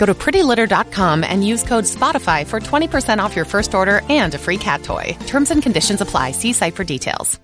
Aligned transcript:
Go 0.00 0.06
to 0.06 0.14
prettylitter.com 0.14 1.24
and 1.24 1.46
use 1.46 1.62
code 1.62 1.84
SPOTIFY 1.84 2.46
for 2.46 2.58
20% 2.58 3.18
off 3.18 3.36
your 3.36 3.44
first 3.44 3.74
order 3.74 4.00
and 4.08 4.34
a 4.34 4.38
free 4.38 4.56
cat 4.56 4.82
toy. 4.82 5.14
Terms 5.26 5.50
and 5.50 5.62
conditions 5.62 6.00
apply. 6.00 6.32
See 6.32 6.54
site 6.54 6.74
for 6.74 6.84
details. 6.84 7.38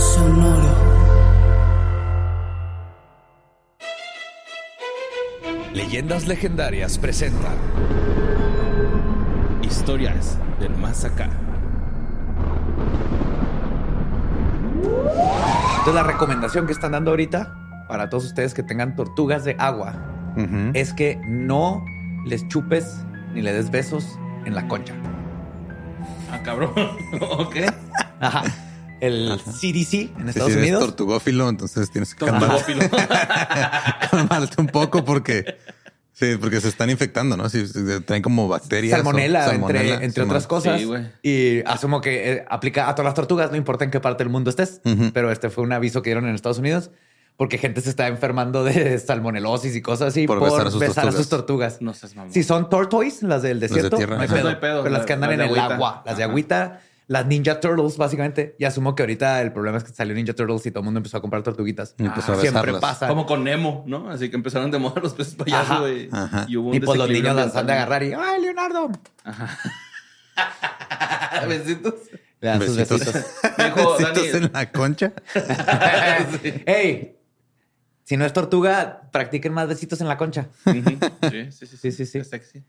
Sonoro. 0.00 0.74
Leyendas 5.74 6.26
legendarias 6.26 6.96
presentan 6.98 7.58
Historias 9.62 10.38
del 10.58 10.74
Más 10.78 11.04
Acá. 11.04 11.28
Entonces 15.80 15.94
la 15.94 16.02
recomendación 16.02 16.66
que 16.66 16.72
están 16.72 16.92
dando 16.92 17.10
ahorita 17.10 17.69
para 17.90 18.08
todos 18.08 18.24
ustedes 18.24 18.54
que 18.54 18.62
tengan 18.62 18.94
tortugas 18.96 19.44
de 19.44 19.56
agua 19.58 19.94
es 20.74 20.92
que 20.94 21.20
no 21.26 21.84
les 22.24 22.46
chupes 22.48 23.04
ni 23.34 23.42
le 23.42 23.52
des 23.52 23.70
besos 23.70 24.06
en 24.46 24.54
la 24.54 24.66
concha. 24.68 24.94
Ah, 26.30 26.40
cabrón. 26.42 26.70
ok. 27.20 27.56
Ajá. 28.20 28.42
El 29.00 29.38
CDC 29.44 29.62
en 29.72 29.82
Si 29.82 30.10
Estados 30.28 30.52
eres 30.52 30.56
Unidos. 30.62 30.80
tortugófilo, 30.84 31.48
entonces 31.48 31.90
tienes 31.90 32.14
que 32.14 32.24
calmarte, 32.26 32.74
Tortugófilo. 32.74 32.90
calmarte 34.10 34.60
un 34.60 34.66
poco 34.68 35.04
porque 35.04 35.56
sí, 36.12 36.36
porque 36.40 36.60
se 36.60 36.68
están 36.68 36.90
infectando, 36.90 37.36
¿no? 37.36 37.48
Si 37.48 37.66
si 37.66 37.82
traen 38.06 38.22
como 38.22 38.46
bacterias. 38.46 38.92
o- 39.00 39.02
Salmonela, 39.02 39.52
entre, 39.54 40.04
entre 40.04 40.22
otras 40.22 40.46
cosas. 40.46 40.80
Sí, 40.80 40.88
y 41.22 41.62
asumo 41.66 42.00
que 42.00 42.32
eh, 42.32 42.44
aplica 42.48 42.88
a 42.88 42.94
todas 42.94 43.06
las 43.06 43.14
tortugas, 43.14 43.50
no 43.50 43.56
importa 43.56 43.84
en 43.84 43.90
qué 43.90 44.00
parte 44.00 44.22
del 44.22 44.30
mundo 44.30 44.50
estés. 44.50 44.80
Pero 45.12 45.30
este 45.32 45.50
fue 45.50 45.64
un 45.64 45.72
aviso 45.72 46.02
que 46.02 46.10
dieron 46.10 46.28
en 46.28 46.34
Estados 46.34 46.58
Unidos 46.58 46.90
porque 47.40 47.56
gente 47.56 47.80
se 47.80 47.88
está 47.88 48.06
enfermando 48.06 48.64
de 48.64 48.98
salmonelosis 48.98 49.74
y 49.74 49.80
cosas 49.80 50.08
así 50.08 50.26
Por 50.26 50.42
besar 50.42 50.66
a 50.66 50.70
sus 50.70 50.78
tortugas. 50.78 51.14
sus 51.14 51.28
tortugas. 51.30 51.80
No 51.80 51.94
seas 51.94 52.14
mamón. 52.14 52.34
Si 52.34 52.42
son 52.42 52.68
tortoise, 52.68 53.24
las 53.26 53.40
del 53.40 53.60
desierto, 53.60 53.96
tierra. 53.96 54.16
no 54.16 54.20
hay 54.20 54.26
Ajá. 54.26 54.34
pedo. 54.34 54.44
No 54.44 54.50
hay 54.50 54.56
pedo. 54.56 54.82
Pero 54.82 54.94
las 54.94 55.06
que 55.06 55.14
andan 55.14 55.30
Las 55.30 55.34
en 55.34 55.38
de 55.38 55.44
el 55.46 55.50
agüita. 55.58 55.74
agua, 55.74 56.02
las 56.04 56.16
de 56.18 56.22
Ajá. 56.24 56.30
agüita, 56.30 56.80
las 57.06 57.24
Ninja 57.24 57.58
Turtles, 57.58 57.96
básicamente. 57.96 58.56
Y 58.58 58.66
asumo 58.66 58.94
que 58.94 59.04
ahorita 59.04 59.40
el 59.40 59.54
problema 59.54 59.78
es 59.78 59.84
que 59.84 59.90
salió 59.94 60.14
Ninja 60.14 60.34
Turtles 60.34 60.66
y 60.66 60.70
todo 60.70 60.80
el 60.80 60.84
mundo 60.84 60.98
empezó 60.98 61.16
a 61.16 61.22
comprar 61.22 61.42
tortuguitas. 61.42 61.94
Y 61.96 62.04
empezó 62.04 62.34
a 62.34 62.36
Siempre 62.36 62.74
pasa. 62.74 63.08
Como 63.08 63.24
con 63.24 63.42
Nemo, 63.42 63.84
¿no? 63.86 64.10
Así 64.10 64.28
que 64.28 64.36
empezaron 64.36 64.70
de 64.70 64.78
moda 64.78 65.00
los 65.00 65.14
peces 65.14 65.32
Ajá. 65.36 65.44
payasos, 65.44 65.80
güey. 65.80 66.10
Ajá. 66.12 66.44
Y 66.46 66.58
hubo 66.58 66.68
un 66.68 66.74
y 66.74 66.80
pues 66.80 66.98
los 66.98 67.08
niños 67.08 67.34
las 67.34 67.56
han 67.56 67.66
de 67.66 67.72
agarrar 67.72 68.02
y 68.02 68.12
¡ay, 68.12 68.42
Leonardo! 68.42 68.90
Besitos. 71.48 71.94
Le 72.40 72.48
dan 72.48 72.60
sus 72.62 72.76
Besitos. 72.76 73.12
besitos. 73.14 73.32
Dijo 73.56 73.92
Besitos 73.98 74.32
Dani. 74.32 74.46
en 74.46 74.50
la 74.52 74.72
concha. 74.72 75.12
¡Ey! 76.66 77.16
Si 78.10 78.16
no 78.16 78.24
es 78.24 78.32
tortuga, 78.32 79.02
practiquen 79.12 79.52
más 79.52 79.68
besitos 79.68 80.00
en 80.00 80.08
la 80.08 80.16
concha. 80.16 80.48
Sí, 80.64 80.82
sí, 81.52 81.64
sí, 81.64 81.76
Sí, 81.76 81.92
sí, 81.92 82.06
sí. 82.06 82.18
Es 82.18 82.28
sexy. 82.28 82.64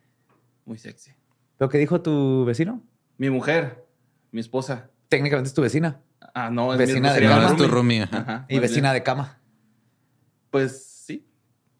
Muy 0.65 0.77
sexy. 0.77 1.13
¿Lo 1.57 1.67
que 1.67 1.79
dijo 1.79 1.99
tu 1.99 2.45
vecino? 2.45 2.83
Mi 3.17 3.31
mujer, 3.31 3.83
mi 4.31 4.39
esposa. 4.39 4.91
Técnicamente 5.09 5.47
es 5.47 5.55
tu 5.55 5.63
vecina. 5.63 5.99
Ah, 6.35 6.51
no, 6.51 6.71
es 6.73 6.77
Vecina 6.77 7.09
mi 7.15 7.21
de 7.21 7.21
cama. 7.27 7.37
una 7.39 7.47
Es 7.49 7.57
tu 7.57 7.67
roomie. 7.67 8.01
roomie, 8.01 8.03
ajá. 8.03 8.17
Ajá. 8.19 8.45
Y 8.49 8.59
vecina 8.59 8.91
bien. 8.91 8.99
de 9.01 9.03
cama. 9.03 9.39
Pues 10.51 10.85
sí. 11.07 11.27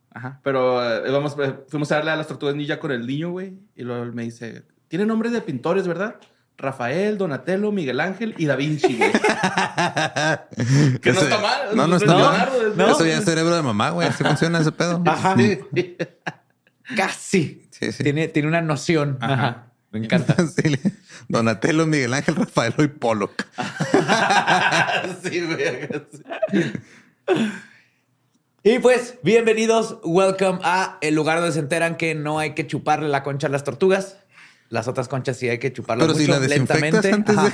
Ajá. 0.10 0.40
Pero 0.44 0.84
eh, 1.06 1.12
vamos, 1.12 1.36
eh, 1.40 1.60
fuimos 1.68 1.92
a 1.92 1.98
darle 1.98 2.10
a 2.10 2.16
las 2.16 2.28
tortugas 2.28 2.56
ninja 2.56 2.80
con 2.80 2.92
el 2.92 3.06
niño, 3.06 3.30
güey. 3.30 3.60
Y 3.76 3.84
luego 3.84 4.02
él 4.02 4.12
me 4.14 4.24
dice: 4.24 4.64
Tiene 4.88 5.06
nombres 5.06 5.34
de 5.34 5.42
pintores, 5.42 5.88
¿verdad? 5.88 6.16
Rafael, 6.58 7.18
Donatello, 7.18 7.72
Miguel 7.72 8.00
Ángel 8.00 8.36
y 8.38 8.46
Da 8.46 8.56
Vinci, 8.56 8.96
güey. 8.96 9.12
que 11.02 11.12
no 11.12 11.20
está 11.22 11.40
mal. 11.40 11.76
No, 11.76 11.88
no 11.88 11.96
está 11.98 12.16
mal. 12.16 12.50
No. 12.76 12.92
Eso 12.92 13.06
ya 13.06 13.18
es 13.18 13.26
cerebro 13.26 13.56
de 13.56 13.64
mamá, 13.64 13.90
güey. 13.90 14.08
Así 14.08 14.24
funciona 14.24 14.60
ese 14.60 14.72
pedo. 14.72 15.02
Ajá. 15.08 15.36
Sí. 15.36 15.98
Casi. 16.96 17.68
Sí, 17.72 17.92
sí. 17.92 18.04
Tiene, 18.04 18.28
tiene 18.28 18.48
una 18.48 18.62
noción. 18.62 19.18
Ajá. 19.22 19.34
Ajá. 19.34 19.68
Me 19.92 20.00
encanta. 20.00 20.36
Donatello, 21.28 21.86
Miguel 21.88 22.14
Ángel, 22.14 22.36
Rafael 22.36 22.74
y 22.78 22.88
Pollock. 22.88 23.46
sí, 25.24 25.42
güey. 25.42 25.90
Y 28.64 28.78
pues, 28.78 29.18
bienvenidos, 29.24 29.98
welcome 30.04 30.60
a 30.64 31.00
el 31.02 31.16
lugar 31.16 31.40
donde 31.40 31.52
se 31.52 31.60
enteran 31.60 31.98
que 31.98 32.14
no 32.14 32.38
hay 32.38 32.54
que 32.54 32.68
chuparle 32.68 33.10
la 33.10 33.24
concha 33.24 33.48
a 33.48 33.50
las 33.50 33.64
tortugas. 33.64 34.18
Las 34.72 34.88
otras 34.88 35.08
conchas 35.08 35.38
sí 35.38 35.48
hay 35.50 35.60
que 35.60 35.72
chuparlas 35.72 36.08
Pero 36.08 36.18
si 36.18 36.26
la 36.28 36.40
lentamente. 36.40 37.12
antes 37.12 37.36
de- 37.36 37.52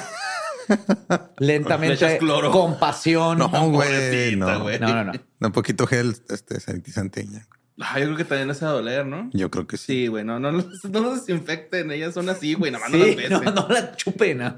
lentamente, 1.39 2.17
cloro. 2.19 2.51
con 2.51 2.77
pasión. 2.79 3.39
No, 3.39 3.49
güey. 3.69 4.35
No. 4.35 4.47
no, 4.59 5.03
no. 5.03 5.13
no. 5.13 5.47
Un 5.47 5.51
poquito 5.51 5.85
gel 5.87 6.15
este, 6.29 6.59
sanitizante. 6.59 7.25
ya. 7.27 7.45
Ah, 7.79 7.99
yo 7.99 8.05
creo 8.05 8.17
que 8.17 8.23
también 8.25 8.47
les 8.47 8.63
va 8.63 8.69
a 8.69 8.71
doler, 8.71 9.05
¿no? 9.05 9.29
Yo 9.33 9.51
creo 9.51 9.67
que 9.67 9.77
sí. 9.77 9.85
Sí, 9.85 10.07
güey, 10.07 10.23
no, 10.23 10.39
no, 10.39 10.51
los- 10.51 10.83
no 10.85 10.99
los 10.99 11.25
desinfecten, 11.25 11.91
ellas 11.91 12.13
son 12.13 12.27
así, 12.29 12.53
güey, 12.55 12.71
nada 12.71 12.83
más 12.85 12.91
no 12.91 13.03
las 13.05 13.15
besen. 13.15 13.43
no, 13.43 13.51
no 13.51 13.67
la 13.69 13.95
chupen. 13.95 14.37
¿no? 14.39 14.55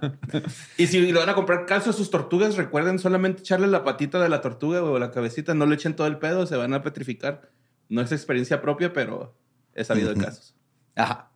Y 0.77 0.87
si 0.87 0.99
le 1.01 1.17
van 1.19 1.27
a 1.29 1.35
comprar 1.35 1.65
calcio 1.65 1.91
a 1.91 1.93
sus 1.93 2.09
tortugas, 2.09 2.55
recuerden 2.55 2.97
solamente 2.99 3.41
echarle 3.41 3.67
la 3.67 3.83
patita 3.83 4.21
de 4.21 4.29
la 4.29 4.41
tortuga 4.41 4.83
o 4.83 4.99
la 4.99 5.11
cabecita, 5.11 5.53
no 5.53 5.65
le 5.65 5.75
echen 5.75 5.95
todo 5.95 6.07
el 6.07 6.17
pedo, 6.17 6.45
se 6.45 6.55
van 6.57 6.73
a 6.73 6.81
petrificar. 6.81 7.51
No 7.89 8.01
es 8.01 8.11
experiencia 8.11 8.61
propia, 8.61 8.93
pero 8.93 9.35
he 9.75 9.83
sabido 9.83 10.13
de 10.13 10.21
casos. 10.21 10.55
Ajá. 10.95 11.28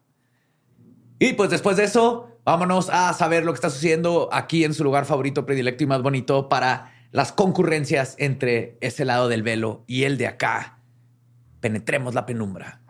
Y 1.23 1.34
pues 1.34 1.50
después 1.50 1.78
de 1.78 1.85
eso, 1.85 2.28
vámonos 2.44 2.89
a 2.89 3.13
saber 3.13 3.45
lo 3.45 3.53
que 3.53 3.57
está 3.57 3.69
sucediendo 3.69 4.29
aquí 4.31 4.63
en 4.63 4.73
su 4.73 4.84
lugar 4.84 5.06
favorito, 5.06 5.45
predilecto 5.45 5.84
y 5.84 5.87
más 5.87 6.02
bonito 6.02 6.49
para 6.49 6.93
las 7.11 7.31
concurrencias 7.31 8.16
entre 8.17 8.78
ese 8.81 9.05
lado 9.05 9.29
del 9.29 9.43
velo 9.43 9.84
y 9.87 10.03
el 10.03 10.17
de 10.17 10.28
acá. 10.28 10.79
Penetremos 11.61 12.14
la 12.14 12.25
penumbra 12.25 12.81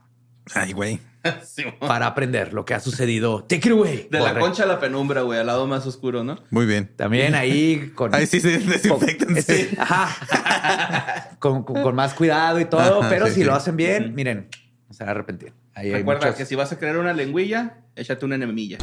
Ay, 0.54 0.74
güey. 0.74 1.00
Sí, 1.46 1.64
para 1.80 2.08
aprender 2.08 2.52
lo 2.52 2.66
que 2.66 2.74
ha 2.74 2.82
sucedido. 2.82 3.44
Take 3.46 3.70
it 3.70 3.74
away. 3.74 4.08
de 4.12 4.20
la 4.20 4.30
Corre. 4.32 4.42
concha 4.42 4.64
a 4.64 4.66
la 4.66 4.78
penumbra, 4.80 5.22
güey, 5.22 5.40
al 5.40 5.48
lado 5.48 5.68
más 5.68 5.86
oscuro, 5.88 6.24
¿no? 6.26 6.38
Muy 6.50 6.66
bien. 6.66 6.92
También 6.98 7.34
ahí 7.34 7.92
con... 7.96 8.14
Ahí 8.14 8.26
sí 8.28 8.42
se 8.42 8.60
con, 8.60 8.70
desinfectense. 8.70 9.70
Sí, 9.70 9.76
ajá. 9.80 11.30
con, 11.40 11.64
con- 11.64 11.82
con 11.82 11.96
más 11.96 12.14
cuidado 12.14 12.60
y 12.60 12.66
todo, 12.66 13.00
Ajá, 13.00 13.10
pero 13.10 13.28
sí, 13.28 13.36
si 13.36 13.40
sí. 13.40 13.46
lo 13.46 13.56
hacen 13.56 13.78
bien, 13.78 14.14
miren, 14.16 14.50
no 14.90 14.94
se 14.94 15.04
van 15.04 15.10
a 15.10 15.12
arrepentir. 15.12 15.54
Ahí 15.76 15.92
Recuerda 15.92 16.28
muchos- 16.28 16.36
que 16.38 16.46
si 16.46 16.56
vas 16.56 16.72
a 16.72 16.78
crear 16.78 16.98
una 16.98 17.14
lengüilla, 17.14 17.78
échate 17.96 18.26
una 18.26 18.36
enemilla. 18.36 18.78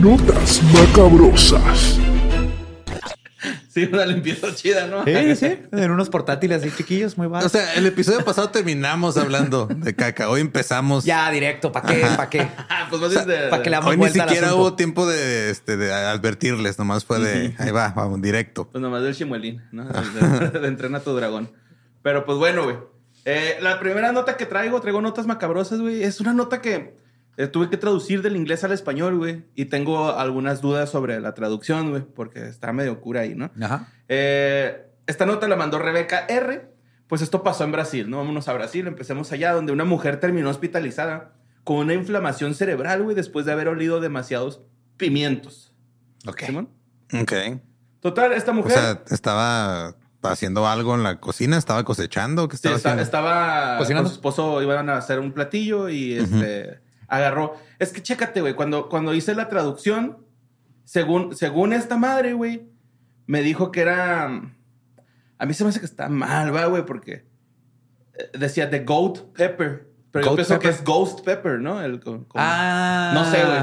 Notas 0.00 0.62
macabrosas. 0.72 1.98
Sí, 3.70 3.88
una 3.92 4.04
limpieza 4.06 4.52
chida, 4.56 4.88
¿no? 4.88 5.04
Sí, 5.04 5.36
sí. 5.36 5.56
En 5.72 5.90
unos 5.92 6.08
portátiles 6.08 6.62
así 6.62 6.72
chiquillos, 6.76 7.16
muy 7.16 7.28
O 7.28 7.30
baratos. 7.30 7.52
sea, 7.52 7.74
el 7.74 7.86
episodio 7.86 8.24
pasado 8.24 8.50
terminamos 8.50 9.16
hablando 9.16 9.66
de 9.66 9.94
caca. 9.94 10.28
Hoy 10.30 10.40
empezamos. 10.40 11.04
ya, 11.04 11.30
directo. 11.30 11.70
¿Para 11.70 11.86
qué? 11.86 12.00
¿Para 12.00 12.28
qué? 12.28 12.48
Pues 12.90 13.00
más 13.00 13.26
de- 13.26 13.48
para 13.48 13.62
que 13.62 13.70
damos 13.70 13.90
Hoy 13.90 13.96
ni 13.98 14.08
siquiera 14.08 14.54
hubo 14.54 14.74
tiempo 14.74 15.06
de, 15.06 15.50
este, 15.50 15.76
de 15.76 15.92
advertirles. 15.92 16.76
Nomás 16.78 17.04
fue 17.04 17.20
de 17.20 17.54
ahí 17.58 17.70
va, 17.70 17.92
vamos, 17.94 18.20
directo. 18.20 18.68
Pues 18.68 18.82
nomás 18.82 19.02
del 19.04 19.14
chimuelín, 19.14 19.62
¿no? 19.70 19.84
De, 19.84 20.48
de- 20.50 20.58
de 20.58 20.66
entrena 20.68 20.98
a 20.98 21.02
tu 21.02 21.14
dragón. 21.14 21.52
Pero 22.02 22.24
pues 22.24 22.36
bueno, 22.38 22.64
güey. 22.64 22.78
Eh, 23.30 23.58
la 23.60 23.78
primera 23.78 24.10
nota 24.10 24.38
que 24.38 24.46
traigo, 24.46 24.80
traigo 24.80 25.02
notas 25.02 25.26
macabrosas, 25.26 25.80
güey. 25.80 26.02
Es 26.02 26.18
una 26.18 26.32
nota 26.32 26.62
que 26.62 26.96
eh, 27.36 27.46
tuve 27.46 27.68
que 27.68 27.76
traducir 27.76 28.22
del 28.22 28.36
inglés 28.36 28.64
al 28.64 28.72
español, 28.72 29.18
güey. 29.18 29.44
Y 29.54 29.66
tengo 29.66 30.12
algunas 30.16 30.62
dudas 30.62 30.88
sobre 30.88 31.20
la 31.20 31.34
traducción, 31.34 31.90
güey. 31.90 32.02
Porque 32.02 32.46
está 32.46 32.72
medio 32.72 33.02
cura 33.02 33.20
ahí, 33.20 33.34
¿no? 33.34 33.50
Ajá. 33.60 33.92
Eh, 34.08 34.86
esta 35.06 35.26
nota 35.26 35.46
la 35.46 35.56
mandó 35.56 35.78
Rebeca 35.78 36.24
R. 36.26 36.72
Pues 37.06 37.20
esto 37.20 37.42
pasó 37.42 37.64
en 37.64 37.72
Brasil, 37.72 38.08
¿no? 38.08 38.16
Vámonos 38.16 38.48
a 38.48 38.54
Brasil, 38.54 38.86
empecemos 38.86 39.30
allá, 39.32 39.52
donde 39.52 39.72
una 39.72 39.84
mujer 39.84 40.20
terminó 40.20 40.48
hospitalizada 40.48 41.34
con 41.64 41.76
una 41.76 41.92
inflamación 41.92 42.54
cerebral, 42.54 43.02
güey, 43.02 43.14
después 43.14 43.44
de 43.44 43.52
haber 43.52 43.68
olido 43.68 44.00
demasiados 44.00 44.62
pimientos. 44.96 45.74
Ok. 46.26 46.44
¿Simón? 46.46 46.70
Ok. 47.12 47.32
Total, 48.00 48.32
esta 48.32 48.52
O 48.52 48.54
mujer... 48.54 48.72
sea, 48.72 49.02
estaba 49.10 49.96
haciendo 50.22 50.66
algo 50.66 50.94
en 50.94 51.02
la 51.02 51.20
cocina, 51.20 51.56
estaba 51.58 51.84
cosechando. 51.84 52.48
¿Qué 52.48 52.56
Sí, 52.56 52.68
estaba 52.68 52.76
esta- 52.76 52.88
haciendo? 52.90 53.02
estaba 53.02 53.78
¿Cocinando? 53.78 54.04
con 54.08 54.12
su 54.14 54.18
esposo, 54.18 54.62
iban 54.62 54.88
a 54.90 54.96
hacer 54.96 55.18
un 55.20 55.32
platillo 55.32 55.88
y 55.88 56.14
este 56.14 56.80
agarró. 57.06 57.54
Es 57.78 57.92
que 57.92 58.02
chécate, 58.02 58.40
güey, 58.40 58.54
cuando, 58.54 58.88
cuando 58.88 59.14
hice 59.14 59.34
la 59.34 59.48
traducción, 59.48 60.18
según, 60.84 61.34
según 61.36 61.72
esta 61.72 61.96
madre, 61.96 62.32
güey, 62.32 62.68
me 63.26 63.42
dijo 63.42 63.70
que 63.70 63.80
era. 63.82 64.26
A 65.38 65.46
mí 65.46 65.54
se 65.54 65.62
me 65.64 65.70
hace 65.70 65.78
que 65.80 65.86
está 65.86 66.08
mal, 66.08 66.54
va, 66.54 66.66
güey, 66.66 66.84
porque 66.84 67.26
eh, 68.14 68.30
decía 68.38 68.68
the 68.70 68.80
goat 68.80 69.18
pepper. 69.34 69.86
Pero 70.10 70.24
yo 70.24 70.34
pienso 70.34 70.58
que 70.58 70.68
es 70.70 70.82
ghost 70.82 71.20
pepper, 71.24 71.60
¿no? 71.60 71.80
El, 71.82 72.00
co- 72.00 72.24
como- 72.26 72.42
Ah. 72.44 73.12
No 73.14 73.24
sé, 73.30 73.44
güey. 73.44 73.60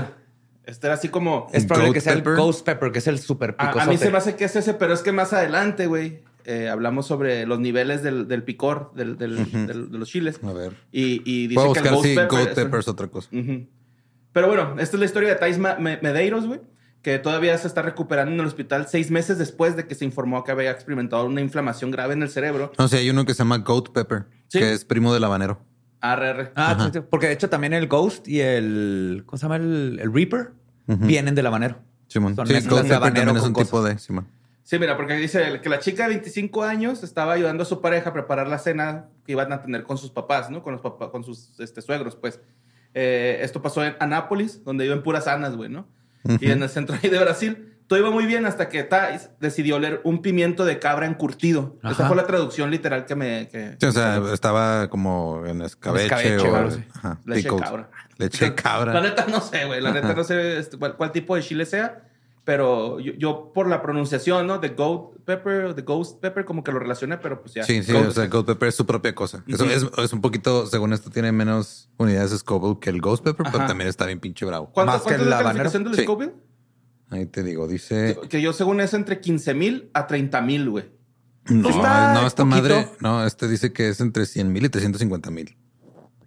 Este 0.64 0.88
era 0.88 0.94
así 0.96 1.10
como. 1.10 1.48
Es 1.52 1.66
probable 1.66 1.94
que 1.94 2.02
sea 2.02 2.14
pepper. 2.14 2.34
el 2.34 2.40
Ghost 2.40 2.66
Pepper, 2.66 2.92
que 2.92 3.00
es 3.00 3.08
el 3.08 3.20
super 3.20 3.52
A, 3.58 3.68
picosote. 3.68 3.84
a 3.84 3.88
mí 3.88 3.98
se 3.98 4.10
me 4.10 4.18
hace 4.18 4.36
que 4.36 4.46
es 4.46 4.56
ese, 4.56 4.74
pero 4.74 4.94
es 4.96 5.02
que 5.02 5.12
más 5.12 5.32
adelante, 5.34 5.86
güey, 5.86 6.24
eh, 6.46 6.70
hablamos 6.70 7.06
sobre 7.08 7.46
los 7.46 7.60
niveles 7.60 8.04
del, 8.04 8.28
del 8.28 8.44
picor 8.44 8.92
del- 8.96 9.18
del- 9.18 9.52
del- 9.68 9.92
de 9.92 9.98
los 9.98 10.10
chiles. 10.10 10.40
A 10.44 10.54
ver. 10.54 10.74
Y, 10.92 11.22
y 11.26 11.48
dice 11.48 11.56
Puedo 11.56 11.74
que 11.74 11.80
el 11.80 11.84
buscar 11.84 11.94
ghost 11.96 12.06
si 12.08 12.16
pepper 12.16 12.30
Goat 12.30 12.48
es- 12.50 12.56
Pepper 12.56 12.80
es 12.80 12.88
otra 12.88 13.08
cosa. 13.08 13.30
Pero 14.34 14.48
bueno, 14.48 14.76
esta 14.80 14.96
es 14.98 15.00
la 15.00 15.06
historia 15.06 15.30
de 15.30 15.36
Thais 15.36 15.58
Medeiros, 15.58 16.46
güey, 16.46 16.60
que 17.02 17.20
todavía 17.20 17.58
se 17.58 17.68
está 17.68 17.82
recuperando 17.82 18.34
en 18.34 18.40
el 18.40 18.46
hospital 18.46 18.88
seis 18.90 19.12
meses 19.12 19.38
después 19.38 19.76
de 19.78 19.88
que 19.88 19.96
se 19.96 20.04
informó 20.06 20.44
que 20.44 20.52
había 20.52 20.72
experimentado 20.72 21.26
una 21.26 21.42
inflamación 21.42 21.90
grave 21.92 22.14
en 22.16 22.24
el 22.24 22.30
cerebro. 22.30 22.72
No 22.78 22.88
sé, 22.88 22.98
hay 22.98 23.10
uno 23.10 23.26
que 23.26 23.34
se 23.34 23.40
llama 23.40 23.60
Goat 23.60 23.90
Pepper, 23.90 24.26
Sí. 24.48 24.60
que 24.60 24.74
es 24.74 24.84
primo 24.86 25.14
del 25.14 25.24
habanero. 25.24 25.62
ARR. 26.02 26.52
Ah, 26.56 26.90
sí, 26.94 27.00
porque 27.10 27.28
de 27.28 27.34
hecho 27.34 27.50
también 27.50 27.74
el 27.74 27.88
Ghost 27.88 28.28
y 28.28 28.42
el. 28.42 29.24
¿Cómo 29.26 29.38
se 29.38 29.44
llama? 29.44 29.56
El, 29.56 30.00
el 30.02 30.14
Reaper 30.14 30.52
vienen 30.88 31.34
del 31.34 31.48
habanero. 31.48 31.78
Simón. 32.08 32.36
Sí, 32.36 32.54
Goat 32.68 32.84
Pepper 32.88 33.00
también 33.14 33.30
es 33.38 33.44
un 33.44 33.54
cosas. 33.54 33.68
tipo 33.70 33.84
de 33.84 33.98
Simón. 33.98 34.28
Sí, 34.66 34.80
mira, 34.80 34.98
porque 34.98 35.14
dice 35.14 35.62
que 35.62 35.70
la 35.70 35.78
chica 35.78 36.04
de 36.04 36.16
25 36.16 36.64
años 36.64 37.04
estaba 37.04 37.34
ayudando 37.34 37.62
a 37.62 37.66
su 37.68 37.82
pareja 37.82 38.10
a 38.10 38.14
preparar 38.14 38.48
la 38.48 38.58
cena 38.58 39.06
que 39.24 39.34
iban 39.34 39.54
a 39.54 39.62
tener 39.62 39.84
con 39.84 40.00
sus 40.00 40.10
papás, 40.10 40.50
¿no? 40.50 40.64
Con, 40.64 40.74
los 40.74 40.82
papás, 40.82 41.10
con 41.10 41.24
sus 41.24 41.60
este, 41.60 41.84
suegros, 41.84 42.16
pues. 42.16 42.40
Eh, 42.96 43.40
esto 43.42 43.62
pasó 43.62 43.86
en 43.86 43.96
Anápolis, 44.00 44.64
donde 44.64 44.86
viven 44.86 45.04
puras 45.04 45.26
sanas, 45.26 45.56
güey, 45.56 45.70
¿no? 45.70 45.88
Y 46.40 46.50
en 46.50 46.64
el 46.64 46.70
centro 46.70 46.98
ahí 47.02 47.10
de 47.12 47.20
Brasil. 47.20 47.74
Todo 47.86 48.00
iba 48.00 48.10
muy 48.10 48.26
bien 48.26 48.48
hasta 48.48 48.68
que 48.68 48.82
Thais 48.82 49.30
decidió 49.40 49.76
oler 49.76 50.02
un 50.04 50.24
pimiento 50.24 50.66
de 50.66 50.80
cabra 50.80 51.06
encurtido. 51.06 51.78
Esa 51.84 51.90
Ajá. 51.90 52.08
fue 52.08 52.16
la 52.16 52.26
traducción 52.26 52.72
literal 52.72 53.06
que 53.06 53.14
me... 53.14 53.48
Que, 53.50 53.78
Sí, 53.80 53.86
o 53.86 53.92
sea, 53.92 54.20
estaba 54.34 54.90
como 54.90 55.46
en 55.46 55.62
escabeche, 55.62 56.06
escabeche, 56.06 56.50
o 56.50 56.56
así. 56.56 56.84
ajá, 56.96 57.20
Leche 57.26 57.52
de 57.52 57.58
cabra. 57.58 57.92
Leche 58.18 58.46
de 58.46 58.50
La 58.50 58.56
cabra. 58.56 59.02
neta 59.02 59.28
no 59.30 59.40
sé, 59.40 59.66
güey. 59.66 59.82
La 59.82 59.92
neta 59.92 60.16
no 60.16 60.24
sé 60.24 60.58
este, 60.58 60.80
cuál, 60.80 60.96
cuál 60.96 61.12
tipo 61.12 61.36
de 61.36 61.44
chile 61.44 61.68
sea. 61.68 62.02
Pero 62.46 63.00
yo, 63.00 63.14
yo 63.14 63.52
por 63.54 63.68
la 63.68 63.82
pronunciación, 63.82 64.46
¿no? 64.46 64.60
De 64.60 64.70
goat 64.70 65.18
pepper, 65.26 65.74
de 65.74 65.82
ghost 65.82 66.22
pepper, 66.22 66.46
como 66.46 66.64
que 66.64 66.72
lo 66.72 66.78
relacioné, 66.80 67.18
pero 67.18 67.42
pues 67.42 67.56
ya. 67.56 67.64
Sí, 67.64 67.82
sí, 67.82 67.92
Goat 67.92 68.08
o 68.08 68.12
sea, 68.12 68.28
Ghost 68.28 68.46
Pepper 68.46 68.70
es 68.70 68.76
su 68.76 68.86
propia 68.86 69.16
cosa. 69.16 69.44
Eso 69.48 69.66
es, 69.66 69.84
es 69.98 70.14
un 70.14 70.22
poquito, 70.22 70.68
según 70.68 70.94
esto, 70.94 71.10
tiene 71.10 71.32
menos 71.32 71.90
unidades 71.98 72.30
de 72.32 72.38
Scoville 72.38 72.78
que 72.80 72.92
el 72.92 73.02
Ghost 73.02 73.24
Pepper, 73.24 73.48
pero 73.52 73.66
también 73.66 73.90
está 73.90 74.06
bien 74.06 74.20
pinche 74.20 74.46
bravo. 74.46 74.70
¿Cuánto, 74.72 74.94
Más 74.94 75.02
que 75.02 75.16
es 75.16 75.20
la 75.26 75.40
habanero. 75.40 75.64
calificación 75.72 75.84
del 75.86 75.96
Sí. 75.96 76.04
Scoville? 76.04 76.34
Ahí 77.10 77.26
te 77.26 77.44
digo, 77.44 77.68
dice. 77.68 78.18
Que 78.30 78.40
yo 78.42 78.54
según 78.54 78.80
es 78.80 78.94
entre 78.94 79.20
15 79.20 79.54
mil 79.56 79.90
a 79.94 80.06
30 80.06 80.42
mil, 80.42 80.70
güey. 80.70 80.86
No, 81.46 81.70
Está 81.70 82.14
no, 82.14 82.28
esta 82.28 82.44
poquito. 82.44 82.62
madre. 82.62 82.90
No, 83.00 83.26
este 83.26 83.48
dice 83.48 83.74
que 83.74 83.90
es 83.90 84.00
entre 84.02 84.26
100 84.28 84.52
mil 84.52 84.66
y 84.66 84.70
350 84.70 85.32
mil. 85.32 85.58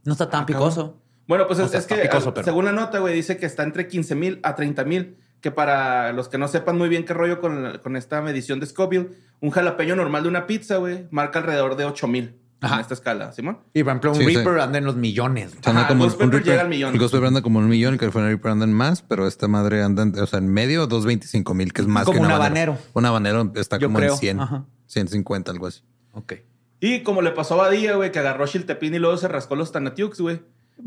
No 0.04 0.12
está 0.12 0.28
tan 0.30 0.46
picoso. 0.46 1.00
Bueno, 1.28 1.46
pues 1.46 1.58
O 1.60 1.64
es, 1.64 1.70
sea, 1.70 1.78
es 1.78 1.84
está 1.84 1.94
que 1.96 2.02
picoso, 2.02 2.30
ah, 2.30 2.34
pero- 2.34 2.44
según 2.44 2.64
la 2.64 2.72
nota, 2.72 2.98
güey, 2.98 3.14
dice 3.14 3.36
que 3.36 3.46
está 3.46 3.62
entre 3.62 3.86
15 3.86 4.14
mil 4.16 4.40
a 4.42 4.54
30 4.56 4.84
mil. 4.84 5.16
Que 5.40 5.50
para 5.50 6.12
los 6.12 6.28
que 6.28 6.36
no 6.38 6.48
sepan 6.48 6.76
muy 6.78 6.88
bien 6.88 7.04
qué 7.04 7.14
rollo 7.14 7.40
con, 7.40 7.78
con 7.82 7.96
esta 7.96 8.20
medición 8.22 8.58
de 8.60 8.66
Scoville, 8.66 9.10
un 9.40 9.50
jalapeño 9.50 9.94
normal 9.94 10.24
de 10.24 10.28
una 10.28 10.46
pizza, 10.46 10.78
güey, 10.78 11.06
marca 11.10 11.38
alrededor 11.38 11.76
de 11.76 11.84
8 11.84 12.08
mil 12.08 12.24
en 12.60 12.66
Ajá. 12.66 12.80
esta 12.80 12.94
escala, 12.94 13.30
¿Simón? 13.30 13.60
Y 13.72 13.84
por 13.84 13.90
ejemplo, 13.92 14.10
un 14.10 14.16
Sí, 14.16 14.26
sí. 14.26 14.34
Reaper 14.34 14.58
anda 14.60 14.78
en 14.78 14.84
los 14.84 14.96
millones. 14.96 15.52
O 15.60 15.62
sea, 15.62 15.70
anda 15.70 15.82
Ajá, 15.82 15.88
como 15.90 16.04
Ghost 16.04 16.20
un 16.20 16.30
Pepper 16.30 16.40
Reaper- 16.42 16.50
llega 16.50 16.62
al 16.62 16.68
millón. 16.68 16.92
El 16.92 16.98
Ghost 16.98 17.14
Pepper 17.14 17.28
anda 17.28 17.40
como 17.42 17.60
un 17.60 17.68
millón, 17.68 17.92
el 17.92 18.00
California 18.00 18.30
Reaper 18.30 18.50
anda 18.50 18.64
en 18.64 18.72
más, 18.72 19.02
pero 19.02 19.28
esta 19.28 19.46
madre 19.46 19.80
anda, 19.84 20.02
en- 20.02 20.18
o 20.18 20.26
sea, 20.26 20.40
en 20.40 20.48
medio, 20.48 20.88
225 20.88 21.54
mil, 21.54 21.72
que 21.72 21.82
es 21.82 21.86
más 21.86 22.04
Como 22.04 22.18
que 22.18 22.26
un 22.26 22.32
habanero. 22.32 22.76
Un 22.94 23.06
habanero 23.06 23.52
está 23.54 23.78
Yo 23.78 23.86
como 23.86 23.98
creo. 24.00 24.14
en 24.14 24.18
100, 24.18 24.40
Ajá. 24.40 24.64
150, 24.86 25.52
algo 25.52 25.68
así. 25.68 25.82
Ok. 26.14 26.32
Y 26.80 27.04
como 27.04 27.22
le 27.22 27.30
pasó 27.30 27.54
a 27.54 27.68
Badía, 27.68 27.94
güey, 27.94 28.10
que 28.10 28.18
agarró 28.18 28.44
Chiltepín 28.48 28.92
y 28.94 28.98
luego 28.98 29.16
se 29.18 29.28
rascó 29.28 29.54
los 29.54 29.70
Tanatiux, 29.70 30.20
güey. 30.20 30.40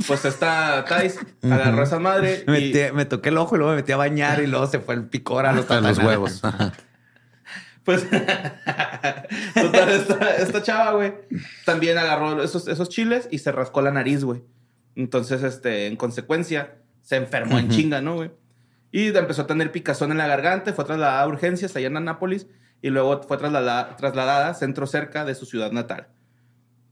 Pues 0.07 0.23
esta 0.25 0.85
Thais 0.85 1.19
agarró 1.43 1.81
a 1.81 1.83
esa 1.83 1.99
madre 1.99 2.43
Me, 2.47 2.59
y 2.59 2.73
metí- 2.73 2.93
me 2.93 3.05
toqué 3.05 3.29
el 3.29 3.37
ojo 3.37 3.55
y 3.55 3.59
luego 3.59 3.71
me 3.71 3.77
metí 3.77 3.91
a 3.91 3.97
bañar 3.97 4.41
y 4.41 4.47
luego 4.47 4.67
se 4.67 4.79
fue 4.79 4.95
el 4.95 5.05
picor 5.05 5.45
a 5.45 5.51
los, 5.53 5.69
A 5.69 5.81
los 5.81 5.97
huevos. 5.97 6.41
Pues... 7.83 8.07
Total, 8.07 9.89
esta, 9.89 10.35
esta 10.37 10.61
chava, 10.61 10.91
güey, 10.93 11.13
también 11.65 11.97
agarró 11.97 12.43
esos, 12.43 12.67
esos 12.67 12.89
chiles 12.89 13.27
y 13.31 13.39
se 13.39 13.51
rascó 13.51 13.81
la 13.81 13.89
nariz, 13.91 14.23
güey. 14.23 14.43
Entonces, 14.95 15.41
este, 15.41 15.87
en 15.87 15.95
consecuencia, 15.95 16.75
se 17.01 17.15
enfermó 17.15 17.57
en 17.57 17.69
chinga, 17.69 17.99
¿no, 18.01 18.15
güey? 18.15 18.31
Y 18.91 19.07
empezó 19.17 19.43
a 19.43 19.47
tener 19.47 19.71
picazón 19.71 20.11
en 20.11 20.17
la 20.19 20.27
garganta, 20.27 20.73
fue 20.73 20.85
trasladada 20.85 21.21
a 21.21 21.27
urgencias 21.27 21.75
allá 21.75 21.87
en 21.87 21.97
Anápolis 21.97 22.45
y 22.81 22.89
luego 22.89 23.23
fue 23.23 23.37
trasladada, 23.37 23.95
trasladada 23.95 24.49
a 24.49 24.53
centro 24.53 24.85
cerca 24.85 25.25
de 25.25 25.33
su 25.33 25.45
ciudad 25.45 25.71
natal. 25.71 26.07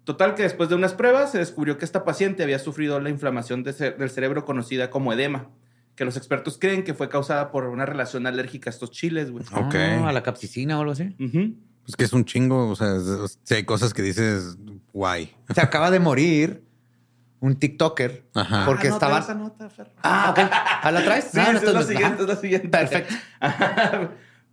Total 0.09 0.33
que 0.33 0.41
después 0.41 0.69
de 0.69 0.73
unas 0.75 0.95
pruebas 0.95 1.31
se 1.31 1.37
descubrió 1.37 1.77
que 1.77 1.85
esta 1.85 2.03
paciente 2.03 2.41
había 2.41 2.57
sufrido 2.57 2.99
la 2.99 3.11
inflamación 3.11 3.61
de 3.61 3.73
ce- 3.73 3.91
del 3.91 4.09
cerebro 4.09 4.43
conocida 4.43 4.89
como 4.89 5.13
edema, 5.13 5.49
que 5.95 6.03
los 6.03 6.17
expertos 6.17 6.57
creen 6.59 6.83
que 6.83 6.95
fue 6.95 7.09
causada 7.09 7.51
por 7.51 7.65
una 7.67 7.85
relación 7.85 8.25
alérgica 8.25 8.71
a 8.71 8.73
estos 8.73 8.89
chiles, 8.89 9.29
güey. 9.29 9.45
Ok. 9.53 9.75
Ah, 9.75 10.09
a 10.09 10.11
la 10.11 10.23
capsicina 10.23 10.77
o 10.77 10.79
algo 10.81 10.93
así. 10.93 11.15
Ujú. 11.19 11.53
Pues 11.83 11.95
que 11.95 12.05
es 12.05 12.13
un 12.13 12.25
chingo, 12.25 12.69
o 12.69 12.75
sea, 12.75 12.95
es- 12.95 13.37
si 13.43 13.53
hay 13.53 13.65
cosas 13.65 13.93
que 13.93 14.01
dices, 14.01 14.57
guay. 14.93 15.31
Se 15.53 15.61
acaba 15.61 15.91
de 15.91 15.99
morir 15.99 16.63
un 17.39 17.55
TikToker 17.57 18.25
Ajá. 18.33 18.65
porque 18.65 18.87
Ah, 18.87 18.89
no, 18.89 18.95
estaba. 18.95 19.19
esa 19.19 19.35
nota, 19.35 19.69
Fer. 19.69 19.91
Ah, 20.01 20.31
ok. 20.31 20.39
¿Ah, 20.81 20.91
la 20.91 21.03
traes? 21.03 21.25
Sí, 21.25 21.39
Ah, 21.39 21.53
no 21.53 21.59
sí, 21.59 21.65
es 21.67 21.73
la 21.73 21.83
siguiente, 21.83 22.13
Ajá. 22.15 22.21
es 22.23 22.27
la 22.29 22.35
siguiente. 22.35 22.67
Perfecto. 22.69 23.13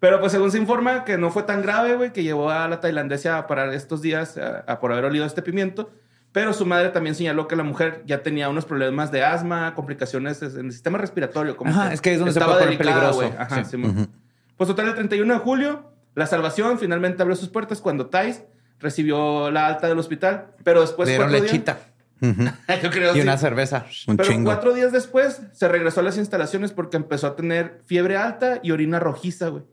Pero 0.01 0.21
pues 0.21 0.33
según 0.33 0.51
se 0.51 0.59
informa 0.59 1.05
que 1.05 1.17
no 1.17 1.31
fue 1.31 1.45
tan 1.45 1.63
grave, 1.63 1.97
güey, 1.97 2.13
que 2.13 2.23
llevó 2.23 2.51
a 2.51 2.69
la 2.69 2.81
tailandesa 2.81 3.39
a 3.39 3.47
parar 3.47 3.73
estos 3.73 4.03
días 4.03 4.37
a, 4.37 4.59
a 4.67 4.79
por 4.79 4.93
haber 4.93 5.07
olido 5.07 5.25
este 5.25 5.43
pimiento. 5.43 5.91
Pero 6.33 6.53
su 6.53 6.67
madre 6.67 6.91
también 6.91 7.15
señaló 7.15 7.49
que 7.49 7.57
la 7.57 7.63
mujer 7.63 8.03
ya 8.05 8.23
tenía 8.23 8.51
unos 8.51 8.67
problemas 8.67 9.11
de 9.11 9.25
asma, 9.25 9.75
complicaciones 9.75 10.43
en 10.43 10.67
el 10.67 10.73
sistema 10.73 10.99
respiratorio. 10.99 11.57
Como 11.57 11.71
Ajá, 11.71 11.95
es 11.95 12.03
que 12.03 12.13
es 12.13 12.19
donde 12.19 12.35
se 12.35 12.39
estaba 12.39 12.59
puede 12.59 12.77
poner 12.77 12.79
delicada, 12.79 13.11
peligroso. 13.11 13.37
Ajá, 13.41 13.65
Sí. 13.65 13.71
Simón. 13.71 14.11
Pues 14.59 14.69
total, 14.69 14.89
el 14.89 14.95
31 14.95 15.33
de 15.33 15.41
julio, 15.41 15.93
la 16.15 16.27
salvación 16.27 16.79
finalmente 16.79 17.23
abrió 17.23 17.37
sus 17.37 17.49
puertas 17.49 17.81
cuando 17.81 18.07
Thais 18.07 18.43
recibió 18.81 19.51
la 19.51 19.67
alta 19.67 19.89
del 19.89 19.99
hospital. 19.99 20.49
Pero 20.63 20.83
después... 20.83 21.09
Le 21.09 21.15
dieron 21.15 21.33
lechita 21.33 21.79
Yo 22.21 22.91
creo, 22.91 23.13
y 23.13 23.17
sí. 23.17 23.21
una 23.21 23.39
cerveza. 23.39 23.87
Un 24.07 24.17
Pero 24.17 24.29
chingo. 24.29 24.45
cuatro 24.51 24.73
días 24.75 24.93
después 24.93 25.41
se 25.53 25.69
regresó 25.69 26.01
a 26.01 26.03
las 26.03 26.17
instalaciones 26.19 26.73
porque 26.73 26.97
empezó 26.97 27.27
a 27.29 27.37
tener 27.37 27.81
fiebre 27.87 28.17
alta 28.17 28.61
y 28.63 28.71
orina 28.73 28.99
rojiza, 28.99 29.49
güey. 29.49 29.65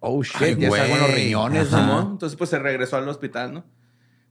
Oh, 0.00 0.22
shit. 0.22 0.40
Ay, 0.40 0.56
ya 0.58 0.68
es 0.68 0.74
algo 0.74 0.94
en 0.94 1.00
los 1.00 1.10
güey. 1.10 1.24
riñones. 1.24 1.70
¿no? 1.70 2.00
Entonces, 2.12 2.36
pues 2.36 2.50
se 2.50 2.58
regresó 2.58 2.96
al 2.96 3.08
hospital, 3.08 3.52
¿no? 3.52 3.64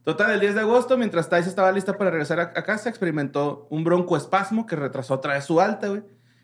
Total, 0.04 0.30
el 0.32 0.40
10 0.40 0.54
de 0.54 0.60
agosto, 0.62 0.96
mientras 0.98 1.28
Thais 1.28 1.46
estaba 1.46 1.70
lista 1.72 1.96
para 1.98 2.10
regresar 2.10 2.40
a, 2.40 2.42
a 2.56 2.62
casa, 2.64 2.88
experimentó 2.88 3.66
un 3.70 3.84
broncoespasmo 3.84 4.66
que 4.66 4.74
retrasó 4.74 5.14
otra 5.14 5.34
vez 5.34 5.44
su 5.44 5.60
alta, 5.60 5.88
güey. 5.88 6.02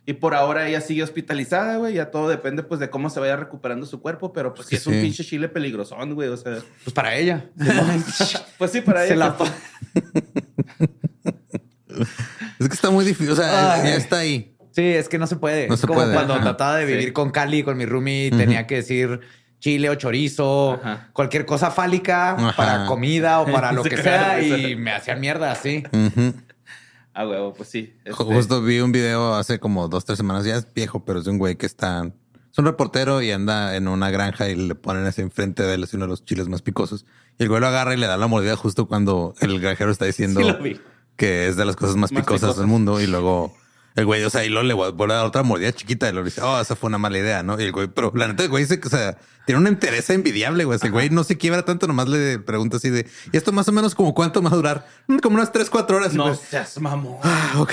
Y 0.08 0.12
por 0.12 0.34
ahora 0.36 0.68
ella 0.68 0.80
sigue 0.80 1.02
hospitalizada, 1.02 1.76
güey. 1.78 1.94
Ya 1.94 2.12
todo 2.12 2.28
depende, 2.28 2.62
pues, 2.62 2.78
de 2.78 2.90
cómo 2.90 3.10
se 3.10 3.18
vaya 3.18 3.34
recuperando 3.36 3.86
su 3.86 4.00
cuerpo. 4.00 4.32
Pero, 4.32 4.54
pues, 4.54 4.68
sí 4.68 4.76
es 4.76 4.86
un 4.86 4.94
sí. 4.94 5.00
pinche 5.00 5.24
chile 5.24 5.48
peligrosón, 5.48 6.14
güey. 6.14 6.28
O 6.28 6.36
sea, 6.36 6.58
Pues 6.84 6.94
para 6.94 7.16
ella. 7.16 7.46
pues 8.58 8.70
sí, 8.70 8.82
para 8.82 9.00
Se 9.06 9.14
ella. 9.14 9.16
la 9.16 9.36
Es 12.58 12.68
que 12.68 12.74
está 12.74 12.90
muy 12.90 13.04
difícil, 13.04 13.32
o 13.32 13.36
sea, 13.36 13.74
Ay. 13.74 13.88
ya 13.90 13.96
está 13.96 14.18
ahí. 14.18 14.55
Sí, 14.76 14.82
es 14.84 15.08
que 15.08 15.18
no 15.18 15.26
se 15.26 15.36
puede. 15.36 15.66
No 15.68 15.74
es 15.74 15.80
se 15.80 15.86
como 15.88 16.00
puede. 16.00 16.12
cuando 16.14 16.34
Ajá. 16.34 16.42
trataba 16.42 16.76
de 16.76 16.84
vivir 16.84 17.06
Sí. 17.06 17.12
con 17.12 17.30
Cali, 17.30 17.62
con 17.64 17.76
mi 17.78 17.86
roomie, 17.86 18.30
tenía 18.30 18.66
que 18.66 18.76
decir 18.76 19.20
chile 19.58 19.88
o 19.90 19.94
chorizo, 19.94 20.74
Ajá. 20.74 21.08
cualquier 21.14 21.46
cosa 21.46 21.70
fálica 21.70 22.32
Ajá. 22.32 22.52
para 22.56 22.86
comida 22.86 23.40
o 23.40 23.46
para 23.50 23.72
lo 23.72 23.82
que 23.84 23.96
sea 23.96 24.40
y 24.42 24.76
me 24.76 24.92
hacían 24.92 25.18
mierda 25.20 25.50
así. 25.50 25.82
Ah, 27.14 27.26
huevo, 27.26 27.54
pues 27.54 27.70
sí. 27.70 27.94
Este, 28.04 28.12
Justo 28.24 28.60
vi 28.62 28.80
un 28.80 28.92
video 28.92 29.34
hace 29.34 29.58
como 29.58 29.88
dos, 29.88 30.04
tres 30.04 30.18
semanas, 30.18 30.44
ya 30.44 30.56
es 30.56 30.72
viejo, 30.74 31.04
pero 31.04 31.20
es 31.20 31.24
de 31.24 31.30
un 31.30 31.38
güey 31.38 31.56
que 31.56 31.64
está, 31.64 32.04
es 32.52 32.58
un 32.58 32.66
reportero 32.66 33.22
y 33.22 33.30
anda 33.30 33.74
en 33.76 33.88
una 33.88 34.10
granja 34.10 34.50
y 34.50 34.54
le 34.56 34.74
ponen 34.74 35.06
así 35.06 35.22
enfrente 35.22 35.62
de 35.62 35.74
él, 35.74 35.84
es 35.84 35.94
uno 35.94 36.04
de 36.04 36.10
los 36.10 36.24
chiles 36.26 36.48
más 36.48 36.60
picosos. 36.60 37.06
Y 37.38 37.44
el 37.44 37.48
güey 37.48 37.62
lo 37.62 37.68
agarra 37.68 37.94
y 37.94 37.96
le 37.96 38.06
da 38.06 38.18
la 38.18 38.26
mordida 38.26 38.56
justo 38.56 38.86
cuando 38.86 39.34
el 39.40 39.58
granjero 39.60 39.90
está 39.90 40.04
diciendo 40.04 40.40
Sí 40.62 40.78
que 41.16 41.46
es 41.48 41.56
de 41.56 41.64
las 41.64 41.76
cosas 41.76 41.96
más, 41.96 42.12
Más 42.12 42.20
picosas, 42.20 42.40
picosas. 42.42 42.56
del 42.58 42.66
mundo. 42.66 43.00
Y 43.00 43.06
luego 43.06 43.56
el 43.96 44.04
güey, 44.06 44.22
o 44.24 44.30
sea, 44.30 44.44
y 44.44 44.48
luego 44.48 44.66
le 44.66 44.74
vuelve 44.74 45.14
a 45.14 45.16
dar 45.18 45.26
otra 45.26 45.42
mordida 45.42 45.72
chiquita 45.72 46.08
y 46.08 46.12
lo 46.12 46.22
dice, 46.22 46.40
oh, 46.42 46.60
esa 46.60 46.76
fue 46.76 46.88
una 46.88 46.98
mala 46.98 47.18
idea, 47.18 47.42
¿no? 47.42 47.58
Y 47.60 47.64
el 47.64 47.72
güey, 47.72 47.88
pero 47.88 48.12
la 48.14 48.28
neta, 48.28 48.42
el 48.44 48.48
güey 48.50 48.62
dice 48.64 48.78
que, 48.78 48.88
o 48.88 48.90
sea, 48.90 49.16
tiene 49.46 49.60
una 49.60 49.70
interés 49.70 50.10
envidiable, 50.10 50.64
güey. 50.64 50.76
Ese 50.76 50.90
güey 50.90 51.08
no 51.08 51.22
se 51.24 51.38
quiebra 51.38 51.64
tanto, 51.64 51.86
nomás 51.86 52.08
le 52.08 52.38
pregunta 52.40 52.78
así 52.78 52.90
de, 52.90 53.06
¿y 53.32 53.36
esto 53.36 53.52
más 53.52 53.68
o 53.68 53.72
menos 53.72 53.94
como 53.94 54.12
cuánto 54.12 54.42
va 54.42 54.50
a 54.50 54.54
durar? 54.54 54.86
"Mm, 55.06 55.18
Como 55.18 55.36
unas 55.36 55.52
tres, 55.52 55.70
cuatro 55.70 55.96
horas. 55.98 56.12
Y 56.14 56.16
No 56.16 56.24
pues, 56.24 56.40
seas 56.40 56.80
mamón. 56.80 57.18
ah, 57.22 57.54
ok. 57.58 57.72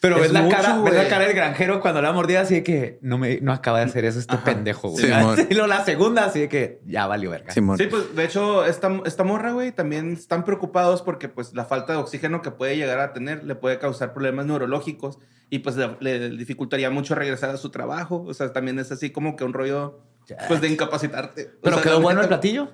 Pero 0.00 0.16
Es 0.16 0.22
ves 0.22 0.32
la 0.32 0.42
mucho, 0.42 0.56
cara, 0.56 0.78
ves 0.82 0.94
la 0.94 1.08
cara 1.08 1.24
del 1.26 1.34
granjero 1.36 1.80
cuando 1.80 2.00
le 2.02 2.08
da 2.08 2.12
mordida 2.12 2.40
así 2.40 2.54
de 2.54 2.62
que 2.64 2.98
no 3.02 3.18
me 3.18 3.40
no 3.40 3.52
acaba 3.52 3.78
de 3.78 3.84
hacer 3.84 4.04
eso 4.04 4.18
este 4.18 4.36
pendejo. 4.38 4.88
güey. 4.90 5.04
Sí, 5.06 5.10
y 5.50 5.54
luego 5.54 5.68
la 5.68 5.84
segunda 5.84 6.24
así 6.24 6.40
de 6.40 6.48
que 6.48 6.80
ya 6.86 7.06
valió 7.06 7.30
verga. 7.30 7.52
Simón. 7.52 7.78
Sí, 7.78 7.86
pues 7.86 8.14
de 8.16 8.24
hecho, 8.24 8.64
esta, 8.66 8.90
esta 9.06 9.22
morra, 9.22 9.52
güey, 9.52 9.70
también 9.70 10.12
están 10.14 10.44
preocupados 10.44 11.02
porque 11.02 11.28
pues 11.28 11.54
la 11.54 11.64
falta 11.64 11.92
de 11.92 12.00
oxígeno 12.00 12.42
que 12.42 12.50
puede 12.50 12.76
llegar 12.76 12.98
a 12.98 13.12
tener 13.12 13.44
le 13.44 13.54
puede 13.54 13.78
causar 13.78 14.12
problemas 14.12 14.46
neurológicos 14.46 15.18
y 15.52 15.58
pues 15.58 15.76
le, 15.76 15.96
le 16.00 16.30
dificultaría 16.30 16.88
mucho 16.88 17.14
regresar 17.14 17.50
a 17.50 17.58
su 17.58 17.68
trabajo. 17.68 18.24
O 18.26 18.32
sea, 18.32 18.54
también 18.54 18.78
es 18.78 18.90
así 18.90 19.10
como 19.10 19.36
que 19.36 19.44
un 19.44 19.52
rollo 19.52 20.00
pues 20.48 20.62
de 20.62 20.68
incapacitarte. 20.70 21.50
O 21.58 21.60
Pero 21.60 21.76
sea, 21.76 21.82
quedó 21.84 22.00
bueno 22.00 22.22
el 22.22 22.28
platillo. 22.28 22.72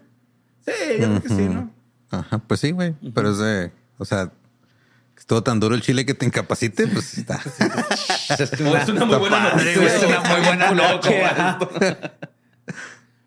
Sí, 0.64 0.73
yo 1.00 1.06
creo 1.08 1.23
que 1.23 1.28
sí, 1.28 1.49
¿no? 1.49 1.73
Ajá, 2.12 2.38
pues 2.38 2.61
sí, 2.61 2.70
güey. 2.70 2.94
Pero 3.12 3.32
es 3.32 3.38
de, 3.38 3.73
o 3.99 4.04
sea, 4.04 4.30
estuvo 5.16 5.42
tan 5.42 5.58
duro 5.58 5.75
el 5.75 5.80
chile 5.82 6.06
que 6.06 6.14
te 6.14 6.25
incapacite, 6.25 6.87
pues 6.87 7.18
está. 7.18 7.40
es 8.38 8.40
es 8.52 8.61
una 8.88 9.04
muy 9.06 9.16
buena 9.16 9.50
noticia. 9.54 9.97
es 9.97 10.02
una 10.04 10.20
muy 10.20 10.40
buena 10.47 10.70
Loco, 10.70 11.08
noche. 11.08 11.97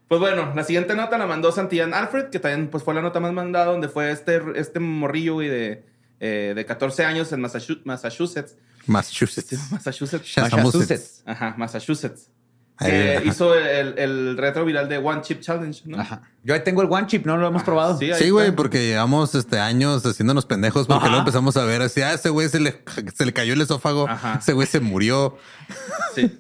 Pues 0.08 0.20
bueno, 0.20 0.54
la 0.56 0.64
siguiente 0.64 0.96
nota 0.96 1.18
la 1.18 1.26
mandó 1.26 1.52
Santillán 1.52 1.94
Alfred, 1.94 2.26
que 2.30 2.40
también 2.40 2.70
pues, 2.70 2.84
fue 2.84 2.94
la 2.94 3.02
nota 3.02 3.20
más 3.20 3.32
mandada, 3.34 3.66
donde 3.68 3.88
fue 3.90 4.12
este, 4.12 4.42
este 4.56 4.80
morrillo, 4.82 5.34
güey, 5.36 5.48
de, 5.48 5.86
eh, 6.22 6.54
de 6.54 6.66
14 6.66 7.06
años 7.06 7.32
en 7.32 7.42
Massachu- 7.42 7.82
Massachusetts. 7.86 8.56
Massachusetts. 8.88 9.58
Massachusetts. 9.72 10.38
Massachusetts. 10.38 11.24
Ajá, 11.26 11.56
Massachusetts. 11.58 12.30
Ahí, 12.78 12.90
Que 12.92 13.18
ajá. 13.18 13.26
hizo 13.28 13.54
el, 13.56 13.98
el 14.00 14.38
retro 14.38 14.66
viral 14.66 14.90
de 14.90 14.98
One 14.98 15.22
Chip 15.22 15.42
Challenge, 15.42 15.82
¿no? 15.86 16.00
Ajá. 16.00 16.24
Yo 16.44 16.54
ahí 16.56 16.64
tengo 16.64 16.82
el 16.82 16.88
one 16.90 17.06
chip, 17.06 17.26
no 17.28 17.38
lo 17.38 17.48
hemos 17.48 17.62
probado. 17.62 18.00
Sí, 18.00 18.30
güey, 18.32 18.52
porque 18.52 18.88
llevamos 18.88 19.36
este 19.36 19.60
años 19.60 20.04
haciéndonos 20.04 20.48
pendejos 20.48 20.88
porque 20.88 20.98
Ajá. 21.02 21.08
luego 21.10 21.20
empezamos 21.20 21.56
a 21.58 21.66
ver 21.66 21.84
así, 21.84 22.02
ah, 22.02 22.14
ese 22.14 22.30
güey 22.30 22.50
se 22.50 22.60
le, 22.60 22.82
se 23.16 23.26
le 23.26 23.34
cayó 23.34 23.54
el 23.54 23.62
esófago, 23.62 24.08
Ajá. 24.10 24.40
ese 24.42 24.54
güey 24.54 24.68
se 24.68 24.80
murió. 24.80 25.38
Sí. 26.16 26.40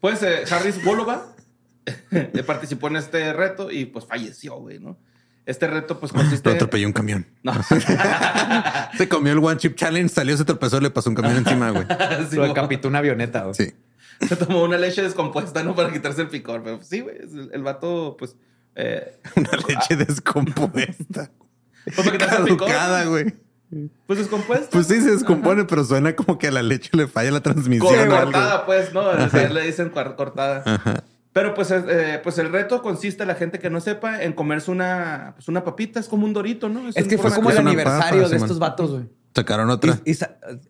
Pues 0.00 0.22
eh, 0.22 0.44
Harris 0.50 0.82
Wolova 0.84 1.34
eh, 2.10 2.42
participó 2.46 2.88
en 2.88 2.96
este 2.96 3.32
reto 3.34 3.70
y 3.70 3.84
pues 3.84 4.06
falleció, 4.06 4.56
güey, 4.56 4.78
¿no? 4.78 4.96
Este 5.46 5.66
reto 5.66 6.00
pues 6.00 6.10
consiste... 6.12 6.48
Lo 6.48 6.54
atropelló 6.54 6.86
un 6.86 6.92
camión. 6.94 7.26
No. 7.42 7.52
Se 8.96 9.08
comió 9.08 9.32
el 9.32 9.38
One 9.40 9.58
Chip 9.58 9.74
Challenge, 9.76 10.08
salió, 10.08 10.36
se 10.36 10.44
tropezó, 10.44 10.80
le 10.80 10.90
pasó 10.90 11.10
un 11.10 11.16
camión 11.16 11.36
encima, 11.36 11.70
güey. 11.70 11.86
Sí, 12.30 12.36
lo 12.36 12.44
decapitó 12.48 12.88
una 12.88 12.98
avioneta. 13.00 13.42
güey. 13.42 13.54
Sí. 13.54 13.74
Se 14.26 14.36
tomó 14.36 14.62
una 14.62 14.78
leche 14.78 15.02
descompuesta, 15.02 15.62
¿no? 15.62 15.74
Para 15.74 15.92
quitarse 15.92 16.22
el 16.22 16.28
picor. 16.28 16.62
Pero 16.62 16.82
sí, 16.82 17.00
güey. 17.00 17.16
El, 17.18 17.50
el 17.52 17.62
vato, 17.62 18.16
pues... 18.18 18.36
eh, 18.76 19.18
Una 19.36 19.50
leche 19.68 19.96
descompuesta. 20.06 21.30
pues 21.84 21.96
para 21.96 22.12
quitarse 22.12 22.36
el 22.36 22.44
picor. 22.44 22.70
Güey. 23.08 23.34
Pues 24.06 24.18
descompuesta. 24.20 24.68
Pues 24.70 24.86
sí, 24.86 25.00
se 25.00 25.10
descompone, 25.10 25.64
pero 25.64 25.84
suena 25.84 26.14
como 26.14 26.38
que 26.38 26.46
a 26.46 26.52
la 26.52 26.62
leche 26.62 26.90
le 26.92 27.08
falla 27.08 27.32
la 27.32 27.40
transmisión. 27.40 27.86
Cor- 27.86 27.98
o 27.98 28.00
algo. 28.02 28.16
cortada, 28.32 28.64
pues, 28.66 28.94
¿no? 28.94 29.00
O 29.00 29.28
sea, 29.28 29.48
le 29.50 29.62
dicen 29.66 29.90
cortada. 29.90 30.62
Pero 31.34 31.52
pues, 31.52 31.70
eh, 31.72 32.20
pues 32.22 32.38
el 32.38 32.50
reto 32.52 32.80
consiste, 32.80 33.26
la 33.26 33.34
gente 33.34 33.58
que 33.58 33.68
no 33.68 33.80
sepa, 33.80 34.22
en 34.22 34.32
comerse 34.34 34.70
una, 34.70 35.32
pues, 35.34 35.48
una 35.48 35.64
papita. 35.64 35.98
Es 35.98 36.06
como 36.08 36.24
un 36.24 36.32
dorito, 36.32 36.68
¿no? 36.68 36.88
Es 36.88 36.94
que 36.94 37.16
un 37.16 37.20
fue 37.20 37.32
como 37.34 37.50
el 37.50 37.58
aniversario 37.58 38.22
papa, 38.22 38.30
de 38.30 38.36
estos 38.36 38.58
vatos, 38.60 38.90
güey. 38.92 39.04
Sacaron 39.34 39.68
otra. 39.68 39.98
Y- 40.04 40.12
es 40.12 40.20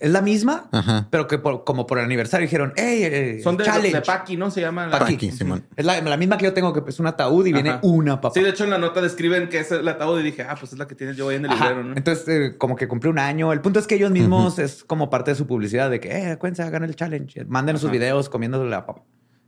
la 0.00 0.22
misma, 0.22 0.70
Ajá. 0.72 1.06
pero 1.10 1.26
que 1.26 1.36
por- 1.36 1.64
como 1.64 1.86
por 1.86 1.98
el 1.98 2.04
aniversario 2.06 2.46
dijeron, 2.46 2.72
hey, 2.76 3.00
eh, 3.02 3.40
Son 3.44 3.58
de, 3.58 3.64
challenge. 3.64 3.92
de 3.94 4.00
Paqui, 4.00 4.38
¿no? 4.38 4.50
Se 4.50 4.62
llama. 4.62 4.86
la- 4.86 4.98
Paqui. 5.00 5.12
Paqui, 5.16 5.32
Simón. 5.32 5.66
Es 5.76 5.84
la, 5.84 6.00
la 6.00 6.16
misma 6.16 6.38
que 6.38 6.44
yo 6.46 6.54
tengo, 6.54 6.72
que 6.72 6.88
es 6.88 6.98
un 6.98 7.06
ataúd 7.08 7.44
y 7.44 7.52
viene 7.52 7.78
una 7.82 8.22
papa. 8.22 8.32
Sí, 8.32 8.40
de 8.42 8.48
hecho 8.48 8.64
en 8.64 8.70
la 8.70 8.78
nota 8.78 9.02
describen 9.02 9.50
que 9.50 9.58
es 9.58 9.70
el 9.70 9.86
ataúd 9.86 10.18
y 10.20 10.22
dije, 10.22 10.46
ah, 10.48 10.56
pues 10.58 10.72
es 10.72 10.78
la 10.78 10.86
que 10.88 10.94
tiene 10.94 11.14
yo 11.14 11.28
ahí 11.28 11.36
en 11.36 11.44
el 11.44 11.50
Ajá. 11.50 11.62
librero, 11.68 11.84
¿no? 11.90 11.94
Entonces, 11.94 12.26
eh, 12.26 12.56
como 12.56 12.74
que 12.74 12.88
cumplió 12.88 13.10
un 13.12 13.18
año. 13.18 13.52
El 13.52 13.60
punto 13.60 13.80
es 13.80 13.86
que 13.86 13.96
ellos 13.96 14.10
mismos 14.10 14.58
es 14.58 14.82
como 14.82 15.10
parte 15.10 15.32
de 15.32 15.34
su 15.34 15.46
publicidad 15.46 15.90
de 15.90 16.00
que, 16.00 16.08
eh, 16.08 16.30
acuérdense, 16.30 16.62
hagan 16.62 16.84
el 16.84 16.96
challenge. 16.96 17.44
Manden 17.44 17.76
sus 17.76 17.90
videos 17.90 18.30
comiéndose 18.30 18.64
la 18.64 18.86
papa. 18.86 19.02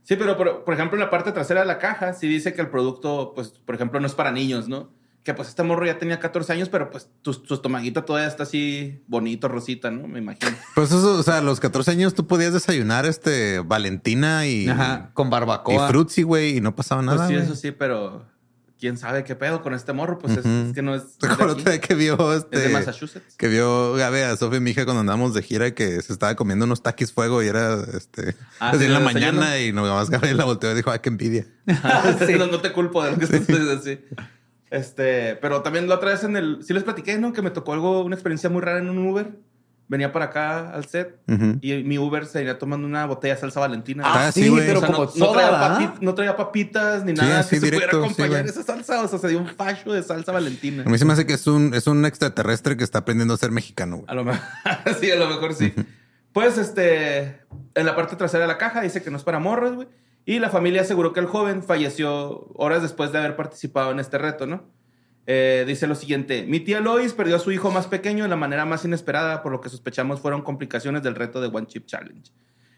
Sí, 0.07 0.15
pero 0.15 0.37
por, 0.37 0.63
por 0.63 0.73
ejemplo 0.73 0.95
en 0.95 1.01
la 1.01 1.09
parte 1.09 1.33
trasera 1.33 1.59
de 1.59 1.67
la 1.67 1.79
caja 1.79 2.13
sí 2.13 2.29
dice 2.29 2.53
que 2.53 2.61
el 2.61 2.69
producto, 2.69 3.33
pues, 3.35 3.49
por 3.49 3.75
ejemplo, 3.75 3.99
no 3.99 4.07
es 4.07 4.13
para 4.13 4.31
niños, 4.31 4.69
¿no? 4.69 4.89
Que 5.25 5.33
pues 5.33 5.49
este 5.49 5.63
morro 5.63 5.85
ya 5.85 5.99
tenía 5.99 6.17
14 6.17 6.53
años, 6.53 6.69
pero 6.69 6.89
pues 6.89 7.09
tu, 7.21 7.33
tu 7.33 7.55
estomaguito 7.55 8.05
todavía 8.05 8.29
está 8.29 8.43
así 8.43 9.03
bonito, 9.07 9.49
rosita, 9.49 9.91
¿no? 9.91 10.07
Me 10.07 10.19
imagino. 10.19 10.55
Pues 10.75 10.93
eso, 10.93 11.19
o 11.19 11.23
sea, 11.23 11.39
a 11.39 11.41
los 11.41 11.59
14 11.59 11.91
años 11.91 12.13
tú 12.13 12.25
podías 12.25 12.53
desayunar 12.53 13.05
este 13.05 13.59
Valentina 13.59 14.47
y, 14.47 14.69
Ajá. 14.69 15.11
Con 15.13 15.27
y 15.27 15.31
barbacoa. 15.31 15.89
Fruitsy, 15.89 16.23
güey, 16.23 16.55
y 16.55 16.61
no 16.61 16.73
pasaba 16.73 17.01
nada. 17.01 17.27
pues 17.27 17.39
sí, 17.39 17.43
eso 17.43 17.55
sí, 17.57 17.71
pero 17.71 18.25
quién 18.79 18.97
sabe 18.97 19.23
qué 19.23 19.35
pedo 19.35 19.61
con 19.63 19.73
este 19.73 19.93
morro, 19.93 20.19
pues 20.19 20.37
es- 20.37 20.73
que 20.73 20.81
no 20.81 20.95
es, 20.95 21.03
¿Te 21.19 21.27
no 21.27 21.51
es 21.51 21.63
de 21.65 21.79
que 21.79 21.95
vio 21.95 22.33
este? 22.33 22.57
es 22.57 22.63
de 22.63 22.69
Massachusetts. 22.69 23.35
Que 23.35 23.47
vio 23.47 23.93
Gabe 23.93 24.23
a 24.25 24.37
Sofía 24.37 24.57
y 24.57 24.61
mi 24.61 24.71
hija 24.71 24.85
cuando 24.85 25.01
andábamos 25.01 25.33
de 25.33 25.41
gira 25.43 25.71
que 25.73 26.01
se 26.01 26.13
estaba 26.13 26.35
comiendo 26.35 26.65
unos 26.65 26.81
taquis 26.83 27.11
fuego 27.11 27.41
y 27.43 27.47
era 27.47 27.75
este 27.95 28.35
Ah, 28.59 28.69
así 28.69 28.79
sí, 28.79 28.85
en 28.85 28.93
la 28.93 28.99
desayuno. 28.99 29.31
mañana 29.33 29.59
y 29.59 29.71
nomás 29.73 30.09
Gabriel 30.09 30.37
la 30.37 30.45
volteó 30.45 30.71
y 30.71 30.75
dijo, 30.75 30.91
ay, 30.91 30.99
qué 30.99 31.09
envidia. 31.09 31.45
Sí. 32.25 32.33
no, 32.37 32.47
no 32.47 32.59
te 32.61 32.71
culpo 32.71 33.03
de 33.03 33.11
lo 33.11 33.17
que 33.17 33.25
estás 33.25 33.45
diciendo 33.47 33.71
así. 33.73 33.99
Este, 34.69 35.35
pero 35.37 35.61
también 35.61 35.87
la 35.87 35.95
otra 35.95 36.11
vez 36.11 36.23
en 36.23 36.35
el, 36.35 36.59
sí 36.63 36.73
les 36.73 36.83
platiqué, 36.83 37.17
¿no? 37.17 37.31
Que 37.31 37.41
me 37.41 37.51
tocó 37.51 37.73
algo, 37.73 38.03
una 38.03 38.15
experiencia 38.15 38.49
muy 38.49 38.61
rara 38.61 38.79
en 38.79 38.89
un 38.89 38.97
Uber. 39.07 39.31
Venía 39.89 40.11
para 40.11 40.25
acá 40.25 40.71
al 40.73 40.85
set 40.85 41.17
y 41.61 41.83
mi 41.83 41.97
Uber 41.97 42.25
se 42.25 42.39
venía 42.39 42.59
tomando 42.59 42.85
una 42.85 43.05
botella 43.05 43.35
de 43.35 43.39
salsa 43.39 43.61
Valentina. 43.61 44.03
Ah, 44.05 44.31
sí, 44.33 44.49
güey. 44.49 44.65
pero 44.67 44.79
O 44.79 44.81
sea, 44.81 44.91
como 44.91 45.05
no, 45.15 45.31
traía 45.31 45.49
¿verdad? 45.51 45.79
papi- 45.79 45.97
no 46.01 46.13
traía 46.13 46.35
papitas 46.35 47.05
ni 47.05 47.13
Sí, 47.13 47.17
nada 47.21 47.39
así 47.39 47.51
que 47.51 47.59
se 47.61 47.65
directo, 47.67 47.89
pudiera 48.01 48.13
sí, 48.13 48.21
acompañar 48.21 48.45
esa 48.47 48.63
salsa. 48.63 49.01
O 49.03 49.07
sea, 49.07 49.17
se 49.19 49.29
dio 49.29 49.39
un 49.39 49.47
facho 49.47 49.93
de 49.93 50.03
salsa 50.03 50.33
Valentina. 50.33 50.83
A 50.85 50.89
mí 50.89 50.97
se 50.97 51.05
me 51.05 51.13
hace 51.13 51.25
que 51.25 51.33
es 51.33 51.47
un, 51.47 51.73
es 51.73 51.87
un 51.87 52.05
extraterrestre 52.05 52.75
que 52.75 52.83
está 52.83 52.99
aprendiendo 52.99 53.33
a 53.33 53.37
ser 53.37 53.51
mexicano, 53.51 53.97
güey. 53.97 54.09
A 54.09 54.13
lo 54.13 54.25
mejor, 54.25 54.41
sí, 54.99 55.09
a 55.09 55.15
lo 55.15 55.27
mejor 55.29 55.53
sí. 55.53 55.73
Pues, 56.33 56.57
este, 56.57 57.39
en 57.73 57.85
la 57.85 57.95
parte 57.95 58.17
trasera 58.17 58.41
de 58.41 58.47
la 58.49 58.57
caja 58.57 58.81
dice 58.81 59.01
que 59.01 59.09
no 59.09 59.15
es 59.15 59.23
para 59.23 59.39
morros, 59.39 59.73
güey. 59.75 59.87
Y 60.25 60.39
la 60.39 60.49
familia 60.49 60.81
aseguró 60.81 61.13
que 61.13 61.21
el 61.21 61.25
joven 61.27 61.63
falleció 61.63 62.47
horas 62.55 62.81
después 62.81 63.13
de 63.13 63.19
haber 63.19 63.37
participado 63.37 63.91
en 63.91 63.99
este 64.01 64.17
reto, 64.17 64.45
¿no? 64.45 64.65
Eh, 65.29 65.65
dice 65.67 65.87
lo 65.87 65.95
siguiente, 65.95 66.45
mi 66.47 66.61
tía 66.61 66.79
Lois 66.79 67.11
perdió 67.13 67.35
a 67.35 67.39
su 67.39 67.51
hijo 67.51 67.69
más 67.69 67.85
pequeño 67.87 68.23
de 68.23 68.29
la 68.29 68.37
manera 68.37 68.63
más 68.65 68.85
inesperada, 68.85 69.43
por 69.43 69.51
lo 69.51 69.59
que 69.59 69.67
sospechamos 69.67 70.21
fueron 70.21 70.41
complicaciones 70.41 71.03
del 71.03 71.15
reto 71.15 71.41
de 71.41 71.47
One 71.49 71.67
Chip 71.67 71.85
Challenge. 71.85 72.31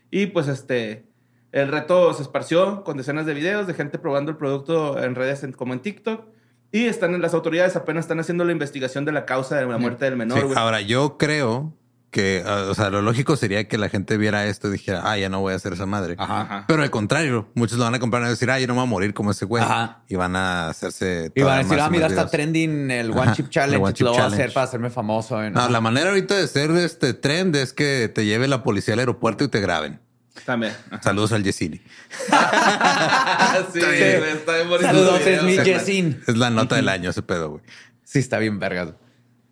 Y 0.10 0.26
pues 0.28 0.48
este, 0.48 1.06
el 1.52 1.68
reto 1.68 2.12
se 2.16 2.24
esparció 2.24 2.84
con 2.84 2.98
decenas 2.98 3.28
de 3.28 3.36
videos 3.36 3.68
de 3.68 3.76
gente 3.76 4.00
probando 4.00 4.32
el 4.32 4.38
producto 4.38 5.02
en 5.04 5.14
redes 5.14 5.44
en- 5.44 5.52
como 5.54 5.74
en 5.74 5.80
TikTok. 5.82 6.26
Y 6.72 6.86
están, 6.86 7.20
las 7.22 7.34
autoridades 7.36 7.76
apenas 7.76 8.06
están 8.06 8.20
haciendo 8.20 8.44
la 8.46 8.52
investigación 8.52 9.06
de 9.06 9.12
la 9.12 9.26
causa 9.26 9.56
de 9.56 9.66
la 9.68 9.78
muerte 9.78 10.06
del 10.06 10.16
menor, 10.18 10.40
Sí, 10.40 10.46
ahora, 10.56 10.82
yo 10.82 11.18
creo 11.18 11.74
que, 12.12 12.44
ah, 12.46 12.68
o 12.70 12.76
sea, 12.76 12.90
lo 12.90 13.02
lógico 13.02 13.36
sería 13.36 13.68
que 13.68 13.78
la 13.78 13.90
gente 13.90 14.18
viera 14.18 14.46
esto 14.46 14.68
y 14.70 14.72
dijera, 14.72 15.02
ah, 15.04 15.18
ya 15.18 15.30
no 15.30 15.42
voy 15.42 15.54
a 15.54 15.56
hacer 15.56 15.74
esa 15.74 15.86
madre. 15.86 16.16
Ajá. 16.18 16.66
Pero 16.68 16.82
al 16.82 16.90
contrario, 16.90 17.50
muchos 17.54 17.78
lo 17.78 17.84
van 17.84 17.96
a 17.96 18.00
comprar 18.00 18.22
y 18.22 18.24
van 18.24 18.28
a 18.28 18.32
decir, 18.32 18.50
ah, 18.50 18.60
yo 18.60 18.68
no 18.68 18.74
me 18.74 18.80
voy 18.80 18.88
a 18.88 18.90
morir 18.90 19.14
como 19.14 19.32
ese 19.32 19.46
güey. 19.46 19.64
Ajá. 19.64 20.04
Y 20.08 20.16
van 20.16 20.36
a 20.36 20.70
hacerse. 20.70 21.32
Y 21.36 21.42
van 21.42 21.60
a 21.60 21.64
decir, 21.64 21.80
ah, 21.80 21.90
mira, 21.90 22.08
está 22.08 22.28
trending 22.28 22.90
el 22.92 23.12
One 23.12 23.34
Chip 23.34 23.50
Challenge. 23.50 23.84
One 23.84 23.94
Chip 23.94 24.06
lo 24.06 24.14
voy 24.14 24.22
a 24.22 24.26
hacer 24.26 24.54
para 24.54 24.64
hacerme 24.66 24.90
famoso. 24.90 25.42
¿no? 25.42 25.50
No, 25.50 25.70
la 25.70 25.82
manera 25.82 26.10
ahorita 26.10 26.36
de 26.36 26.48
ser 26.48 26.72
este 26.72 27.14
trend 27.14 27.56
es 27.56 27.74
que 27.74 28.12
te 28.14 28.26
lleve 28.26 28.48
la 28.48 28.64
policía 28.64 28.96
al 28.96 29.00
aeropuerto 29.02 29.44
y 29.44 29.48
te 29.50 29.60
graben. 29.60 30.00
También. 30.46 30.74
Saludos 31.02 31.32
al 31.34 31.44
Yesini. 31.44 31.78
sí, 33.74 33.80
güey, 33.80 34.32
está 34.32 34.56
bien. 34.56 34.82
Saludos, 34.82 35.22
es 35.22 35.44
mi. 35.44 35.58
Jessin. 35.58 36.22
Es 36.28 36.38
la 36.38 36.50
nota 36.50 36.76
del 36.76 36.90
año 36.90 37.10
ese 37.10 37.22
pedo, 37.22 37.52
güey. 37.52 37.64
Sí, 38.04 38.20
está 38.20 38.40
bien 38.40 38.58
vergas. 38.58 38.94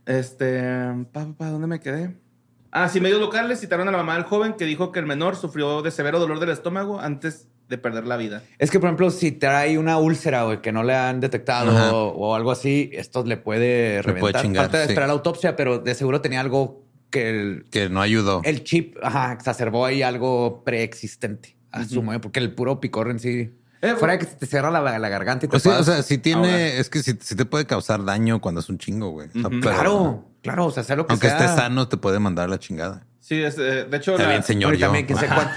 Este, 0.05 0.63
pa, 1.11 1.25
pa, 1.25 1.33
pa, 1.37 1.47
¿dónde 1.49 1.67
me 1.67 1.81
quedé? 1.81 2.15
Ah, 2.83 2.89
sí, 2.89 3.01
medios 3.01 3.19
locales 3.19 3.59
citaron 3.59 3.87
a 3.87 3.91
la 3.91 3.97
mamá 3.97 4.13
del 4.15 4.23
joven 4.23 4.53
que 4.53 4.65
dijo 4.65 4.91
que 4.91 4.99
el 4.99 5.05
menor 5.05 5.35
sufrió 5.35 5.81
de 5.81 5.89
severo 5.91 6.19
dolor 6.19 6.39
del 6.39 6.49
estómago 6.49 6.99
antes 6.99 7.47
de 7.69 7.77
perder 7.77 8.05
la 8.05 8.17
vida. 8.17 8.43
Es 8.59 8.71
que, 8.71 8.79
por 8.79 8.87
ejemplo, 8.87 9.09
si 9.09 9.31
trae 9.31 9.77
una 9.77 9.97
úlcera, 9.97 10.43
güey, 10.43 10.61
que 10.61 10.71
no 10.71 10.83
le 10.83 10.93
han 10.95 11.19
detectado 11.19 11.95
o, 11.97 12.11
o 12.13 12.35
algo 12.35 12.51
así, 12.51 12.89
esto 12.93 13.23
le 13.25 13.35
puede 13.37 14.01
puede 14.01 14.01
reventar. 14.03 14.41
chingar, 14.41 14.63
Falta 14.65 14.77
de 14.79 14.85
sí. 14.85 14.91
esperar 14.91 15.07
la 15.09 15.13
autopsia, 15.13 15.55
pero 15.55 15.79
de 15.79 15.95
seguro 15.95 16.21
tenía 16.21 16.39
algo 16.39 16.83
que 17.09 17.29
el, 17.29 17.65
Que 17.71 17.89
no 17.89 18.01
ayudó. 18.01 18.41
el 18.43 18.63
chip 18.63 18.95
ajá, 19.01 19.33
exacerbó 19.33 19.85
ahí 19.85 20.01
algo 20.03 20.63
preexistente. 20.63 21.57
Asumo, 21.71 22.13
¿eh? 22.13 22.19
porque 22.19 22.39
el 22.39 22.53
puro 22.53 22.79
picor 22.79 23.09
en 23.09 23.19
sí. 23.19 23.51
Eh, 23.81 23.95
Fuera 23.97 24.13
de 24.13 24.19
que 24.19 24.25
te 24.25 24.45
cierra 24.45 24.71
la, 24.71 24.97
la 24.99 25.09
garganta 25.09 25.45
y 25.45 25.49
te 25.49 25.51
Pues 25.51 25.63
sí, 25.63 25.69
o 25.69 25.83
sea, 25.83 26.01
sí 26.01 26.17
tiene, 26.17 26.47
ahogar. 26.47 26.59
es 26.59 26.89
que 26.89 27.03
sí, 27.03 27.17
sí 27.21 27.35
te 27.35 27.45
puede 27.45 27.65
causar 27.65 28.03
daño 28.05 28.41
cuando 28.41 28.61
es 28.61 28.69
un 28.69 28.77
chingo, 28.77 29.09
güey. 29.11 29.29
O 29.29 29.31
sea, 29.39 29.49
Claro, 29.61 30.25
claro, 30.41 30.65
o 30.65 30.71
sea, 30.71 30.83
sea 30.83 30.95
lo 30.95 31.05
que 31.05 31.13
Aunque 31.13 31.27
sea. 31.29 31.37
estés 31.37 31.55
sano, 31.55 31.87
te 31.87 31.97
puede 31.97 32.19
mandar 32.19 32.49
la 32.49 32.57
chingada. 32.59 33.03
Sí, 33.19 33.43
es, 33.43 33.57
eh, 33.57 33.83
de 33.83 33.97
hecho, 33.97 34.13
Está 34.15 34.29
bien, 34.29 34.41
señor. 34.41 34.69
Pero 34.71 34.79
yo. 34.79 34.85
también 34.87 35.05
que 35.05 35.13
sé 35.15 35.27
cuánto, 35.27 35.51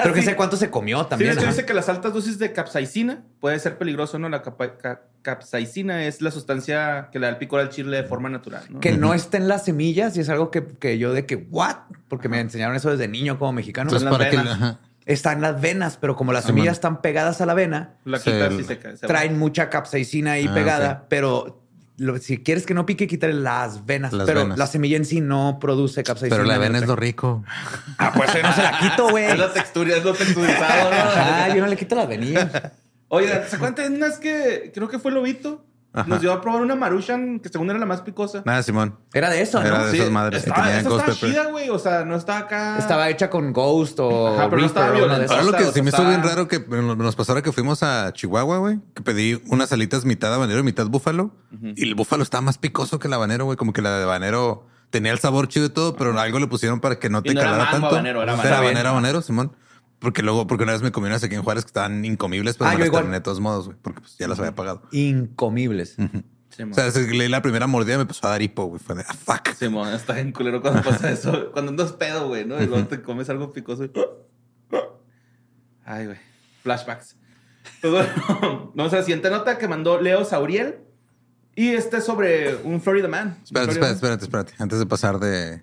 creo 0.00 0.14
que 0.14 0.22
sé 0.22 0.36
cuánto 0.36 0.56
se 0.56 0.70
comió 0.70 1.02
Sí, 1.02 1.06
también. 1.10 1.34
de 1.34 1.40
hecho 1.40 1.48
dice 1.50 1.66
que 1.66 1.74
las 1.74 1.88
altas 1.88 2.14
dosis 2.14 2.38
de 2.38 2.52
capsaicina 2.52 3.24
puede 3.40 3.58
ser 3.58 3.78
peligroso, 3.78 4.18
¿no? 4.20 4.28
La 4.28 4.42
capa- 4.42 4.76
ca- 4.78 5.02
capsaicina 5.22 6.04
es 6.04 6.22
la 6.22 6.30
sustancia 6.30 7.08
que 7.10 7.18
le 7.18 7.26
da 7.26 7.30
el 7.32 7.38
picor 7.38 7.58
al 7.60 7.68
chile 7.70 7.96
de 7.96 8.04
forma 8.04 8.28
natural, 8.28 8.62
¿no? 8.70 8.78
que 8.80 8.92
no 8.92 9.12
está 9.12 9.38
en 9.38 9.48
las 9.48 9.64
semillas 9.64 10.16
y 10.16 10.20
es 10.20 10.28
algo 10.28 10.52
que, 10.52 10.64
que 10.64 10.98
yo 10.98 11.12
de 11.12 11.26
que, 11.26 11.34
¿what? 11.50 11.76
Porque 12.08 12.28
me 12.28 12.38
enseñaron 12.40 12.76
eso 12.76 12.90
desde 12.90 13.08
niño 13.08 13.38
como 13.40 13.52
mexicano. 13.54 13.90
Entonces, 13.90 14.04
las 14.08 14.16
para 14.16 14.30
que. 14.30 14.76
Está 15.06 15.32
en 15.32 15.40
las 15.40 15.60
venas, 15.60 15.96
pero 16.00 16.14
como 16.14 16.32
las 16.32 16.44
semillas 16.44 16.74
están 16.74 17.00
pegadas 17.02 17.40
a 17.40 17.46
la 17.46 17.54
vena, 17.54 17.94
La 18.04 18.18
Se- 18.18 18.32
quitas 18.32 18.52
y 18.54 18.64
se 18.64 18.78
cae. 18.78 18.96
se 18.96 19.06
va. 19.06 19.08
traen 19.08 19.38
mucha 19.38 19.70
capsaicina 19.70 20.32
ahí 20.32 20.46
Ah, 20.48 20.54
pegada, 20.54 21.06
pero 21.08 21.62
lo- 21.96 22.18
si 22.18 22.38
quieres 22.42 22.64
que 22.66 22.74
no 22.74 22.86
pique, 22.86 23.06
quítale 23.06 23.32
las 23.34 23.86
venas. 23.86 24.12
Las 24.12 24.26
pero 24.26 24.42
venas. 24.42 24.58
la 24.58 24.66
semilla 24.66 24.96
en 24.96 25.04
sí 25.04 25.20
no 25.20 25.58
produce 25.60 26.02
capsaicina. 26.02 26.36
Pero 26.36 26.46
la 26.48 26.58
vena 26.58 26.78
es 26.78 26.86
lo 26.86 26.96
rico. 26.96 27.42
Ah, 27.98 28.12
pues 28.14 28.32
yo 28.34 28.42
no 28.42 28.52
se 28.52 28.62
la 28.62 28.78
quito, 28.78 29.08
güey. 29.10 29.24
Es 29.24 29.38
la 29.38 29.52
textura, 29.52 29.96
es 29.96 30.04
lo 30.04 30.12
texturizado, 30.14 30.90
¿no? 30.90 30.96
Ah, 30.96 31.48
yo 31.54 31.60
no 31.62 31.66
le 31.66 31.76
quito 31.76 31.94
las 31.94 32.08
venillas. 32.08 32.50
Oigan, 33.08 33.42
¿se 33.48 33.56
acuerdan 33.56 33.90
de 33.92 33.96
unas 33.98 34.18
que 34.18 34.70
creo 34.72 34.88
que 34.88 34.98
fue 34.98 35.10
Lobito? 35.10 35.64
Ajá. 35.92 36.08
Nos 36.08 36.20
dio 36.20 36.32
a 36.32 36.40
probar 36.40 36.62
una 36.62 36.76
Maruchan 36.76 37.40
que 37.40 37.48
según 37.48 37.68
era 37.68 37.78
la 37.78 37.84
más 37.86 38.02
picosa. 38.02 38.42
Nada, 38.46 38.62
Simón. 38.62 38.96
Era 39.12 39.28
de 39.28 39.42
eso, 39.42 39.60
Era 39.60 39.78
¿no? 39.78 39.86
de 39.86 39.96
esas 39.98 40.10
madres 40.10 40.44
que 40.44 40.50
estaba, 40.50 40.66
tenían 40.68 40.84
Ghost 40.84 41.04
Pepper. 41.06 41.30
chida, 41.30 41.44
güey. 41.46 41.68
O 41.70 41.78
sea, 41.80 42.04
no 42.04 42.14
estaba 42.14 42.38
acá. 42.38 42.78
Estaba 42.78 43.08
hecha 43.08 43.28
con 43.28 43.52
Ghost 43.52 43.98
o 43.98 44.28
Ajá, 44.28 44.48
pero 44.48 44.60
no 44.60 44.66
estaba 44.68 44.90
o 44.90 44.94
violenta. 44.94 45.32
Ahora 45.34 45.44
lo 45.44 45.52
que 45.56 45.64
o 45.64 45.72
sí 45.72 45.82
me 45.82 45.90
sea, 45.90 46.00
hizo 46.00 46.08
bien 46.08 46.22
raro 46.22 46.46
que 46.46 46.60
nos 46.60 47.16
pasó 47.16 47.32
ahora 47.32 47.42
que 47.42 47.50
fuimos 47.50 47.82
a 47.82 48.12
Chihuahua, 48.12 48.58
güey, 48.58 48.78
que 48.94 49.02
pedí 49.02 49.42
unas 49.48 49.72
alitas 49.72 50.04
mitad 50.04 50.32
habanero 50.32 50.60
y 50.60 50.62
mitad 50.62 50.86
búfalo. 50.86 51.32
Y 51.74 51.82
el 51.82 51.94
búfalo 51.96 52.22
estaba 52.22 52.42
más 52.42 52.58
picoso 52.58 53.00
que 53.00 53.08
el 53.08 53.14
habanero, 53.14 53.46
güey. 53.46 53.56
Como 53.56 53.72
que 53.72 53.82
la 53.82 53.96
de 53.98 54.04
habanero 54.04 54.66
tenía 54.90 55.10
el 55.10 55.18
sabor 55.18 55.48
chido 55.48 55.66
y 55.66 55.70
todo, 55.70 55.96
pero 55.96 56.16
algo 56.20 56.38
le 56.38 56.46
pusieron 56.46 56.78
para 56.80 57.00
que 57.00 57.10
no 57.10 57.22
te 57.22 57.34
no 57.34 57.40
era 57.40 57.50
calara 57.50 57.64
mango 57.64 57.80
tanto. 57.88 57.94
habanero, 57.96 58.22
era 58.22 58.32
Era 58.34 58.40
habanero. 58.40 58.56
habanero, 58.58 58.88
habanero, 58.90 59.22
Simón. 59.22 59.56
Porque 60.00 60.22
luego, 60.22 60.46
porque 60.46 60.64
una 60.64 60.72
vez 60.72 60.82
me 60.82 60.90
comí 60.90 61.06
unas 61.06 61.22
aquí 61.22 61.34
en 61.36 61.42
Juárez 61.42 61.64
que 61.64 61.68
estaban 61.68 62.04
incomibles, 62.04 62.56
pero 62.56 62.70
Ah, 62.70 62.72
me 62.72 62.78
las 62.80 62.86
igual. 62.88 63.02
terminé 63.02 63.18
de 63.18 63.22
todos 63.22 63.38
modos, 63.38 63.66
güey, 63.66 63.76
porque 63.80 64.00
pues, 64.00 64.16
ya 64.18 64.26
las 64.26 64.38
había 64.38 64.54
pagado. 64.54 64.82
Incomibles. 64.92 65.94
Sí, 66.48 66.62
O 66.64 66.74
sea, 66.74 66.90
leí 66.90 67.28
la 67.28 67.42
primera 67.42 67.66
mordida 67.68 67.94
y 67.94 67.96
me 67.98 68.02
empezó 68.02 68.26
a 68.26 68.30
dar 68.30 68.42
hipo, 68.42 68.64
güey. 68.64 68.80
Fue 68.80 68.96
de, 68.96 69.04
ah, 69.06 69.14
fuck. 69.14 69.50
Sí, 69.56 69.66
está 69.94 70.18
en 70.18 70.32
culero 70.32 70.60
cuando 70.60 70.82
pasa 70.82 71.10
eso. 71.10 71.52
Cuando 71.52 71.70
andas 71.70 71.92
pedo, 71.92 72.26
güey, 72.28 72.44
¿no? 72.44 72.60
Y 72.60 72.66
luego 72.66 72.86
te 72.88 73.00
comes 73.02 73.30
algo 73.30 73.52
picoso. 73.52 73.84
y- 73.84 73.92
Ay, 75.84 76.06
güey. 76.06 76.18
Flashbacks. 76.62 77.16
Pues 77.80 77.92
bueno, 77.92 78.72
vamos 78.74 78.92
a 78.92 78.96
la 78.96 79.02
siguiente 79.02 79.30
nota 79.30 79.58
que 79.58 79.68
mandó 79.68 80.00
Leo 80.00 80.24
Sauriel. 80.24 80.78
Y 81.56 81.68
este 81.70 81.98
es 81.98 82.04
sobre 82.04 82.56
un 82.56 82.80
Florida 82.80 83.08
Man. 83.08 83.38
Espérate, 83.44 83.72
Florida 83.72 83.92
espérate, 83.92 84.24
espérate, 84.24 84.24
espérate. 84.24 84.54
Antes 84.62 84.78
de 84.78 84.86
pasar 84.86 85.18
de, 85.18 85.62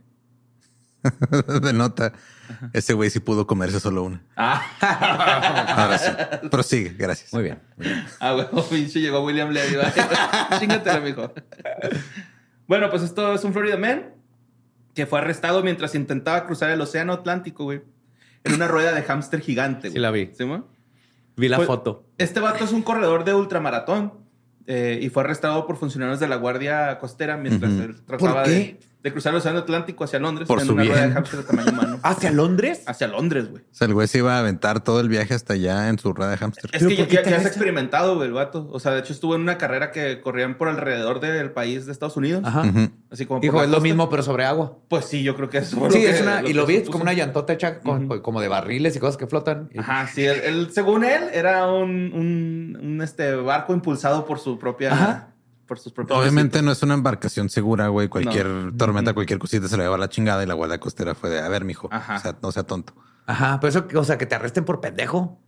de 1.61 1.73
nota, 1.73 2.13
ese 2.73 2.93
güey 2.93 3.09
sí 3.09 3.19
pudo 3.19 3.45
comerse 3.47 3.79
solo 3.79 4.03
una. 4.03 4.21
Ah, 4.37 5.75
Ahora 5.77 5.97
sí. 5.97 6.11
Prosigue, 6.49 6.95
gracias. 6.97 7.33
Muy 7.33 7.43
bien. 7.43 7.59
muy 7.77 7.87
bien. 7.87 8.05
ah, 8.19 8.33
güey, 8.33 8.47
pinche 8.69 8.99
llegó 9.01 9.23
William 9.23 9.49
Levy. 9.49 9.75
Chingatela, 10.59 10.99
mijo. 10.99 11.33
Bueno, 12.67 12.89
pues 12.89 13.01
esto 13.03 13.33
es 13.33 13.43
un 13.43 13.53
Florida 13.53 13.77
Man 13.77 14.13
que 14.93 15.05
fue 15.05 15.19
arrestado 15.19 15.61
mientras 15.63 15.93
intentaba 15.95 16.45
cruzar 16.45 16.69
el 16.71 16.81
océano 16.81 17.13
Atlántico, 17.13 17.63
güey. 17.65 17.81
En 18.43 18.53
una 18.53 18.67
rueda 18.67 18.93
de 18.93 19.03
hámster 19.03 19.41
gigante, 19.41 19.89
güey. 19.89 19.93
Sí 19.93 19.99
la 19.99 20.11
vi. 20.11 20.31
¿Sí, 20.35 20.43
mo? 20.45 20.67
Vi 21.35 21.49
la 21.49 21.57
Pues, 21.57 21.67
foto. 21.67 22.05
Este 22.17 22.39
vato 22.39 22.63
es 22.63 22.71
un 22.71 22.81
corredor 22.81 23.23
de 23.23 23.33
ultramaratón 23.35 24.13
eh, 24.65 24.99
y 25.01 25.09
fue 25.09 25.23
arrestado 25.23 25.67
por 25.67 25.77
funcionarios 25.77 26.19
de 26.19 26.27
la 26.27 26.37
Guardia 26.37 26.97
Costera 26.99 27.37
mientras 27.37 27.71
Ujú. 27.73 27.81
él 27.83 28.01
trataba 28.05 28.33
¿Por 28.33 28.43
qué? 28.45 28.49
de 28.51 28.79
cruzar 29.11 29.33
el 29.33 29.37
Océano 29.39 29.59
Atlántico 29.59 30.03
hacia 30.03 30.19
Londres 30.19 30.47
Por 30.47 30.59
en 30.59 30.65
su 30.67 30.73
una 30.73 30.83
rueda 30.83 30.95
bien. 30.97 31.09
de 31.09 31.13
hámster 31.15 31.39
de 31.39 31.45
tamaño 31.45 31.71
humano. 31.71 31.99
¿Hacia 32.03 32.31
Londres? 32.31 32.81
hacia 32.85 33.07
Londres, 33.07 33.49
güey. 33.49 33.63
O 33.63 33.75
sea, 33.75 33.87
el 33.87 33.93
güey 33.93 34.07
se 34.07 34.17
iba 34.19 34.35
a 34.35 34.39
aventar 34.39 34.83
todo 34.83 34.99
el 34.99 35.09
viaje 35.09 35.33
hasta 35.33 35.53
allá 35.53 35.89
en 35.89 35.99
su 35.99 36.13
rueda 36.13 36.31
de 36.31 36.37
hámster. 36.37 36.69
Es 36.73 36.79
¿Pero 36.83 36.89
que 36.89 36.95
ya, 36.95 37.03
ya- 37.03 37.07
ya 37.07 37.13
se 37.13 37.17
ha 37.17 37.21
arrestan? 37.33 37.47
experimentado, 37.47 38.15
güey, 38.15 38.27
el 38.27 38.33
vato. 38.33 38.67
O 38.71 38.79
sea, 38.79 38.91
de 38.93 38.99
hecho 38.99 39.13
estuvo 39.13 39.35
en 39.35 39.41
una 39.41 39.57
carrera 39.57 39.91
que 39.91 40.21
corrían 40.21 40.57
por 40.57 40.67
alrededor 40.67 41.19
del 41.19 41.51
país 41.51 41.85
de 41.85 41.91
Estados 41.91 42.17
Unidos. 42.17 42.43
Ajá. 42.45 42.61
Ujú. 42.61 42.89
Así 43.11 43.25
como 43.25 43.39
la 43.41 43.63
es 43.63 43.69
lo 43.69 43.81
mismo, 43.81 44.09
pero 44.09 44.23
sobre 44.23 44.45
agua. 44.45 44.77
Pues 44.89 45.05
sí, 45.05 45.23
yo 45.23 45.35
creo 45.35 45.49
que 45.49 45.61
fue 45.61 45.89
Sí, 45.91 46.01
lo 46.03 46.09
es 46.09 46.17
que- 46.17 46.23
una, 46.23 46.41
lo 46.41 46.49
y 46.49 46.53
lo 46.53 46.65
que 46.65 46.71
vi 46.73 46.77
supuso. 46.79 46.91
como 46.91 47.01
una 47.03 47.13
llantota 47.13 47.53
hecha 47.53 47.79
con- 47.79 48.07
como 48.21 48.41
de 48.41 48.47
barriles 48.47 48.95
y 48.95 48.99
cosas 48.99 49.17
que 49.17 49.27
flotan. 49.27 49.69
Y- 49.73 49.79
Ajá, 49.79 50.07
sí, 50.13 50.25
él, 50.25 50.41
él- 50.43 50.69
según 50.71 51.03
él, 51.03 51.23
era 51.33 51.67
un, 51.71 52.11
un, 52.13 52.77
un, 52.81 53.01
este, 53.01 53.35
barco 53.35 53.73
impulsado 53.73 54.25
por 54.25 54.39
su 54.39 54.57
propia... 54.59 54.93
Ajá. 54.93 55.27
Por 55.67 55.79
sus 55.79 55.91
propios 55.91 56.17
Obviamente 56.17 56.61
no 56.61 56.71
es 56.71 56.81
una 56.83 56.93
embarcación 56.93 57.49
segura, 57.49 57.89
güey. 57.89 58.07
Cualquier 58.07 58.45
No. 58.47 58.77
tormenta, 58.77 59.13
cualquier 59.13 59.37
cosita 59.39 59.67
se 59.67 59.75
le 59.77 59.87
va 59.87 59.95
a 59.95 59.97
la 59.99 60.07
chingada 60.09 60.41
y 60.43 60.45
la 60.47 60.53
guardia 60.53 60.79
costera 60.79 61.13
fue 61.13 61.29
de, 61.29 61.41
a 61.41 61.49
ver, 61.49 61.65
mijo, 61.65 61.89
Ajá. 61.91 62.15
o 62.15 62.19
sea, 62.19 62.35
no 62.41 62.51
sea 62.51 62.63
tonto. 62.63 62.93
Ajá, 63.25 63.59
pero 63.59 63.69
eso, 63.69 63.85
o 63.95 64.03
sea, 64.05 64.17
que 64.17 64.25
te 64.25 64.35
arresten 64.35 64.63
por 64.63 64.79
pendejo. 64.79 65.39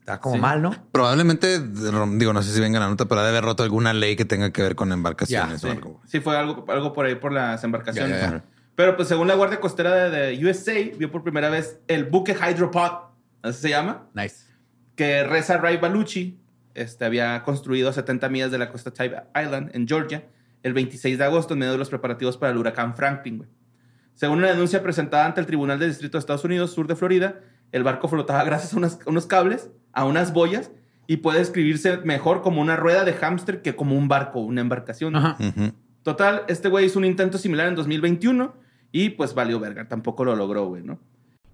Está 0.00 0.20
como 0.20 0.34
Sí. 0.34 0.40
mal, 0.40 0.60
¿no? 0.60 0.74
Probablemente, 0.92 1.60
digo, 1.60 2.32
no 2.32 2.42
sé 2.42 2.52
si 2.52 2.60
venga 2.60 2.80
la 2.80 2.88
nota, 2.88 3.06
pero 3.06 3.20
ha 3.20 3.24
de 3.24 3.30
haber 3.30 3.44
roto 3.44 3.62
alguna 3.62 3.92
ley 3.92 4.16
que 4.16 4.24
tenga 4.24 4.50
que 4.52 4.60
ver 4.60 4.74
con 4.74 4.90
embarcaciones 4.92 5.62
Ya, 5.62 5.68
o 5.68 5.70
Sí, 5.70 5.76
algo. 5.78 6.00
sí, 6.06 6.20
fue 6.20 6.36
algo, 6.36 6.64
algo 6.68 6.92
por 6.92 7.06
ahí 7.06 7.14
por 7.14 7.32
las 7.32 7.62
embarcaciones. 7.64 8.20
Ya, 8.20 8.26
ya, 8.26 8.32
ya. 8.38 8.44
Pero 8.74 8.96
pues 8.96 9.06
según 9.08 9.28
la 9.28 9.34
Guardia 9.34 9.60
Costera 9.60 9.94
de, 10.10 10.10
de 10.36 10.44
USA, 10.46 10.74
vio 10.98 11.10
por 11.12 11.22
primera 11.22 11.50
vez 11.50 11.78
el 11.88 12.04
buque 12.04 12.32
Hydropod, 12.34 12.90
así 13.42 13.60
se 13.62 13.68
llama, 13.70 14.08
Nice. 14.14 14.44
que 14.96 15.22
Reza 15.24 15.56
Ray 15.58 15.76
Baluchi 15.76 16.41
este, 16.74 17.04
había 17.04 17.42
construido 17.42 17.88
a 17.88 17.92
70 17.92 18.28
millas 18.28 18.50
de 18.50 18.58
la 18.58 18.70
costa 18.70 18.92
Tybe 18.92 19.22
Island, 19.40 19.70
en 19.74 19.86
Georgia, 19.86 20.24
el 20.62 20.72
26 20.74 21.18
de 21.18 21.24
agosto, 21.24 21.54
en 21.54 21.60
medio 21.60 21.72
de 21.72 21.78
los 21.78 21.88
preparativos 21.90 22.36
para 22.36 22.52
el 22.52 22.58
huracán 22.58 22.94
Franklin. 22.94 23.38
güey. 23.38 23.50
Según 24.14 24.38
una 24.38 24.48
denuncia 24.48 24.82
presentada 24.82 25.26
ante 25.26 25.40
el 25.40 25.46
Tribunal 25.46 25.78
del 25.78 25.88
Distrito 25.90 26.18
de 26.18 26.20
Estados 26.20 26.44
Unidos, 26.44 26.72
sur 26.72 26.86
de 26.86 26.94
Florida, 26.96 27.40
el 27.72 27.82
barco 27.82 28.08
flotaba 28.08 28.44
gracias 28.44 28.74
a 28.74 28.76
unas- 28.76 28.98
a 29.06 29.10
unos 29.10 29.26
cables, 29.26 29.70
a 29.92 30.04
unas 30.04 30.32
boyas, 30.32 30.70
y 31.06 31.16
puede 31.18 31.38
describirse 31.40 31.96
mejor 31.98 32.42
como 32.42 32.60
una 32.60 32.76
rueda 32.76 33.04
de 33.04 33.12
hámster 33.14 33.60
que 33.62 33.74
como 33.74 33.96
un 33.96 34.08
barco, 34.08 34.40
una 34.40 34.60
embarcación. 34.60 35.16
Ajá. 35.16 35.36
Total, 36.02 36.42
este 36.48 36.68
güey 36.68 36.86
hizo 36.86 36.98
un 36.98 37.04
intento 37.04 37.38
similar 37.38 37.66
en 37.68 37.74
2021 37.74 38.54
y 38.92 39.10
pues 39.10 39.34
valió 39.34 39.58
verga, 39.60 39.88
tampoco 39.88 40.24
lo 40.24 40.36
logró, 40.36 40.66
güey, 40.66 40.82
¿no? 40.82 41.00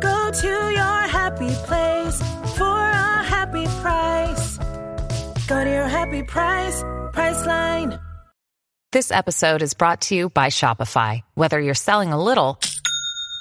Go 0.00 0.30
to 0.30 0.70
your 0.70 1.00
happy 1.08 1.50
place 1.66 2.18
for 2.56 2.78
a 2.78 3.22
happy 3.24 3.64
price. 3.82 4.58
Go 5.48 5.64
to 5.64 5.70
your 5.70 5.88
happy 5.88 6.22
price, 6.22 6.82
Priceline. 7.12 8.02
This 8.90 9.10
episode 9.10 9.60
is 9.60 9.74
brought 9.74 10.00
to 10.02 10.14
you 10.14 10.30
by 10.30 10.46
Shopify. 10.48 11.20
Whether 11.34 11.60
you're 11.60 11.74
selling 11.74 12.12
a 12.12 12.22
little 12.22 12.58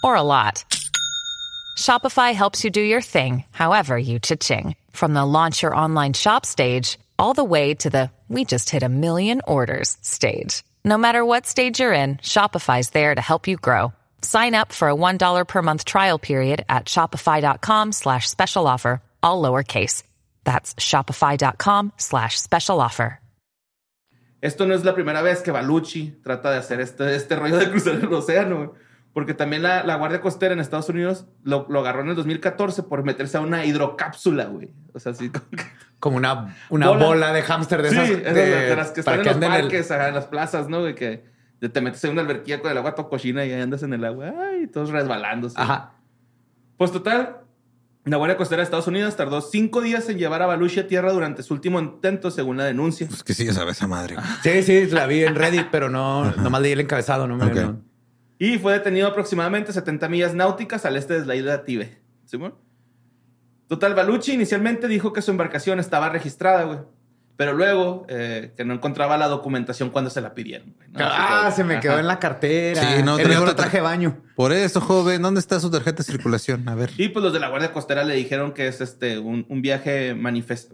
or 0.03 0.15
a 0.15 0.21
lot. 0.21 0.65
Shopify 1.77 2.33
helps 2.33 2.63
you 2.63 2.69
do 2.69 2.81
your 2.81 3.01
thing, 3.01 3.45
however 3.51 3.97
you 3.97 4.19
cha-ching. 4.19 4.75
From 4.91 5.13
the 5.13 5.25
launch 5.25 5.61
your 5.61 5.75
online 5.75 6.13
shop 6.13 6.45
stage, 6.45 6.99
all 7.17 7.33
the 7.33 7.43
way 7.43 7.75
to 7.75 7.89
the 7.89 8.11
we 8.27 8.43
just 8.45 8.69
hit 8.69 8.83
a 8.83 8.89
million 8.89 9.41
orders 9.47 9.97
stage. 10.01 10.63
No 10.83 10.97
matter 10.97 11.23
what 11.23 11.45
stage 11.45 11.79
you're 11.79 11.93
in, 11.93 12.17
Shopify's 12.17 12.89
there 12.89 13.15
to 13.15 13.21
help 13.21 13.47
you 13.47 13.55
grow. 13.57 13.93
Sign 14.27 14.53
up 14.55 14.73
for 14.73 14.89
a 14.89 14.93
$1 14.95 15.47
per 15.47 15.61
month 15.61 15.85
trial 15.85 16.19
period 16.19 16.65
at 16.67 16.85
shopify.com 16.87 17.93
slash 17.93 18.27
special 18.29 18.67
offer, 18.67 18.99
all 19.23 19.41
lowercase. 19.41 20.03
That's 20.43 20.75
shopify.com 20.75 21.93
slash 21.97 22.37
special 22.37 22.81
offer. 22.81 23.19
Esto 24.41 24.65
no 24.67 24.75
es 24.75 24.83
la 24.83 24.93
primera 24.93 25.21
vez 25.23 25.41
que 25.41 25.51
Baluchi 25.51 26.19
trata 26.23 26.51
de 26.51 26.57
hacer 26.57 26.79
este, 26.81 27.15
este 27.15 27.35
rollo 27.37 27.57
de 27.57 27.69
cruzar 27.71 27.95
el 27.95 28.13
océano. 28.13 28.73
Porque 29.13 29.33
también 29.33 29.63
la, 29.63 29.83
la 29.83 29.95
Guardia 29.95 30.19
Costera 30.21 30.53
en 30.53 30.59
Estados 30.59 30.89
Unidos 30.89 31.25
lo, 31.43 31.65
lo 31.69 31.79
agarró 31.79 32.01
en 32.01 32.09
el 32.09 32.15
2014 32.15 32.83
por 32.83 33.03
meterse 33.03 33.37
a 33.37 33.41
una 33.41 33.63
hidrocápsula, 33.65 34.45
güey. 34.45 34.73
O 34.93 34.99
sea, 34.99 35.13
así 35.13 35.29
como 35.31 35.49
que- 35.51 35.63
Como 35.99 36.17
una, 36.17 36.55
una 36.69 36.89
bola. 36.91 37.31
de 37.31 37.41
hámster 37.43 37.81
de 37.81 37.89
sí, 37.91 37.95
esas. 37.97 38.09
de- 38.09 38.33
de 38.33 38.75
las 38.75 38.91
que 38.91 38.99
están 38.99 39.21
en 39.21 39.25
los 39.25 39.35
el- 39.35 39.41
parques, 39.41 39.89
ajá, 39.89 40.09
en 40.09 40.15
las 40.15 40.25
plazas, 40.27 40.67
¿no? 40.69 40.81
Güey, 40.81 40.93
que 40.95 41.25
te 41.59 41.81
metes 41.81 42.03
en 42.03 42.11
una 42.11 42.21
alberquilla 42.21 42.59
con 42.61 42.71
el 42.71 42.77
agua 42.77 42.93
toda 42.95 43.09
cochina 43.09 43.45
y 43.45 43.51
ahí 43.51 43.61
andas 43.61 43.83
en 43.83 43.93
el 43.93 44.03
agua, 44.05 44.33
ay, 44.51 44.67
todos 44.67 44.89
resbalándose. 44.91 45.55
Ajá. 45.59 45.93
Pues 46.77 46.91
total, 46.91 47.37
la 48.05 48.17
Guardia 48.17 48.37
Costera 48.37 48.59
de 48.61 48.65
Estados 48.65 48.87
Unidos 48.87 49.15
tardó 49.15 49.41
cinco 49.41 49.81
días 49.81 50.07
en 50.09 50.17
llevar 50.17 50.41
a 50.41 50.45
Baluchi 50.45 50.79
a 50.79 50.87
tierra 50.87 51.11
durante 51.11 51.41
su 51.43 51.53
último 51.53 51.79
intento, 51.79 52.29
según 52.31 52.57
la 52.57 52.65
denuncia. 52.65 53.07
Pues 53.07 53.23
que 53.23 53.33
sí, 53.33 53.45
sabe 53.51 53.71
esa 53.71 53.87
madre. 53.87 54.15
güey. 54.15 54.27
Sí, 54.43 54.63
sí, 54.63 54.85
la 54.91 55.07
vi 55.07 55.23
en 55.23 55.35
Reddit, 55.35 55.67
pero 55.71 55.89
no, 55.89 56.31
nomás 56.35 56.61
leí 56.61 56.71
el 56.73 56.79
encabezado, 56.79 57.27
no 57.27 57.35
me 57.37 57.45
Ok. 57.45 57.55
no. 57.55 57.81
Y 58.39 58.59
fue 58.59 58.73
detenido 58.73 59.07
aproximadamente 59.07 59.73
70 59.73 60.07
millas 60.09 60.35
náuticas 60.35 60.85
al 60.85 60.95
este 60.95 61.19
de 61.19 61.25
la 61.25 61.35
isla 61.35 61.53
de 61.57 61.63
Tibe. 61.63 61.97
¿Simón? 62.25 62.53
Total, 63.67 63.95
Baluchi 63.95 64.31
inicialmente 64.33 64.87
dijo 64.87 65.11
que 65.11 65.21
su 65.23 65.31
embarcación 65.31 65.79
estaba 65.79 66.09
registrada, 66.09 66.63
güey. 66.63 66.79
Pero 67.37 67.53
luego 67.53 68.05
eh, 68.09 68.51
que 68.57 68.65
no 68.65 68.73
encontraba 68.73 69.15
la 69.15 69.27
documentación 69.27 69.91
cuando 69.91 70.09
se 70.09 70.21
la 70.21 70.33
pidieron. 70.33 70.73
güey, 70.75 70.89
¿no? 70.91 70.99
Ah, 71.01 71.51
se 71.55 71.63
me 71.63 71.79
quedó 71.79 71.99
en 71.99 72.07
la 72.07 72.17
cartera. 72.17 72.81
Sí, 72.97 73.03
no, 73.03 73.19
el 73.19 73.31
otro 73.37 73.55
traje 73.55 73.77
de 73.77 73.83
baño. 73.83 74.17
Por 74.35 74.51
eso, 74.53 74.81
joven, 74.81 75.21
¿dónde 75.21 75.39
está 75.39 75.59
su 75.59 75.69
tarjeta 75.69 75.97
de 75.97 76.03
circulación? 76.03 76.67
A 76.67 76.73
ver. 76.73 76.89
Y 76.97 77.09
pues 77.09 77.23
los 77.23 77.31
de 77.33 77.39
la 77.39 77.49
Guardia 77.49 77.71
Costera 77.71 78.03
le 78.03 78.15
dijeron 78.15 78.53
que 78.53 78.67
es 78.67 78.81
este 78.81 79.19
un, 79.19 79.45
un 79.49 79.61
viaje 79.61 80.15
manifes- 80.15 80.69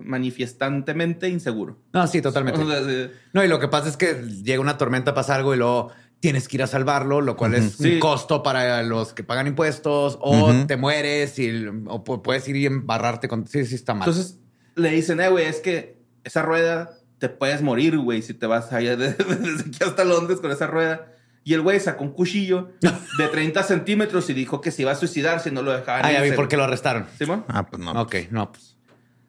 manifiestantemente 0.47 1.29
inseguro. 1.29 1.77
No, 1.93 2.07
sí, 2.07 2.21
totalmente. 2.21 2.61
O 2.61 2.67
sea, 2.67 2.79
sí. 2.83 3.11
No, 3.33 3.43
y 3.43 3.47
lo 3.47 3.59
que 3.59 3.67
pasa 3.67 3.89
es 3.89 3.97
que 3.97 4.13
llega 4.43 4.61
una 4.61 4.77
tormenta, 4.77 5.13
pasa 5.13 5.35
algo 5.35 5.53
y 5.53 5.57
luego 5.57 5.91
tienes 6.19 6.47
que 6.47 6.57
ir 6.57 6.63
a 6.63 6.67
salvarlo, 6.67 7.19
lo 7.21 7.35
cual 7.35 7.53
es 7.55 7.73
Sí. 7.73 7.95
un 7.95 7.99
costo 7.99 8.43
para 8.43 8.81
los 8.83 9.13
que 9.13 9.23
pagan 9.23 9.47
impuestos, 9.47 10.17
o 10.21 10.53
te 10.67 10.77
mueres, 10.77 11.37
y, 11.39 11.49
o 11.87 12.03
pu- 12.03 12.21
puedes 12.21 12.47
ir 12.47 12.55
y 12.55 12.65
embarrarte 12.65 13.27
con. 13.27 13.45
Sí, 13.47 13.65
sí, 13.65 13.75
está 13.75 13.93
mal. 13.93 14.07
Entonces 14.07 14.39
le 14.75 14.89
dicen, 14.91 15.19
eh, 15.19 15.27
güey, 15.29 15.45
es 15.45 15.59
que 15.59 16.01
esa 16.23 16.41
rueda 16.41 16.91
te 17.19 17.29
puedes 17.29 17.61
morir, 17.61 17.97
güey, 17.97 18.21
si 18.21 18.33
te 18.33 18.45
vas 18.47 18.71
allá 18.73 18.95
de- 18.95 19.13
desde 19.13 19.69
aquí 19.69 19.83
hasta 19.83 20.03
Londres 20.03 20.39
con 20.39 20.51
esa 20.51 20.67
rueda. 20.67 21.07
Y 21.45 21.53
el 21.53 21.61
güey 21.61 21.79
sacó 21.79 22.03
un 22.05 22.11
cuchillo 22.13 22.71
de 23.17 23.27
30 23.27 23.63
centímetros 23.63 24.29
y 24.29 24.33
dijo 24.33 24.61
que 24.61 24.71
se 24.71 24.83
iba 24.83 24.91
a 24.91 24.95
suicidar 24.95 25.41
si 25.41 25.51
no 25.51 25.61
lo 25.61 25.71
dejaban. 25.73 26.05
ah, 26.05 26.11
ya 26.11 26.21
vi 26.21 26.31
por 26.31 26.47
qué 26.47 26.55
lo 26.55 26.63
arrestaron. 26.63 27.05
¿Simón? 27.17 27.43
Ah, 27.49 27.65
pues 27.65 27.81
no. 27.83 27.91
Ok, 28.01 28.15
no, 28.31 28.49
pues. 28.51 28.77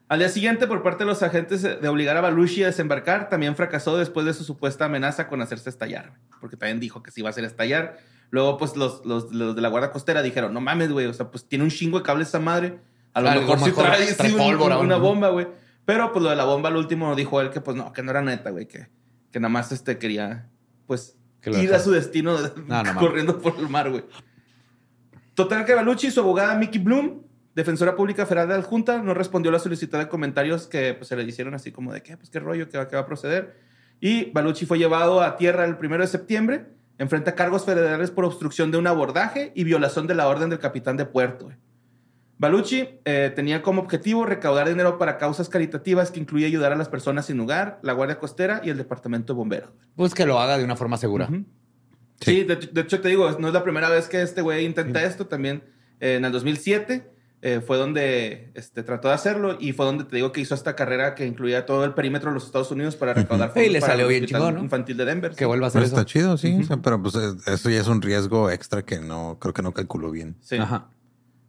Al 0.09 0.21
día 0.21 0.29
siguiente, 0.29 0.67
por 0.69 0.83
parte 0.85 1.03
de 1.03 1.09
los 1.09 1.23
agentes 1.25 1.63
de 1.63 1.89
obligar 1.89 2.17
a 2.17 2.21
Baluchi 2.21 2.63
a 2.63 2.67
desembarcar, 2.67 3.29
también 3.31 3.57
fracasó 3.57 3.97
después 3.97 4.27
de 4.27 4.35
su 4.35 4.45
supuesta 4.45 4.85
amenaza 4.85 5.27
con 5.27 5.43
hacerse 5.43 5.71
estallar, 5.71 6.11
güey, 6.11 6.21
porque 6.41 6.57
también 6.57 6.79
dijo 6.79 7.03
que 7.03 7.11
se 7.11 7.21
iba 7.21 7.29
a 7.29 7.31
hacer 7.31 7.45
estallar. 7.45 7.99
Luego, 8.31 8.59
pues 8.59 8.77
los, 8.77 9.05
los, 9.05 9.33
los 9.33 9.57
de 9.57 9.63
la 9.63 9.69
Guardia 9.69 9.91
Costera 9.91 10.23
dijeron: 10.23 10.53
No 10.55 10.61
mames, 10.61 10.93
güey, 10.93 11.07
o 11.07 11.15
sea, 11.15 11.31
pues 11.31 11.47
tiene 11.49 11.65
un 11.65 11.71
chingo 11.71 11.99
de 11.99 12.05
cables 12.05 12.29
esa 12.29 12.39
madre. 12.39 12.79
A 13.13 13.21
lo 13.23 13.31
A 13.31 13.35
lo 13.35 13.41
mejor 13.41 13.59
sí 13.59 13.65
mejor 13.65 13.85
trae, 13.87 14.13
trae 14.15 14.29
sí, 14.29 14.35
un- 14.37 14.41
pólvora, 14.41 14.79
una 14.79 14.97
bomba, 14.99 15.31
güey. 15.31 15.49
Pero 15.85 16.13
pues 16.13 16.23
lo 16.23 16.31
de 16.31 16.37
la 16.37 16.45
bomba, 16.45 16.69
al 16.69 16.77
último 16.77 17.15
dijo 17.15 17.41
él 17.41 17.51
que, 17.51 17.61
pues 17.61 17.77
no, 17.77 17.93
que 17.93 18.03
no 18.03 18.11
era 18.11 18.23
neta, 18.23 18.51
güey, 18.51 18.67
que, 18.67 18.89
que 19.31 19.41
nada 19.41 19.51
más 19.51 19.71
este 19.73 19.99
quería, 19.99 20.49
pues, 20.87 21.17
ir 21.45 21.75
a 21.75 21.79
su 21.79 21.91
destino 21.91 22.39
No, 22.57 22.83
no 22.83 22.85
mames. 22.85 22.97
corriendo 22.97 23.39
por 23.39 23.59
el 23.59 23.69
mar, 23.69 23.91
güey. 23.91 24.05
Total 25.35 25.65
que 25.65 25.75
Baluchi 25.75 26.07
y 26.07 26.11
su 26.11 26.21
abogada 26.21 26.55
Mickey 26.57 26.81
Bloom, 26.81 27.23
defensora 27.55 27.97
pública 27.97 28.25
federal 28.25 28.49
de 28.49 28.55
adjunta, 28.55 29.03
no 29.03 29.15
respondió 29.15 29.51
a 29.51 29.55
la 29.55 29.59
solicitud 29.59 29.99
de 29.99 30.09
comentarios 30.09 30.67
que 30.67 30.95
pues, 30.95 31.09
se 31.09 31.17
le 31.17 31.25
hicieron 31.25 31.55
así 31.55 31.73
como 31.73 31.93
de 31.93 32.03
qué, 32.03 32.17
pues 32.17 32.31
qué 32.31 32.41
rollo, 32.41 32.69
qué 32.69 32.79
va, 32.79 32.89
qué 32.89 32.97
va 32.97 33.03
a 33.03 33.07
proceder. 33.07 33.57
Y 34.01 34.31
Baluchi 34.31 34.65
fue 34.67 34.79
llevado 34.79 35.23
a 35.23 35.37
tierra 35.37 35.65
el 35.65 35.77
primero 35.77 36.03
de 36.03 36.09
septiembre, 36.09 36.67
enfrenta 36.99 37.35
cargos 37.35 37.65
federales 37.65 38.11
por 38.11 38.25
obstrucción 38.25 38.71
de 38.71 38.79
un 38.79 38.87
abordaje 38.87 39.53
y 39.55 39.65
violación 39.65 40.07
de 40.07 40.15
la 40.15 40.29
orden 40.29 40.51
del 40.51 40.61
capitán 40.61 40.97
de 40.97 41.05
puerto. 41.05 41.47
güey. 41.47 41.57
Baluchi 42.39 42.89
eh, 43.05 43.33
tenía 43.35 43.63
como 43.63 43.83
objetivo 43.83 44.27
recaudar 44.27 44.69
dinero 44.69 44.99
para 44.99 45.19
causas 45.19 45.49
caritativas 45.49 46.11
que 46.11 46.21
incluye 46.21 46.47
ayudar 46.47 46.73
a 46.73 46.77
las 46.77 46.89
personas 46.89 47.27
sin 47.27 47.39
hogar, 47.41 47.79
la 47.83 47.93
Guardia 47.93 48.19
Costera 48.19 48.61
y 48.65 48.71
el 48.71 48.77
Departamento 48.77 49.33
de 49.33 49.37
Bomberos. 49.37 49.71
Pues 49.97 50.15
que 50.15 50.27
lo 50.27 50.41
haga 50.41 50.59
de 50.59 50.65
una 50.65 50.77
forma 50.77 50.97
segura. 50.97 51.27
Ujú. 51.27 51.45
Sí, 52.21 52.45
de, 52.45 52.57
de 52.57 52.81
hecho 52.81 53.01
te 53.01 53.09
digo, 53.09 53.31
no 53.39 53.49
es 53.49 53.55
la 53.55 53.63
primera 53.63 53.89
vez 53.89 54.09
que 54.09 54.23
este 54.23 54.41
güey 54.41 54.65
intenta 54.65 55.03
esto. 55.03 55.27
También 55.27 55.63
eh, 56.01 56.17
en 56.17 56.25
el 56.25 56.33
2007 56.33 57.11
eh, 57.43 57.61
fue 57.61 57.77
donde 57.77 58.51
este, 58.55 58.83
trató 58.83 59.09
de 59.09 59.15
hacerlo 59.15 59.59
y 59.61 59.73
fue 59.73 59.85
donde 59.85 60.05
te 60.05 60.17
digo 60.17 60.33
que 60.33 60.41
hizo 60.41 60.55
esta 60.55 60.75
carrera 60.75 61.15
que 61.15 61.27
incluía 61.27 61.67
todo 61.67 61.85
el 61.85 61.93
perímetro 61.93 62.31
de 62.31 62.35
los 62.35 62.47
Estados 62.47 62.71
Unidos 62.71 62.97
para 62.97 63.15
recaudar 63.15 63.53
Y 63.57 63.69
le 63.69 63.81
salió 63.81 64.09
bien 64.09 64.25
chingón, 64.25 64.55
¿no? 64.55 64.61
Infantil 64.63 64.97
de 64.97 65.05
Denver. 65.05 65.35
Que 65.35 65.45
vuelva 65.45 65.67
a 65.67 65.69
hacer 65.69 65.81
Pero 65.83 65.87
eso. 65.87 65.97
está 66.01 66.07
chido, 66.07 66.37
sí. 66.39 66.59
o 66.61 66.65
sea, 66.65 66.79
pero 66.79 67.03
pues 67.03 67.15
eso 67.15 67.71
ya 67.71 67.81
es 67.81 67.87
un 67.89 68.01
riesgo 68.01 68.51
extra 68.51 68.83
que 68.83 68.99
no, 68.99 69.37
creo 69.41 69.53
que 69.53 69.63
no 69.63 69.73
calculó 69.73 70.11
bien. 70.11 70.37
Sí. 70.41 70.57
Ajá. 70.57 70.89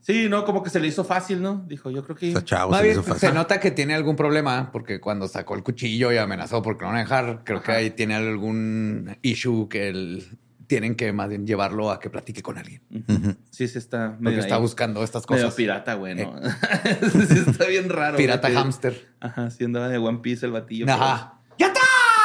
Sí, 0.05 0.29
no, 0.29 0.45
como 0.45 0.61
que 0.61 0.69
se 0.69 0.79
le 0.79 0.87
hizo 0.87 1.03
fácil, 1.03 1.41
¿no? 1.41 1.63
Dijo, 1.67 1.89
yo 1.89 2.03
creo 2.03 2.15
que... 2.15 2.27
Está 2.27 2.43
chavo, 2.45 2.73
se 2.75 2.77
le 2.77 2.83
bien, 2.89 2.93
hizo 2.99 3.03
fácil. 3.03 3.29
se 3.29 3.33
nota 3.33 3.59
que 3.59 3.71
tiene 3.71 3.95
algún 3.95 4.15
problema 4.15 4.69
porque 4.71 5.01
cuando 5.01 5.27
sacó 5.27 5.55
el 5.55 5.63
cuchillo 5.63 6.11
y 6.13 6.17
amenazó 6.17 6.61
porque 6.61 6.83
lo 6.83 6.89
van 6.89 6.97
a 6.97 6.99
dejar, 7.01 7.41
creo 7.43 7.63
que 7.63 7.71
ahí 7.71 7.89
tiene 7.89 8.13
algún 8.13 9.17
issue 9.23 9.67
que 9.67 9.89
el- 9.89 10.37
tienen 10.67 10.95
que 10.95 11.11
más 11.11 11.29
bien 11.29 11.45
llevarlo 11.47 11.89
a 11.91 11.99
que 11.99 12.09
platique 12.11 12.41
con 12.43 12.57
alguien. 12.59 12.81
Ujú. 12.91 13.35
Sí, 13.49 13.67
sí 13.67 13.77
está 13.79 14.09
Porque 14.11 14.23
medio 14.23 14.39
está 14.39 14.55
ahí. 14.55 14.61
buscando 14.61 15.03
estas 15.03 15.27
Medio 15.29 15.43
cosas. 15.45 15.55
pirata, 15.55 15.93
güey, 15.95 16.15
¿no? 16.15 16.35
sí 17.27 17.39
está 17.47 17.65
bien 17.65 17.89
raro. 17.89 18.17
Pirata 18.17 18.47
güey, 18.49 18.59
hámster. 18.59 19.07
Ajá, 19.19 19.49
sí 19.51 19.63
andaba 19.63 19.89
de 19.89 19.97
One 19.97 20.19
Piece 20.19 20.45
el 20.45 20.51
batillo. 20.51 20.85
Ajá. 20.91 21.39
¡Ya 21.57 21.67
está! 21.67 21.81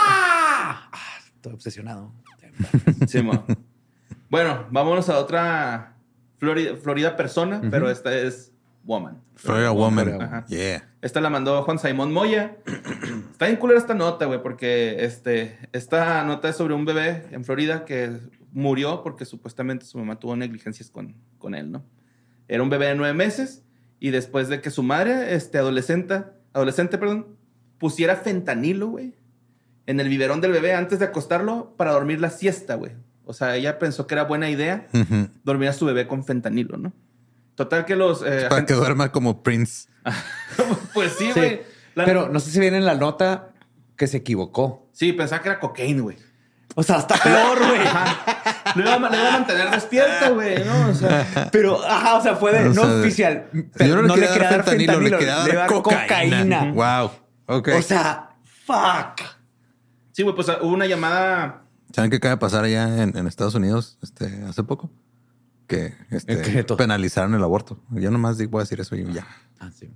Ah, 0.06 0.90
estoy 1.34 1.52
obsesionado. 1.54 2.12
Sí, 3.06 3.22
mo. 3.22 3.44
Bueno, 4.28 4.66
vámonos 4.70 5.08
a 5.08 5.18
otra 5.18 5.89
Florida, 6.40 6.74
Florida 6.76 7.16
persona, 7.16 7.60
pero 7.70 7.90
esta 7.90 8.16
es 8.16 8.50
woman. 8.84 9.20
Florida 9.34 9.70
Woman. 9.70 10.22
Ajá. 10.22 10.46
Yeah. 10.46 10.88
Esta 11.02 11.20
la 11.20 11.28
mandó 11.28 11.62
Juan 11.62 11.78
Simón 11.78 12.12
Moya. 12.12 12.56
Está 13.32 13.46
bien 13.46 13.58
culera 13.58 13.78
esta 13.78 13.94
nota, 13.94 14.24
güey, 14.24 14.42
porque 14.42 15.04
este, 15.04 15.58
esta 15.72 16.24
nota 16.24 16.48
es 16.48 16.56
sobre 16.56 16.72
un 16.72 16.86
bebé 16.86 17.26
en 17.30 17.44
Florida 17.44 17.84
que 17.84 18.18
murió 18.52 19.02
porque 19.02 19.26
supuestamente 19.26 19.84
su 19.84 19.98
mamá 19.98 20.18
tuvo 20.18 20.34
negligencias 20.34 20.90
con, 20.90 21.14
con 21.38 21.54
él, 21.54 21.70
¿no? 21.70 21.84
Era 22.48 22.62
un 22.62 22.70
bebé 22.70 22.86
de 22.86 22.94
nueve 22.94 23.14
meses 23.14 23.62
y 24.00 24.10
después 24.10 24.48
de 24.48 24.62
que 24.62 24.70
su 24.70 24.82
madre, 24.82 25.34
este, 25.34 25.58
adolescente, 25.58 26.24
adolescente, 26.54 26.96
perdón, 26.96 27.36
pusiera 27.78 28.16
fentanilo, 28.16 28.88
güey, 28.88 29.14
en 29.86 30.00
el 30.00 30.08
biberón 30.08 30.40
del 30.40 30.52
bebé 30.52 30.74
antes 30.74 30.98
de 30.98 31.04
acostarlo 31.04 31.74
para 31.76 31.92
dormir 31.92 32.18
la 32.18 32.30
siesta, 32.30 32.76
güey. 32.76 32.92
O 33.30 33.32
sea, 33.32 33.54
ella 33.54 33.78
pensó 33.78 34.08
que 34.08 34.14
era 34.14 34.24
buena 34.24 34.50
idea 34.50 34.88
dormir 35.44 35.68
a 35.68 35.72
su 35.72 35.86
bebé 35.86 36.08
con 36.08 36.24
fentanilo, 36.24 36.76
¿no? 36.76 36.92
Total 37.54 37.84
que 37.84 37.94
los... 37.94 38.22
eh, 38.26 38.46
Para 38.48 38.66
que 38.66 38.74
duerma 38.74 39.12
como 39.12 39.44
Prince. 39.44 39.88
pues 40.94 41.12
sí, 41.16 41.26
Sí. 41.32 41.38
güey. 41.38 41.62
La- 41.94 42.04
Pero 42.04 42.28
no 42.28 42.40
sé 42.40 42.50
si 42.50 42.58
viene 42.58 42.78
en 42.78 42.84
la 42.86 42.94
nota 42.96 43.50
que 43.96 44.08
se 44.08 44.16
equivocó. 44.16 44.88
Sí, 44.92 45.12
pensaba 45.12 45.42
que 45.42 45.48
era 45.50 45.60
cocaína, 45.60 46.02
güey. 46.02 46.16
O 46.74 46.82
sea, 46.82 46.96
hasta 46.96 47.16
peor, 47.16 47.58
güey. 47.58 47.78
Lo 47.78 47.84
iba, 47.84 48.04
a- 48.04 48.74
lo 48.74 48.82
iba 48.82 49.28
a 49.28 49.30
mantener 49.32 49.70
despierta, 49.70 50.30
güey, 50.30 50.64
¿no? 50.64 50.88
O 50.88 50.94
sea, 50.94 51.48
Pero, 51.52 51.84
ajá, 51.84 52.16
o 52.16 52.22
sea, 52.22 52.34
fue 52.36 52.52
de 52.52 52.64
no 52.70 52.74
sea, 52.84 53.00
oficial. 53.00 53.46
Yo 53.52 53.62
Pero 53.76 54.02
no 54.02 54.16
le 54.16 54.22
quería 54.22 54.32
quería 54.32 54.50
dar 54.50 54.64
fentanilo, 54.64 55.00
le 55.00 55.10
quería 55.18 55.36
dar 55.36 55.66
cocaína. 55.68 56.38
cocaína. 56.66 56.72
Wow. 56.72 57.10
Ok. 57.46 57.68
O 57.78 57.82
sea, 57.82 58.30
fuck. 58.66 59.20
sí, 60.12 60.22
güey, 60.24 60.34
pues 60.34 60.48
hubo 60.48 60.72
una 60.72 60.86
llamada. 60.86 61.62
¿Saben 61.92 62.10
qué 62.10 62.16
acaba 62.16 62.34
de 62.34 62.40
pasar 62.40 62.64
allá 62.64 63.02
en, 63.02 63.16
en 63.16 63.26
Estados 63.26 63.54
Unidos 63.54 63.98
este, 64.02 64.26
hace 64.44 64.62
poco? 64.62 64.90
Que 65.66 65.94
este, 66.10 66.36
penalizaron 66.76 67.34
el 67.34 67.42
aborto. 67.42 67.82
Yo 67.90 68.10
nomás 68.10 68.38
digo- 68.38 68.52
voy 68.52 68.60
a 68.60 68.62
decir 68.64 68.80
eso 68.80 68.96
y 68.96 69.04
ya. 69.12 69.26
Ah, 69.58 69.70
sí. 69.72 69.90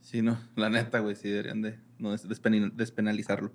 Sí, 0.00 0.22
no, 0.22 0.38
la 0.56 0.68
neta, 0.70 0.98
güey, 0.98 1.14
sí 1.14 1.28
deberían 1.28 1.62
de 1.62 1.78
no, 1.98 2.10
des- 2.12 2.28
despen- 2.28 2.72
despenalizarlo. 2.74 3.52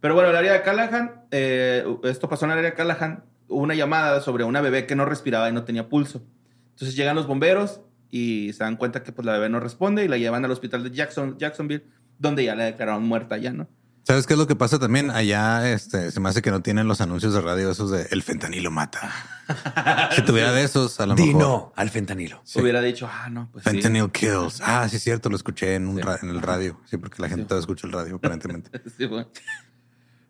Pero 0.00 0.14
bueno, 0.14 0.30
el 0.30 0.36
área 0.36 0.52
de 0.54 0.62
Callahan, 0.62 1.12
eh, 1.30 1.84
esto 2.04 2.28
pasó 2.28 2.44
en 2.46 2.50
el 2.52 2.58
área 2.58 2.70
de 2.70 2.76
Callahan, 2.76 3.24
hubo 3.48 3.60
una 3.62 3.74
llamada 3.76 4.20
sobre 4.20 4.42
una 4.44 4.60
bebé 4.60 4.86
que 4.86 4.96
no 4.96 5.04
respiraba 5.04 5.48
y 5.48 5.52
no 5.52 5.62
tenía 5.64 5.88
pulso. 5.88 6.24
Entonces 6.70 6.96
llegan 6.96 7.14
los 7.14 7.28
bomberos 7.28 7.80
y 8.10 8.52
se 8.52 8.64
dan 8.64 8.76
cuenta 8.76 9.04
que 9.04 9.12
pues 9.12 9.24
la 9.24 9.34
bebé 9.34 9.48
no 9.48 9.60
responde 9.60 10.04
y 10.04 10.08
la 10.08 10.16
llevan 10.18 10.44
al 10.44 10.50
hospital 10.50 10.82
de 10.82 10.90
Jackson, 10.90 11.38
Jacksonville, 11.38 11.84
donde 12.18 12.44
ya 12.44 12.56
la 12.56 12.64
declararon 12.64 13.04
muerta 13.06 13.36
ya, 13.38 13.52
¿no? 13.52 13.68
¿Sabes 14.04 14.26
qué 14.26 14.32
es 14.34 14.38
lo 14.38 14.46
que 14.48 14.56
pasa 14.56 14.78
también? 14.80 15.10
Allá 15.10 15.70
este, 15.72 16.10
se 16.10 16.18
me 16.18 16.28
hace 16.28 16.42
que 16.42 16.50
no 16.50 16.60
tienen 16.60 16.88
los 16.88 17.00
anuncios 17.00 17.34
de 17.34 17.40
radio 17.40 17.70
esos 17.70 17.90
de 17.90 18.08
el 18.10 18.22
fentanilo 18.22 18.70
mata. 18.70 19.12
si 20.16 20.22
tuviera 20.22 20.52
de 20.52 20.64
esos, 20.64 20.98
a 20.98 21.06
lo 21.06 21.14
Di 21.14 21.26
mejor. 21.26 21.40
no 21.42 21.72
al 21.76 21.88
fentanilo. 21.88 22.42
Hubiera 22.56 22.80
dicho, 22.82 23.08
ah, 23.10 23.28
no, 23.30 23.48
pues 23.52 23.62
sí. 23.64 23.70
Fentanyl 23.70 24.10
kills. 24.10 24.60
Ah, 24.60 24.88
sí, 24.88 24.96
es 24.96 25.02
cierto, 25.04 25.28
lo 25.30 25.36
escuché 25.36 25.76
en, 25.76 25.86
un 25.86 26.00
ra- 26.00 26.18
en 26.20 26.30
el 26.30 26.42
radio. 26.42 26.80
Sí, 26.90 26.96
porque 26.96 27.22
la 27.22 27.28
gente 27.28 27.44
todavía 27.44 27.60
escucha 27.62 27.86
el 27.86 27.92
radio, 27.92 28.16
aparentemente. 28.16 28.70
Sí, 28.96 29.06
bueno. 29.06 29.28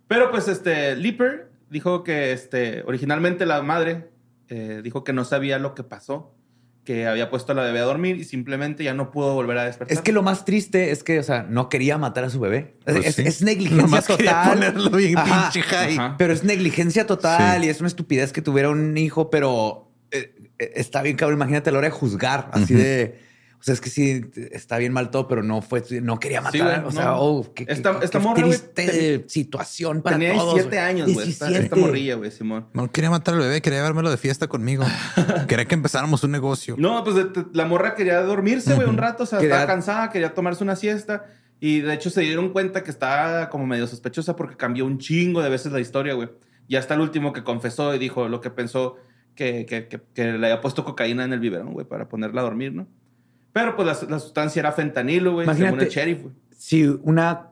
Pero 0.06 0.30
pues 0.30 0.48
este, 0.48 0.94
Leaper 0.96 1.50
dijo 1.70 2.04
que 2.04 2.32
este, 2.32 2.82
originalmente 2.86 3.46
la 3.46 3.62
madre 3.62 4.10
eh, 4.48 4.80
dijo 4.84 5.02
que 5.04 5.14
no 5.14 5.24
sabía 5.24 5.58
lo 5.58 5.74
que 5.74 5.82
pasó, 5.82 6.34
que 6.84 7.06
había 7.06 7.30
puesto 7.30 7.52
a 7.52 7.54
la 7.54 7.62
bebé 7.62 7.78
a 7.78 7.82
dormir 7.84 8.16
y 8.16 8.24
simplemente 8.24 8.82
ya 8.82 8.92
no 8.92 9.10
pudo 9.12 9.34
volver 9.34 9.56
a 9.58 9.64
despertar. 9.64 9.96
Es 9.96 10.02
que 10.02 10.10
lo 10.12 10.22
más 10.22 10.44
triste 10.44 10.90
es 10.90 11.04
que, 11.04 11.18
o 11.20 11.22
sea, 11.22 11.44
no 11.48 11.68
quería 11.68 11.96
matar 11.96 12.24
a 12.24 12.30
su 12.30 12.40
bebé. 12.40 12.74
Pues 12.84 13.06
es, 13.06 13.14
sí. 13.14 13.22
es 13.24 13.42
negligencia 13.42 13.82
Nomás 13.86 14.06
total. 14.06 14.50
ponerlo 14.50 14.90
bien 14.90 15.16
Ajá. 15.16 15.50
pinche 15.52 15.62
high. 15.68 15.94
Ajá. 15.96 16.14
Pero 16.18 16.32
es 16.32 16.42
negligencia 16.42 17.06
total 17.06 17.60
Sí. 17.60 17.66
y 17.66 17.70
es 17.70 17.78
una 17.80 17.86
estupidez 17.88 18.32
que 18.32 18.42
tuviera 18.42 18.68
un 18.70 18.96
hijo, 18.98 19.30
pero 19.30 19.92
eh, 20.10 20.34
eh, 20.58 20.72
está 20.74 21.02
bien 21.02 21.16
cabrón. 21.16 21.38
Imagínate 21.38 21.70
a 21.70 21.72
la 21.72 21.78
hora 21.78 21.88
de 21.88 21.92
juzgar, 21.92 22.50
así 22.52 22.74
de. 22.74 23.18
O 23.62 23.64
sea, 23.64 23.74
es 23.74 23.80
que 23.80 23.90
sí, 23.90 24.22
está 24.50 24.76
bien 24.78 24.92
mal 24.92 25.10
todo, 25.12 25.28
pero 25.28 25.44
no 25.44 25.62
fue, 25.62 25.84
no 26.02 26.18
quería 26.18 26.40
Sí, 26.50 26.58
matar. 26.58 26.80
güey, 26.80 26.88
o 26.88 26.90
sea, 26.90 27.14
oh, 27.14 27.54
qué, 27.54 27.64
qué- 27.64 27.72
Esta- 27.72 28.00
qué 28.00 28.18
güey, 28.18 28.34
triste 28.34 29.24
situación 29.28 30.02
para 30.02 30.18
Tenía 30.18 30.34
todos. 30.34 30.54
17 30.54 30.76
güey. 30.76 30.88
años, 30.88 31.14
güey. 31.14 31.28
Esta, 31.30 31.46
esta 31.46 31.58
17. 31.60 31.80
morrilla, 31.80 32.14
güey, 32.16 32.30
Simón. 32.32 32.66
No 32.72 32.90
quería 32.90 33.10
matar 33.10 33.34
al 33.34 33.40
bebé, 33.40 33.62
quería 33.62 33.78
llevármelo 33.78 34.10
de 34.10 34.16
fiesta 34.16 34.48
conmigo. 34.48 34.84
quería 35.48 35.64
que 35.66 35.74
empezáramos 35.76 36.24
un 36.24 36.32
negocio. 36.32 36.74
No, 36.76 37.04
pues 37.04 37.14
la 37.52 37.64
morra 37.66 37.94
quería 37.94 38.20
dormirse, 38.22 38.74
güey, 38.74 38.88
un 38.88 38.98
rato. 38.98 39.22
O 39.22 39.26
sea, 39.26 39.38
Quería- 39.38 39.54
estaba 39.54 39.72
cansada, 39.72 40.10
quería 40.10 40.34
tomarse 40.34 40.64
una 40.64 40.74
siesta. 40.74 41.24
Y 41.60 41.82
de 41.82 41.94
hecho 41.94 42.10
se 42.10 42.22
dieron 42.22 42.50
cuenta 42.52 42.82
que 42.82 42.90
estaba 42.90 43.48
como 43.48 43.64
medio 43.66 43.86
sospechosa 43.86 44.34
porque 44.34 44.56
cambió 44.56 44.84
un 44.84 44.98
chingo 44.98 45.40
de 45.40 45.50
veces 45.50 45.70
la 45.70 45.78
historia, 45.78 46.14
güey. 46.14 46.28
Y 46.66 46.74
hasta 46.74 46.94
el 46.94 47.00
último 47.00 47.32
que 47.32 47.44
confesó 47.44 47.94
y 47.94 48.00
dijo 48.00 48.28
lo 48.28 48.40
que 48.40 48.50
pensó 48.50 48.96
que, 49.36 49.64
que, 49.66 49.86
que- 49.86 50.00
que 50.12 50.24
le 50.32 50.46
había 50.48 50.60
puesto 50.60 50.84
cocaína 50.84 51.24
en 51.24 51.32
el 51.32 51.38
biberón, 51.38 51.72
güey, 51.72 51.86
para 51.86 52.08
ponerla 52.08 52.40
a 52.40 52.44
dormir, 52.44 52.72
¿no? 52.74 52.88
Pero 53.52 53.76
pues 53.76 53.86
la, 53.86 54.08
la 54.08 54.18
sustancia 54.18 54.60
era 54.60 54.72
fentanilo, 54.72 55.32
güey, 55.34 55.46
según 55.46 55.60
Imagínate- 55.62 55.84
el 55.84 55.90
sheriff, 55.90 56.22
güey. 56.22 56.34
Si 56.56 56.84
una 57.02 57.48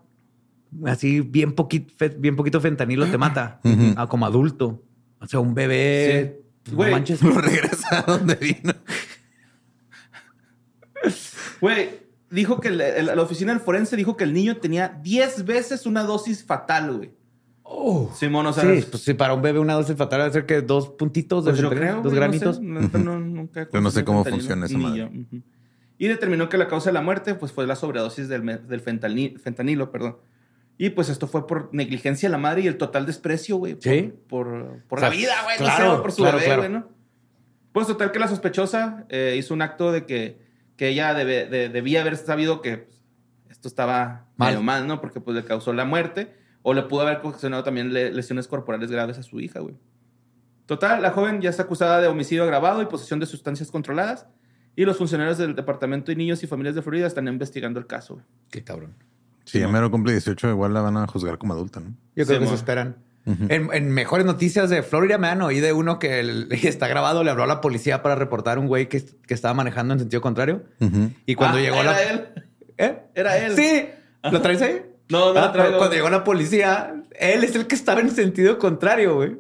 así 0.87 1.21
bien 1.21 1.53
poquito, 1.55 1.93
bien 2.19 2.37
poquito 2.37 2.61
fentanilo 2.61 3.07
te 3.07 3.19
mata, 3.19 3.61
ah, 3.97 4.07
como 4.09 4.25
adulto. 4.27 4.83
O 5.21 5.27
sea, 5.27 5.41
un 5.41 5.55
bebé. 5.55 6.41
Sí. 6.65 6.73
no 6.75 6.91
manches. 6.91 7.23
Lo 7.23 7.33
regresa 7.41 7.99
a 8.01 8.03
donde 8.03 8.35
vino. 8.37 8.73
Güey, 11.61 11.91
dijo 12.31 12.61
que 12.61 12.69
el- 12.69 12.81
el- 12.81 13.07
la 13.07 13.21
oficina 13.23 13.53
del 13.53 13.61
forense 13.61 13.97
dijo 13.97 14.17
que 14.17 14.25
el 14.25 14.33
niño 14.33 14.57
tenía 14.59 14.89
10 15.03 15.45
veces 15.45 15.87
una 15.87 16.05
dosis 16.05 16.45
fatal, 16.45 16.97
güey. 16.97 17.11
Oh. 17.63 18.13
Simón, 18.17 18.47
o 18.47 18.53
sea, 18.53 18.65
sí, 18.65 18.85
pues 18.91 19.03
sí, 19.05 19.15
para 19.15 19.33
un 19.35 19.43
bebé 19.43 19.59
una 19.61 19.75
dosis 19.75 19.95
fatal 19.97 20.21
debe 20.21 20.33
ser 20.33 20.47
que 20.47 20.61
dos 20.61 20.89
puntitos 20.89 21.45
de 21.45 21.53
Pues 21.53 21.63
yo 21.63 21.71
creo, 21.71 21.95
dos 21.97 22.05
güey, 22.05 22.17
granitos. 22.17 22.61
No 22.61 22.81
sé, 22.81 22.87
neta, 22.87 22.99
no- 22.99 23.21
nunca 23.21 23.69
Yo 23.73 23.81
no 23.81 23.91
sé 23.91 24.05
cómo 24.05 24.25
funciona 24.25 24.67
esa 24.67 24.77
madre. 24.79 24.99
yo, 24.99 25.07
ujú. 25.07 25.43
Y 26.01 26.09
determinó 26.09 26.49
que 26.49 26.57
la 26.57 26.67
causa 26.67 26.89
de 26.89 26.95
la 26.95 27.03
muerte 27.03 27.35
pues, 27.35 27.53
fue 27.53 27.67
la 27.67 27.77
sobredosis 27.77 28.27
del, 28.31 28.67
del 28.67 28.81
fentanilo, 28.81 29.39
fentanilo, 29.39 29.91
perdón. 29.93 30.17
Y 30.79 30.89
pues 30.89 31.11
esto 31.11 31.27
fue 31.27 31.47
por 31.47 31.69
negligencia 31.75 32.27
de 32.29 32.33
la 32.33 32.39
madre 32.39 32.63
y 32.63 32.67
el 32.69 32.79
total 32.79 33.05
desprecio, 33.05 33.57
güey. 33.59 33.75
Por, 33.75 33.83
Sí. 33.83 34.15
por, 34.31 34.83
por 34.89 34.99
O 34.99 35.01
sea, 35.01 35.11
la 35.11 35.15
vida, 35.15 35.35
güey. 35.45 35.59
no 35.59 35.65
claro, 35.67 35.97
sé, 35.97 36.01
por 36.03 36.13
su 36.13 36.23
claro, 36.23 36.39
bebé, 36.39 36.47
claro. 36.47 36.63
güey, 36.63 36.73
¿no? 36.73 36.89
Pues 37.73 37.87
total 37.87 38.13
que 38.13 38.19
la 38.19 38.29
sospechosa 38.29 39.05
eh, 39.11 39.35
hizo 39.39 39.53
un 39.53 39.61
acto 39.61 39.93
de 39.93 40.07
que, 40.07 40.41
que 40.79 40.89
ella 40.89 41.13
debe- 41.13 41.47
de- 41.51 41.69
debía 41.69 42.01
haber 42.01 42.17
sabido 42.17 42.63
que 42.63 42.79
pues, 42.79 43.03
esto 43.51 43.69
estaba 43.69 44.25
Mal. 44.39 44.55
mal. 44.55 44.63
mal, 44.65 44.87
¿no? 44.87 45.03
Porque 45.03 45.21
pues 45.21 45.37
le 45.37 45.45
causó 45.45 45.75
la 45.75 45.85
muerte 45.85 46.35
o 46.63 46.73
le 46.73 46.83
pudo 46.85 47.03
haber 47.03 47.21
ocasionado 47.23 47.63
también 47.63 47.93
le- 47.93 48.11
lesiones 48.11 48.49
corporales 48.49 48.91
graves 48.91 49.19
a 49.19 49.23
su 49.23 49.39
hija, 49.39 49.61
güey. 49.61 49.77
Total, 50.65 51.03
la 51.03 51.11
joven 51.11 51.43
ya 51.43 51.51
está 51.51 51.65
acusada 51.65 52.01
de 52.01 52.09
homicidio 52.09 52.45
agravado 52.45 52.81
y 52.81 52.87
posesión 52.87 53.21
de 53.21 53.27
sustancias 53.27 53.71
controladas. 53.71 54.27
Y 54.77 54.85
los 54.85 54.97
funcionarios 54.97 55.37
del 55.39 55.55
Departamento 55.55 56.11
de 56.13 56.17
Niños 56.17 56.43
y 56.43 56.47
Familias 56.47 56.75
de 56.75 56.83
Florida 56.83 57.07
están 57.07 57.29
investigando 57.29 57.79
el 57.81 57.87
caso. 57.87 58.15
güey. 58.15 58.27
Qué 58.51 58.63
cabrón. 58.65 58.95
Si 59.45 59.59
ya 59.59 59.69
mero 59.69 59.91
cumple 59.91 60.13
18, 60.13 60.49
igual 60.51 60.73
la 60.75 60.81
van 60.81 60.97
a 60.97 61.07
juzgar 61.07 61.37
como 61.39 61.55
adulta, 61.55 61.81
¿no? 61.81 61.89
Yo 62.15 62.25
creo 62.25 62.27
Sí, 62.27 62.33
que 62.39 62.45
se 62.47 62.51
mo. 62.51 62.55
esperan. 62.55 62.97
en, 63.27 63.69
en 63.73 63.91
mejores 63.91 64.25
noticias 64.25 64.71
de 64.71 64.83
Florida 64.83 65.19
Man 65.19 65.43
oí 65.43 65.61
de 65.61 65.73
uno 65.73 65.99
que 65.99 66.21
el- 66.21 66.49
está 66.65 66.89
grabado, 66.89 67.23
le 67.25 67.31
habló 67.31 67.43
a 67.43 67.47
la 67.47 67.61
policía 67.61 68.03
para 68.03 68.15
reportar 68.15 68.59
un 68.59 68.67
güey 68.69 68.89
que, 68.89 69.05
que 69.27 69.35
estaba 69.35 69.53
manejando 69.55 69.95
en 69.95 70.01
sentido 70.01 70.23
contrario. 70.23 70.63
Ujú. 70.81 71.11
Y 71.27 71.35
cuando 71.35 71.59
Ah, 71.59 71.61
llegó 71.61 71.77
era 71.77 71.93
la... 71.93 72.03
él. 72.03 72.29
¿Eh? 72.79 72.99
Era 73.15 73.39
él. 73.39 73.57
Sí. 73.57 73.87
¿Lo 74.31 74.41
traes 74.41 74.63
ahí? 74.63 74.83
No, 75.11 75.35
no 75.35 75.41
Ah, 75.41 75.47
lo 75.47 75.53
traigo. 75.53 75.79
Cuando 75.79 75.97
llegó 75.97 76.09
la 76.11 76.23
policía, 76.25 76.95
él 77.19 77.43
es 77.45 77.55
el 77.57 77.67
que 77.67 77.75
estaba 77.75 78.01
en 78.01 78.11
sentido 78.11 78.59
contrario, 78.59 79.17
güey. 79.17 79.37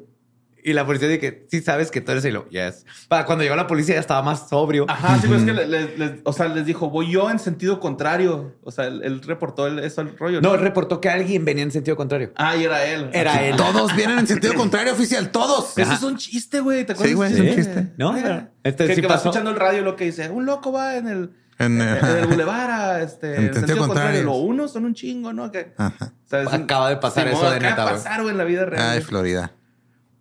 Y 0.64 0.72
la 0.72 0.84
policía 0.86 1.08
dice 1.08 1.20
que 1.20 1.46
sí 1.50 1.60
sabes 1.62 1.90
que 1.90 2.00
tú 2.00 2.12
eres 2.12 2.24
el... 2.24 2.34
lo- 2.34 2.48
Yes. 2.50 2.84
Para 3.08 3.24
cuando 3.26 3.42
llegó 3.44 3.56
la 3.56 3.66
policía 3.66 3.94
ya 3.94 4.00
estaba 4.00 4.22
más 4.22 4.48
sobrio. 4.48 4.86
Ajá, 4.88 5.16
sí, 5.16 5.22
pero 5.28 5.36
es 5.36 5.44
que 5.44 5.52
le- 5.52 5.66
le- 5.66 5.96
le- 5.98 6.20
o 6.24 6.32
sea, 6.32 6.48
les 6.48 6.66
dijo, 6.66 6.90
voy 6.90 7.10
yo 7.10 7.30
en 7.30 7.38
sentido 7.38 7.80
contrario. 7.80 8.54
O 8.62 8.70
sea, 8.70 8.86
él, 8.86 9.00
él 9.04 9.22
reportó 9.22 9.66
el- 9.66 9.78
eso 9.80 10.00
al 10.00 10.16
rollo. 10.18 10.40
No, 10.40 10.54
él 10.54 10.60
reportó 10.60 11.00
que 11.00 11.08
alguien 11.08 11.44
venía 11.44 11.62
en 11.64 11.70
sentido 11.70 11.96
contrario. 11.96 12.32
Ah, 12.36 12.56
y 12.56 12.64
era 12.64 12.84
él. 12.84 13.10
Era 13.12 13.42
él. 13.44 13.56
Todos 13.56 13.94
vienen 13.96 14.18
en 14.18 14.26
sentido 14.26 14.54
contrario, 14.56 14.92
oficial. 14.92 15.30
Todos. 15.30 15.76
Eso 15.78 15.92
es 15.92 16.02
un 16.02 16.16
chiste, 16.16 16.60
güey. 16.60 16.84
¿Te 16.84 16.92
acuerdas? 16.92 17.08
Sí, 17.10 17.14
güey, 17.14 17.32
de 17.32 17.50
es 17.50 17.56
un 17.56 17.62
chiste. 17.64 17.92
No, 17.96 18.12
Mira. 18.12 18.50
este 18.64 18.86
que, 18.86 18.94
sí 18.96 19.00
que 19.00 19.06
va 19.06 19.16
escuchando 19.16 19.50
el 19.50 19.56
radio 19.56 19.82
lo 19.82 19.96
que 19.96 20.04
dice, 20.04 20.28
un 20.30 20.46
loco 20.46 20.72
va 20.72 20.96
en 20.96 21.08
el, 21.08 21.30
En, 21.58 21.80
en, 21.80 21.88
eh, 21.88 22.00
el 22.20 22.26
bulevar 22.28 22.70
a, 22.70 23.02
este, 23.02 23.28
En 23.28 23.34
en 23.34 23.54
sentido 23.54 23.60
sentido 23.66 23.78
contrario. 23.86 24.20
contrario. 24.20 24.24
Lo 24.24 24.32
uno 24.36 24.68
son 24.68 24.84
un 24.84 24.94
chingo, 24.94 25.32
¿no? 25.32 25.50
Que, 25.52 25.72
Ajá. 25.76 25.94
o 26.26 26.28
sea, 26.28 26.42
es 26.42 26.48
un- 26.48 26.54
Acaba 26.54 26.88
de 26.90 26.96
pasar 26.96 27.28
eso 27.28 27.40
de 27.50 27.56
acaba 27.56 27.70
neta, 27.70 27.82
güey. 27.84 27.94
pasar, 27.94 28.20
güey, 28.22 28.32
en 28.32 28.38
la 28.38 28.44
vida 28.44 28.64
real. 28.66 28.82
Ay. 28.90 29.00
Florida. 29.02 29.52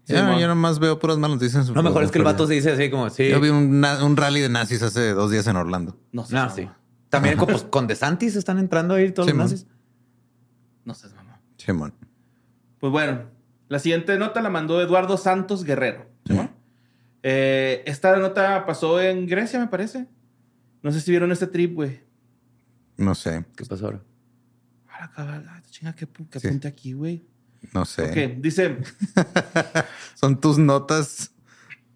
Sí, 0.09 0.15
Ya, 0.15 0.23
mon. 0.23 0.39
yo 0.39 0.47
nomás 0.47 0.79
veo 0.79 0.97
puras 0.97 1.19
malas 1.19 1.37
noticias. 1.37 1.69
Lo 1.69 1.83
mejor 1.83 2.01
es 2.03 2.09
que 2.09 2.17
el 2.17 2.23
vato 2.23 2.47
se 2.47 2.55
dice 2.55 2.71
así 2.71 2.89
como, 2.89 3.11
sí. 3.11 3.29
Yo 3.29 3.39
vi 3.39 3.49
un, 3.49 3.85
un 3.85 4.17
rally 4.17 4.39
de 4.41 4.49
nazis 4.49 4.81
hace 4.81 5.13
dos 5.13 5.29
días 5.29 5.45
en 5.45 5.55
Orlando. 5.55 5.99
No 6.11 6.25
sé. 6.25 6.33
No, 6.33 6.49
sí. 6.49 6.67
También 7.09 7.37
con, 7.37 7.47
pues, 7.47 7.61
con 7.61 7.85
DeSantis 7.85 8.35
están 8.35 8.57
entrando 8.57 8.95
ahí 8.95 9.11
todos 9.11 9.27
Sí, 9.27 9.33
los 9.33 9.37
man. 9.37 9.45
nazis. 9.45 9.67
No 10.83 10.95
sé, 10.95 11.09
mamá. 11.09 11.39
Simón. 11.57 11.93
Pues 12.79 12.91
bueno, 12.91 13.21
la 13.67 13.77
siguiente 13.77 14.17
nota 14.17 14.41
la 14.41 14.49
mandó 14.49 14.81
Eduardo 14.81 15.15
Santos 15.17 15.63
Guerrero. 15.63 16.07
¿sí? 16.25 16.39
Eh, 17.21 17.83
esta 17.85 18.15
nota 18.17 18.65
pasó 18.65 18.99
en 18.99 19.27
Grecia, 19.27 19.59
me 19.59 19.67
parece. 19.67 20.07
No 20.81 20.91
sé 20.91 21.01
si 21.01 21.11
vieron 21.11 21.31
este 21.31 21.45
trip, 21.45 21.75
güey. 21.75 22.01
No 22.97 23.13
sé. 23.13 23.45
¿Qué 23.55 23.63
pasó 23.65 23.85
ahora? 23.85 24.01
A 24.87 25.01
la 25.01 25.11
cabalgata, 25.11 25.69
chinga, 25.69 25.93
que, 25.93 26.07
que 26.07 26.39
Sí. 26.39 26.47
apunte 26.47 26.67
aquí, 26.67 26.93
güey. 26.93 27.27
No 27.73 27.85
sé. 27.85 28.03
Ok, 28.03 28.41
dice. 28.41 28.77
Son 30.15 30.39
tus 30.39 30.57
notas. 30.57 31.31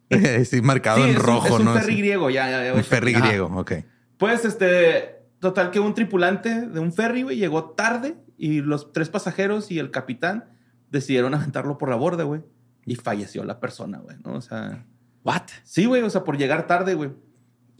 eh, 0.09 0.45
sí, 0.45 0.61
marcado 0.61 0.97
sí, 0.97 1.03
en 1.03 1.09
es 1.11 1.17
un- 1.17 1.23
rojo, 1.23 1.47
es 1.47 1.53
un 1.53 1.65
¿no? 1.65 1.73
ferry 1.73 1.97
griego, 1.97 2.29
ya, 2.29 2.49
ya, 2.49 2.63
ya. 2.65 2.73
Un 2.73 2.83
ferry 2.83 3.15
Ajá. 3.15 3.27
griego, 3.27 3.47
ok. 3.55 3.71
Pues, 4.17 4.45
este. 4.45 5.21
Total, 5.39 5.71
que 5.71 5.79
un 5.81 5.93
tripulante 5.93 6.67
de 6.67 6.79
un 6.79 6.93
ferry, 6.93 7.23
güey, 7.23 7.35
llegó 7.37 7.71
tarde 7.71 8.15
y 8.37 8.61
los 8.61 8.93
tres 8.93 9.09
pasajeros 9.09 9.71
y 9.71 9.79
el 9.79 9.91
capitán 9.91 10.45
decidieron 10.89 11.33
aventarlo 11.33 11.77
por 11.77 11.89
la 11.89 11.97
borda, 11.97 12.23
güey. 12.23 12.41
Y 12.85 12.95
falleció 12.95 13.43
la 13.43 13.59
persona, 13.59 13.97
güey, 13.99 14.15
¿no? 14.23 14.33
O 14.35 14.41
sea. 14.41 14.85
¿What? 15.25 15.43
Sí, 15.63 15.85
güey, 15.85 16.01
o 16.01 16.09
sea, 16.09 16.23
por 16.23 16.37
llegar 16.37 16.65
tarde, 16.67 16.93
güey. 16.95 17.11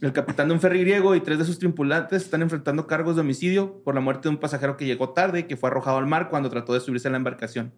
El 0.00 0.12
capitán 0.12 0.48
de 0.48 0.54
un 0.54 0.60
ferry 0.60 0.80
griego 0.80 1.14
y 1.14 1.20
tres 1.20 1.38
de 1.38 1.44
sus 1.44 1.58
tripulantes 1.58 2.24
están 2.24 2.42
enfrentando 2.42 2.86
cargos 2.86 3.14
de 3.14 3.22
homicidio 3.22 3.82
por 3.84 3.94
la 3.94 4.00
muerte 4.00 4.28
de 4.28 4.30
un 4.30 4.38
pasajero 4.38 4.76
que 4.76 4.84
llegó 4.84 5.10
tarde 5.10 5.40
y 5.40 5.42
que 5.44 5.56
fue 5.56 5.70
arrojado 5.70 5.98
al 5.98 6.06
mar 6.06 6.28
cuando 6.28 6.50
trató 6.50 6.74
de 6.74 6.80
subirse 6.80 7.08
a 7.08 7.10
la 7.10 7.16
embarcación. 7.16 7.72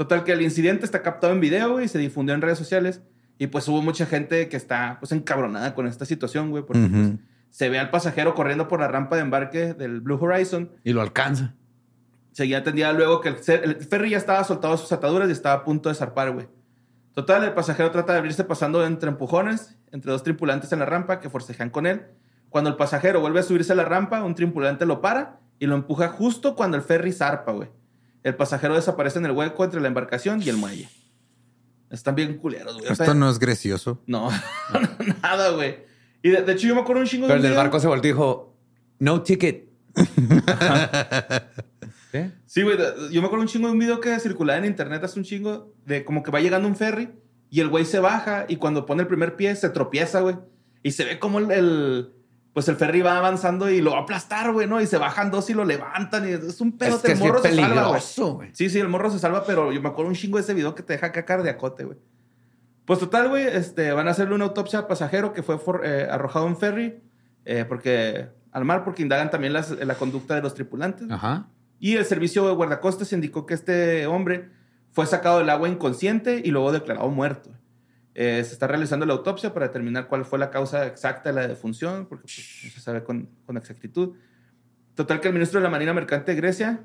Total 0.00 0.24
que 0.24 0.32
el 0.32 0.40
incidente 0.40 0.86
está 0.86 1.02
captado 1.02 1.32
en 1.32 1.40
video, 1.40 1.80
y 1.80 1.86
se 1.86 1.98
difundió 1.98 2.34
en 2.34 2.40
redes 2.40 2.56
sociales. 2.56 3.02
Y 3.36 3.48
pues 3.48 3.68
hubo 3.68 3.82
mucha 3.82 4.06
gente 4.06 4.48
que 4.48 4.56
está, 4.56 4.96
pues, 4.98 5.12
encabronada 5.12 5.74
con 5.74 5.86
esta 5.86 6.06
situación, 6.06 6.50
güey, 6.50 6.62
porque 6.64 6.88
pues, 6.88 7.12
se 7.50 7.68
ve 7.68 7.78
al 7.78 7.90
pasajero 7.90 8.34
corriendo 8.34 8.66
por 8.66 8.80
la 8.80 8.88
rampa 8.88 9.16
de 9.16 9.22
embarque 9.22 9.74
del 9.74 10.00
Blue 10.00 10.18
Horizon. 10.18 10.70
Y 10.84 10.92
lo 10.92 11.02
alcanza. 11.02 11.54
Seguía 12.32 12.58
atendida 12.58 12.92
luego 12.92 13.20
que 13.20 13.28
el, 13.28 13.36
el 13.62 13.76
ferry 13.76 14.10
ya 14.10 14.16
estaba 14.16 14.42
soltado 14.44 14.74
de 14.74 14.78
sus 14.78 14.92
ataduras 14.92 15.28
y 15.28 15.32
estaba 15.32 15.56
a 15.56 15.64
punto 15.64 15.88
de 15.88 15.94
zarpar, 15.94 16.32
güey. 16.32 16.48
Total, 17.12 17.44
el 17.44 17.52
pasajero 17.52 17.90
trata 17.90 18.12
de 18.12 18.20
abrirse 18.20 18.44
pasando 18.44 18.86
entre 18.86 19.10
empujones, 19.10 19.76
entre 19.92 20.10
dos 20.12 20.22
tripulantes 20.22 20.72
en 20.72 20.78
la 20.80 20.86
rampa 20.86 21.20
que 21.20 21.30
forcejean 21.30 21.70
con 21.70 21.86
él. 21.86 22.02
Cuando 22.48 22.70
el 22.70 22.76
pasajero 22.76 23.20
vuelve 23.20 23.40
a 23.40 23.42
subirse 23.42 23.72
a 23.72 23.76
la 23.76 23.84
rampa, 23.84 24.22
un 24.24 24.34
tripulante 24.34 24.86
lo 24.86 25.00
para 25.00 25.40
y 25.58 25.66
lo 25.66 25.74
empuja 25.76 26.08
justo 26.08 26.54
cuando 26.56 26.76
el 26.76 26.82
ferry 26.82 27.12
zarpa, 27.12 27.52
güey. 27.52 27.68
El 28.22 28.34
pasajero 28.34 28.74
desaparece 28.74 29.18
en 29.18 29.26
el 29.26 29.32
hueco 29.32 29.64
entre 29.64 29.80
la 29.80 29.88
embarcación 29.88 30.42
y 30.42 30.48
el 30.48 30.56
muelle. 30.56 30.88
Están 31.90 32.14
bien 32.14 32.36
culeros, 32.38 32.74
güey. 32.78 32.90
O 32.90 32.94
sea, 32.94 33.06
Esto 33.06 33.14
no 33.14 33.28
es 33.30 33.38
gracioso. 33.38 34.02
No, 34.06 34.30
nada, 35.22 35.50
güey. 35.50 35.78
Y 36.22 36.30
de, 36.30 36.42
de 36.42 36.52
hecho 36.52 36.66
yo 36.68 36.74
me 36.74 36.82
acuerdo 36.82 37.00
un 37.02 37.08
chingo 37.08 37.26
de 37.26 37.28
Pero 37.28 37.36
el 37.36 37.40
un 37.40 37.42
del 37.44 37.52
video- 37.52 37.62
barco 37.64 37.80
se 37.80 37.86
volteó 37.86 38.08
y 38.10 38.12
dijo, 38.12 38.56
no 38.98 39.22
ticket. 39.22 39.68
¿Qué? 42.12 42.30
Sí, 42.46 42.62
güey. 42.62 42.76
de- 42.76 43.10
Yo 43.12 43.20
me 43.20 43.26
acuerdo 43.26 43.42
un 43.42 43.48
chingo 43.48 43.68
de 43.68 43.72
un 43.72 43.78
video 43.78 44.00
que 44.00 44.18
circulaba 44.20 44.58
en 44.58 44.64
internet 44.64 45.02
hace 45.04 45.18
un 45.18 45.24
chingo 45.24 45.72
de 45.86 46.04
como 46.04 46.22
que 46.22 46.30
va 46.30 46.40
llegando 46.40 46.66
un 46.68 46.76
ferry 46.76 47.10
y 47.50 47.60
el 47.60 47.68
güey 47.68 47.84
se 47.84 47.98
baja 47.98 48.44
y 48.48 48.56
cuando 48.56 48.86
pone 48.86 49.02
el 49.02 49.08
primer 49.08 49.36
pie 49.36 49.54
se 49.56 49.68
tropieza, 49.70 50.20
güey. 50.20 50.36
Y 50.82 50.92
se 50.92 51.04
ve 51.04 51.18
como 51.18 51.38
el, 51.40 51.50
el, 51.50 52.12
pues 52.54 52.68
el 52.68 52.76
ferry 52.76 53.02
va 53.02 53.18
avanzando 53.18 53.68
y 53.68 53.80
lo 53.80 53.90
va 53.92 53.98
a 53.98 54.02
aplastar, 54.02 54.52
güey, 54.52 54.66
¿no? 54.66 54.80
Y 54.80 54.86
se 54.86 54.96
bajan 54.98 55.30
dos 55.30 55.50
y 55.50 55.54
lo 55.54 55.64
levantan 55.64 56.26
y 56.28 56.32
es 56.32 56.60
un 56.60 56.78
pedo. 56.78 56.96
Es 56.96 57.02
que 57.02 57.12
el 57.12 57.18
morro 57.18 57.42
se 57.42 57.48
salva, 57.62 57.82
güey. 57.88 58.00
Sí, 58.54 58.70
sí, 58.70 58.78
el 58.78 58.88
morro 58.88 59.10
se 59.10 59.18
salva, 59.18 59.44
pero 59.44 59.72
yo 59.72 59.82
me 59.82 59.88
acuerdo 59.88 60.08
un 60.08 60.14
chingo 60.16 60.38
de 60.38 60.42
ese 60.44 60.54
video 60.54 60.74
que 60.74 60.82
te 60.82 60.94
deja 60.94 61.12
cacar 61.12 61.42
de 61.42 61.50
acote, 61.50 61.84
güey. 61.84 61.98
Pues 62.86 62.98
total, 62.98 63.28
güey, 63.28 63.46
este, 63.46 63.92
van 63.92 64.08
a 64.08 64.12
hacerle 64.12 64.34
una 64.34 64.46
autopsia 64.46 64.80
al 64.80 64.86
pasajero 64.86 65.32
que 65.32 65.42
fue 65.42 65.58
for- 65.58 65.82
eh, 65.84 66.08
arrojado 66.10 66.46
en 66.48 66.56
ferry 66.56 67.00
eh, 67.44 67.64
porque, 67.68 68.28
al 68.52 68.64
mar 68.64 68.84
porque 68.84 69.02
indagan 69.02 69.30
también 69.30 69.52
las- 69.52 69.70
la 69.70 69.94
conducta 69.94 70.34
de 70.34 70.42
los 70.42 70.54
tripulantes. 70.54 71.08
Ajá. 71.10 71.46
Y 71.78 71.96
el 71.96 72.04
servicio 72.04 72.46
de 72.48 72.54
guardacostas 72.54 73.12
indicó 73.12 73.46
que 73.46 73.54
este 73.54 74.06
hombre 74.06 74.50
fue 74.92 75.06
sacado 75.06 75.38
del 75.38 75.50
agua 75.50 75.68
inconsciente 75.68 76.42
y 76.44 76.50
luego 76.50 76.72
declarado 76.72 77.08
muerto. 77.08 77.50
Eh, 78.14 78.42
se 78.44 78.52
está 78.52 78.66
realizando 78.66 79.06
la 79.06 79.12
autopsia 79.14 79.54
para 79.54 79.68
determinar 79.68 80.08
cuál 80.08 80.24
fue 80.24 80.38
la 80.38 80.50
causa 80.50 80.86
exacta 80.86 81.30
de 81.30 81.34
la 81.40 81.46
defunción, 81.48 82.06
porque 82.06 82.24
pues, 82.24 82.60
no 82.64 82.70
se 82.70 82.80
sabe 82.80 83.04
con, 83.04 83.28
con 83.46 83.56
exactitud. 83.56 84.16
Total 84.94 85.20
que 85.20 85.28
el 85.28 85.34
ministro 85.34 85.60
de 85.60 85.64
la 85.64 85.70
Marina 85.70 85.94
Mercante 85.94 86.32
de 86.32 86.36
Grecia 86.36 86.80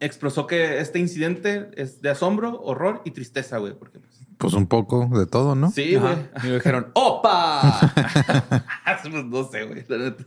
expresó 0.00 0.46
que 0.46 0.80
este 0.80 0.98
incidente 0.98 1.70
es 1.74 2.00
de 2.02 2.10
asombro, 2.10 2.60
horror 2.62 3.02
y 3.04 3.12
tristeza, 3.12 3.58
güey. 3.58 3.74
Porque, 3.74 4.00
pues, 4.00 4.20
Pues 4.36 4.54
un 4.54 4.66
poco 4.66 5.08
de 5.12 5.26
todo, 5.26 5.54
¿no? 5.54 5.70
sí, 5.70 5.94
güey. 5.96 6.14
Y 6.42 6.46
me 6.48 6.54
dijeron, 6.54 6.90
¡opa! 6.94 7.92
Pues, 9.02 9.24
no 9.24 9.44
sé, 9.48 9.64
güey. 9.64 9.84
la 9.88 9.98
neta. 9.98 10.24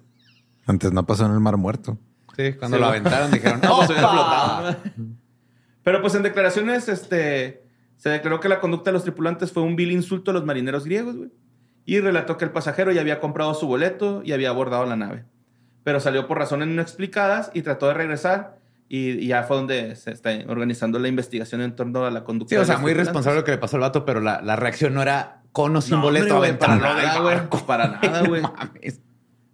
Antes 0.66 0.92
no 0.94 1.06
pasó 1.06 1.26
en 1.26 1.34
el 1.34 1.40
Mar 1.40 1.58
Muerto. 1.58 1.98
Sí, 2.36 2.54
cuando 2.54 2.78
Sí, 2.78 2.82
lo 2.82 2.88
aventaron 2.88 3.30
dijeron, 3.32 3.60
pues, 3.60 3.90
había 3.90 4.08
¡opa! 4.08 4.78
Pero 5.84 6.02
pues 6.02 6.16
en 6.16 6.24
declaraciones, 6.24 6.88
este, 6.90 7.64
se 7.98 8.10
declaró 8.10 8.40
que 8.40 8.50
la 8.50 8.60
conducta 8.60 8.90
de 8.90 8.94
los 8.94 9.04
tripulantes 9.04 9.52
fue 9.52 9.64
un 9.64 9.76
vil 9.76 9.92
insulto 9.92 10.32
a 10.32 10.34
los 10.34 10.46
marineros 10.46 10.86
griegos, 10.86 11.16
güey. 11.16 11.30
Y 11.86 12.00
relató 12.00 12.38
que 12.38 12.46
el 12.46 12.52
pasajero 12.52 12.92
ya 12.92 13.02
había 13.02 13.20
comprado 13.20 13.54
su 13.54 13.68
boleto 13.68 14.22
y 14.24 14.34
había 14.34 14.50
abordado 14.50 14.86
la 14.86 14.96
nave. 14.96 15.26
Pero 15.84 16.00
salió 16.00 16.28
por 16.28 16.38
razones 16.38 16.68
no 16.68 16.82
explicadas 16.82 17.50
y 17.54 17.64
trató 17.64 17.88
de 17.88 17.96
regresar. 17.96 18.60
Y, 18.88 19.12
y 19.12 19.28
ya 19.28 19.44
fue 19.44 19.58
donde 19.58 19.96
se 19.96 20.12
está 20.12 20.32
organizando 20.48 21.00
la 21.00 21.08
investigación 21.08 21.62
en 21.62 21.76
torno 21.76 22.06
a 22.06 22.12
la 22.12 22.24
conducta. 22.24 22.56
Sí, 22.56 22.62
o 22.62 22.66
sea, 22.66 22.78
muy 22.78 22.94
responsable 22.94 23.40
lo 23.40 23.46
que 23.46 23.52
le 23.52 23.58
pasó 23.58 23.78
al 23.78 23.82
vato, 23.82 24.06
pero 24.06 24.20
la, 24.20 24.42
la 24.42 24.56
reacción 24.58 24.94
no 24.94 25.02
era 25.02 25.42
con 25.52 25.76
o 25.76 25.82
sin 25.82 25.96
No, 25.96 26.02
boleto 26.02 26.36
hombre, 26.36 26.52
güey, 26.52 26.60
para 26.60 26.76
nada, 26.76 27.20
güey. 27.22 27.66
Para 27.66 27.88
nada, 27.88 28.28
güey. 28.28 28.42
No 28.42 28.54
mames. 28.56 29.00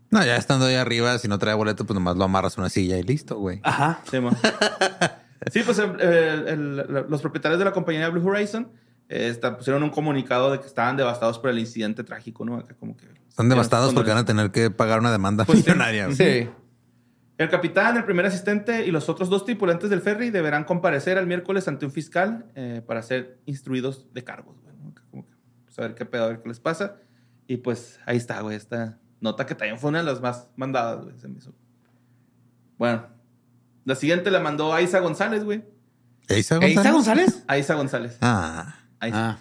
No, 0.10 0.26
ya 0.26 0.38
estando 0.38 0.66
ahí 0.66 0.76
arriba, 0.76 1.18
si 1.20 1.28
no 1.28 1.38
trae 1.38 1.54
boleto, 1.54 1.86
pues 1.86 1.96
nomás 1.96 2.16
lo 2.16 2.24
amarras 2.24 2.58
a 2.58 2.62
una 2.62 2.70
silla 2.70 2.98
y 2.98 3.04
listo, 3.04 3.38
güey. 3.38 3.60
Ajá. 3.64 4.00
Sí. 4.10 4.18
Sí, 5.52 5.62
pues 5.64 5.78
el- 5.80 6.00
el- 6.02 6.48
el- 6.48 7.06
los 7.10 7.22
propietarios 7.22 7.60
de 7.60 7.66
la 7.66 7.72
compañía 7.72 8.10
Blue 8.10 8.28
Horizon 8.28 8.70
eh, 9.10 9.30
esta- 9.30 9.56
pusieron 9.58 9.84
un 9.84 9.90
comunicado 9.90 10.52
de 10.52 10.60
que 10.60 10.66
estaban 10.68 10.98
devastados 10.98 11.40
por 11.40 11.50
el 11.50 11.60
incidente 11.60 12.04
trágico, 12.04 12.44
¿no? 12.46 12.56
Acá 12.58 12.76
como 12.80 12.98
que 12.98 13.06
Están 13.30 13.50
devastados 13.50 13.94
porque 13.94 14.10
van 14.10 14.20
a 14.20 14.26
tener 14.26 14.52
que 14.52 14.70
pagar 14.72 15.00
una 15.00 15.12
demanda 15.12 15.46
Pues 15.46 15.60
sí. 15.60 15.66
millonaria. 15.66 16.06
güey. 16.06 16.16
Sí. 16.18 16.50
El 17.38 17.50
capitán, 17.50 17.96
el 17.98 18.04
primer 18.04 18.26
asistente 18.26 18.86
y 18.88 18.92
los 18.92 19.10
otros 19.10 19.30
dos 19.30 19.46
tripulantes 19.46 19.92
del 19.92 20.02
ferry 20.02 20.32
deberán 20.32 20.64
comparecer 20.64 21.20
al 21.20 21.28
miércoles 21.28 21.68
ante 21.68 21.86
un 21.86 21.92
fiscal 21.92 22.46
eh, 22.56 22.82
para 22.86 23.04
ser 23.04 23.38
instruidos 23.46 24.12
de 24.12 24.24
cargos, 24.24 24.60
güey. 24.64 24.76
¿no? 24.76 24.92
Como 25.12 25.24
que, 25.28 25.34
pues, 25.66 25.78
a 25.78 25.84
ver 25.84 25.94
qué 25.94 26.06
pedo, 26.06 26.24
a 26.24 26.28
ver 26.30 26.42
qué 26.42 26.50
les 26.50 26.60
pasa. 26.60 26.96
Y 27.46 27.58
pues 27.58 28.00
ahí 28.08 28.18
está, 28.18 28.42
güey, 28.42 28.56
esta 28.58 28.98
nota 29.22 29.46
que 29.46 29.54
también 29.54 29.78
fue 29.78 29.90
una 29.92 30.00
de 30.00 30.06
las 30.06 30.20
más 30.20 30.50
mandadas, 30.56 31.04
güey. 31.06 31.18
Se 31.20 31.28
me 31.28 31.38
hizo. 31.38 31.54
Bueno, 32.78 33.06
la 33.88 33.96
siguiente 33.96 34.30
la 34.32 34.40
mandó 34.40 34.74
Aiza 34.74 35.00
González, 35.00 35.44
güey. 35.44 35.64
¿Eiza 36.28 36.56
González? 36.56 36.78
¿Eiza 36.78 36.92
González? 36.92 37.44
Aiza 37.48 37.74
González. 37.76 38.18
Ah, 38.22 38.76
Aiza. 39.00 39.30
Ah. 39.30 39.40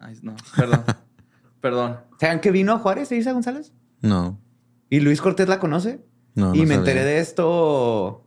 Aiza, 0.00 0.20
no, 0.24 0.34
perdón. 0.56 0.84
perdón. 1.60 2.00
¿Saben 2.20 2.40
que 2.40 2.50
vino 2.50 2.72
a 2.72 2.78
Juárez, 2.78 3.10
Eiza 3.12 3.32
González? 3.32 3.72
no. 4.02 4.40
Y 4.90 5.00
Luis 5.00 5.20
Cortés 5.20 5.48
la 5.48 5.58
conoce. 5.58 6.04
No, 6.34 6.54
y 6.54 6.58
no 6.58 6.62
me 6.64 6.74
sabía. 6.74 6.74
enteré 6.76 7.04
de 7.04 7.18
esto 7.18 8.24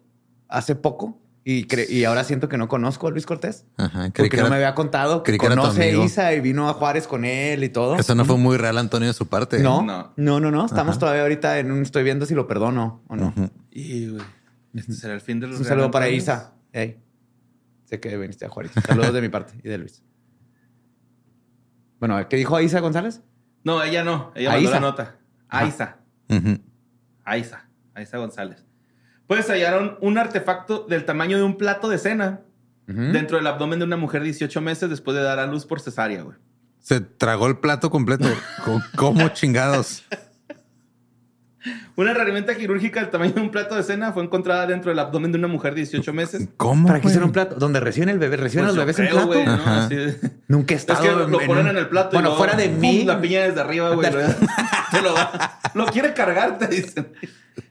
hace 0.49 0.75
poco. 0.75 1.21
Y, 1.45 1.65
cre- 1.65 1.89
y 1.89 2.03
ahora 2.03 2.25
siento 2.25 2.49
que 2.49 2.57
no 2.57 2.67
conozco 2.67 3.07
a 3.07 3.11
Luis 3.11 3.25
Cortés. 3.25 3.65
Ajá, 3.77 4.11
creí 4.11 4.27
Porque 4.27 4.29
que 4.31 4.37
no 4.37 4.43
era- 4.43 4.49
me 4.49 4.55
había 4.57 4.75
contado 4.75 5.23
que 5.23 5.31
creí 5.31 5.39
que 5.39 5.47
conoce 5.47 5.81
a. 5.83 6.03
Isa 6.03 6.33
y 6.33 6.41
vino 6.41 6.67
a 6.67 6.73
Juárez 6.73 7.07
con 7.07 7.23
él 7.23 7.63
y 7.63 7.69
todo. 7.69 7.95
Eso 7.95 8.15
no 8.15 8.25
fue 8.25 8.37
muy 8.37 8.57
real, 8.57 8.77
Antonio, 8.77 9.07
de 9.07 9.13
su 9.13 9.27
parte. 9.27 9.59
No, 9.59 9.81
No. 9.81 10.11
no, 10.17 10.39
no, 10.41 10.51
no, 10.51 10.65
Estamos 10.65 10.93
Ajá. 10.93 10.99
todavía 10.99 11.21
ahorita 11.21 11.57
en 11.59 11.71
un... 11.71 11.83
Estoy 11.83 12.03
viendo 12.03 12.25
si 12.25 12.33
lo 12.35 12.47
perdono 12.47 13.01
o 13.07 13.15
no. 13.15 13.33
Y, 13.71 14.09
güey, 14.09 14.23
este 14.77 14.93
será 14.93 15.13
el 15.13 15.21
fin 15.21 15.39
de 15.39 15.47
los 15.47 15.59
Un 15.59 15.65
saludo 15.65 15.91
para. 15.91 16.09
Isa. 16.09 16.53
Sé 17.85 17.99
que 18.01 18.17
viniste 18.17 18.45
a 18.45 18.49
Juárez. 18.49 18.71
Saludos 18.85 19.13
de 19.13 19.21
mi 19.21 19.29
parte 19.29 19.53
y 19.63 19.67
de 19.69 19.77
Luis. 19.77 20.03
Bueno, 21.99 22.27
¿qué 22.29 22.35
dijo 22.37 22.59
Isa 22.59 22.79
González? 22.79 23.21
No, 23.63 23.81
ella 23.83 24.03
no. 24.03 24.31
Ella 24.35 24.49
A 24.49 24.53
mandó 24.53 24.69
Isa. 24.69 24.79
la 24.79 24.79
nota. 24.81 25.15
Ajá. 25.49 25.65
Aiza. 25.65 25.97
Ujú. 26.29 26.59
Aiza. 27.23 27.69
Aiza 27.93 28.17
González. 28.17 28.65
Pues 29.25 29.49
hallaron 29.49 29.97
un 30.01 30.17
artefacto 30.17 30.85
del 30.87 31.05
tamaño 31.05 31.37
de 31.37 31.43
un 31.43 31.57
plato 31.57 31.89
de 31.89 31.97
cena 31.97 32.41
dentro 32.85 33.35
del 33.37 33.45
abdomen 33.47 33.79
de 33.79 33.85
una 33.85 33.97
mujer 33.97 34.21
de 34.21 34.27
18 34.27 34.61
meses 34.61 34.89
después 34.89 35.17
de 35.17 35.21
dar 35.23 35.39
a 35.39 35.47
luz 35.47 35.65
por 35.65 35.81
cesárea, 35.81 36.21
güey. 36.21 36.37
Se 36.79 37.01
tragó 37.01 37.47
el 37.47 37.57
plato 37.57 37.89
completo. 37.89 38.29
Co- 38.63 38.81
¿Cómo 38.95 39.27
chingados? 39.29 40.05
Una 41.95 42.11
herramienta 42.11 42.55
quirúrgica 42.55 42.99
del 43.01 43.09
tamaño 43.09 43.33
de 43.33 43.41
un 43.41 43.49
plato 43.51 43.75
de 43.75 43.83
cena 43.83 44.11
fue 44.13 44.23
encontrada 44.23 44.67
dentro 44.67 44.89
del 44.91 44.99
abdomen 44.99 45.31
de 45.31 45.37
una 45.37 45.47
mujer 45.47 45.73
de 45.73 45.81
18 45.81 46.13
meses. 46.13 46.47
¿Cómo? 46.57 46.87
¿Para 46.87 47.01
qué 47.01 47.07
hicieron 47.07 47.27
un 47.29 47.33
plato? 47.33 47.55
¿Donde 47.55 47.79
reciben 47.79 48.09
el 48.09 48.19
bebé? 48.19 48.37
¿Reciben 48.37 48.65
Pues 48.65 48.75
los 48.75 48.85
bebés 48.85 48.99
en 48.99 49.05
creo, 49.07 49.15
plato? 49.15 49.27
güey, 49.27 49.45
¿no? 49.45 49.53
Así 49.65 49.95
de- 49.95 50.31
Nunca 50.47 50.73
he 50.73 50.77
Es 50.77 50.81
estado 50.81 51.01
que 51.03 51.11
lo, 51.11 51.27
lo 51.27 51.41
en 51.41 51.47
ponen 51.47 51.67
en 51.67 51.77
el 51.77 51.87
plato. 51.89 52.09
y 52.11 52.13
Bueno, 52.17 52.29
luego, 52.29 52.37
fuera 52.37 52.55
de 52.55 52.69
¡pum! 52.69 52.79
mí. 52.79 53.03
La 53.05 53.19
piña 53.19 53.41
desde 53.43 53.59
arriba, 53.61 53.89
güey. 53.95 54.11
lo- 54.11 54.17
te 54.91 55.01
lo 55.01 55.13
da. 55.13 55.59
Lo 55.73 55.85
quiere 55.87 56.13
cargar, 56.13 56.57
te 56.57 56.67
dicen. 56.67 57.07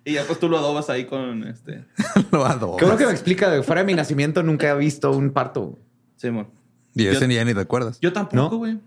Y 0.05 0.15
ya 0.15 0.25
pues 0.25 0.39
tú 0.41 0.49
lo 0.49 0.59
adobas 0.59 0.91
ahí 0.91 1.05
con 1.05 1.45
este. 1.45 1.85
Lo. 2.33 2.77
Qué 2.77 2.85
bueno 2.85 2.97
que 2.99 3.07
me 3.07 3.13
explica. 3.13 3.63
Fuera 3.63 3.83
de 3.83 3.87
mi 3.87 3.95
nacimiento 3.95 4.43
nunca 4.43 4.69
he 4.71 4.77
visto 4.77 5.11
un 5.13 5.31
parto. 5.31 5.79
Simón. 6.17 6.49
Y 6.95 7.07
ese 7.07 7.27
ni 7.29 7.35
ya 7.35 7.45
ni 7.45 7.55
te 7.55 7.61
acuerdas. 7.61 7.99
Yo 8.01 8.13
tampoco, 8.13 8.37
¿No? 8.37 8.57
güey. 8.57 8.79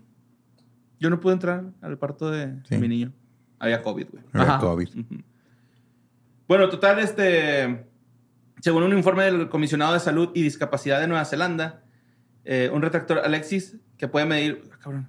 Yo 0.98 1.08
no 1.10 1.20
pude 1.20 1.32
entrar 1.34 1.64
al 1.80 1.96
parto 1.98 2.30
de 2.30 2.54
Sí. 2.68 2.76
mi 2.76 2.88
niño. 2.88 3.12
Había 3.60 3.82
COVID, 3.82 4.06
güey. 4.10 4.24
Ajá. 4.32 4.58
COVID. 4.58 4.88
Bueno, 6.48 6.68
total, 6.68 6.98
este. 6.98 7.86
Según 8.60 8.82
un 8.82 8.92
informe 8.96 9.24
del 9.24 9.48
Comisionado 9.48 9.92
de 9.92 10.00
Salud 10.00 10.30
y 10.34 10.42
Discapacidad 10.42 11.00
de 11.00 11.06
Nueva 11.06 11.24
Zelanda, 11.24 11.82
eh, 12.44 12.70
un 12.72 12.82
retractor 12.82 13.18
Alexis 13.18 13.76
que 13.96 14.08
puede 14.08 14.26
medir. 14.26 14.62
ah, 14.72 14.76
cabrón. 14.82 15.08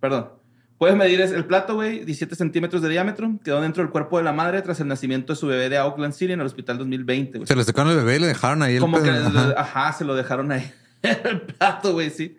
Perdón. 0.00 0.32
Puede 0.76 0.96
medir 0.96 1.20
el 1.20 1.44
plato, 1.44 1.74
güey, 1.74 2.04
17 2.06 2.34
centímetros 2.34 2.80
de 2.80 2.88
diámetro. 2.88 3.38
Quedó 3.44 3.60
dentro 3.60 3.82
del 3.82 3.92
cuerpo 3.92 4.16
de 4.16 4.24
la 4.24 4.32
madre 4.32 4.62
tras 4.62 4.80
el 4.80 4.88
nacimiento 4.88 5.34
de 5.34 5.36
su 5.36 5.46
bebé 5.46 5.68
de 5.68 5.76
Auckland 5.76 6.14
City 6.14 6.32
en 6.32 6.40
el 6.40 6.46
hospital 6.46 6.78
2020, 6.78 7.38
güey. 7.38 7.46
Se 7.46 7.54
le 7.54 7.64
sacaron 7.64 7.92
el 7.92 7.98
bebé 7.98 8.16
y 8.16 8.20
le 8.20 8.26
dejaron 8.28 8.62
ahí 8.62 8.76
el 8.76 8.80
Como 8.80 8.96
que, 9.02 9.10
pedo. 9.10 9.26
Ajá. 9.56 9.60
ajá. 9.60 9.92
se 9.92 10.04
lo 10.06 10.14
dejaron 10.14 10.50
ahí. 10.52 10.72
el 11.02 11.42
plato, 11.42 11.92
güey, 11.92 12.08
sí. 12.08 12.38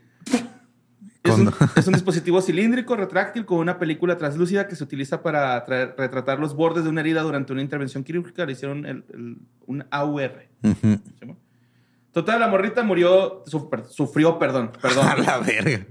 Es 1.23 1.35
un, 1.35 1.53
es 1.75 1.87
un 1.87 1.93
dispositivo 1.95 2.41
cilíndrico 2.41 2.95
retráctil 2.95 3.45
con 3.45 3.59
una 3.59 3.77
película 3.77 4.17
translúcida 4.17 4.67
que 4.67 4.75
se 4.75 4.83
utiliza 4.83 5.21
para 5.21 5.63
traer- 5.65 5.93
retratar 5.97 6.39
los 6.39 6.55
bordes 6.55 6.83
de 6.83 6.89
una 6.89 7.01
herida 7.01 7.21
durante 7.21 7.53
una 7.53 7.61
intervención 7.61 8.03
quirúrgica. 8.03 8.45
Le 8.45 8.53
hicieron 8.53 8.85
el- 8.85 9.03
el- 9.13 9.37
un 9.67 9.85
AUR. 9.91 10.47
Total, 12.11 12.39
la 12.39 12.47
morrita 12.47 12.83
murió, 12.83 13.43
sufrió, 13.89 14.37
perdón, 14.37 14.71
perdón. 14.81 15.07
A 15.09 15.15
la 15.15 15.37
verga. 15.39 15.85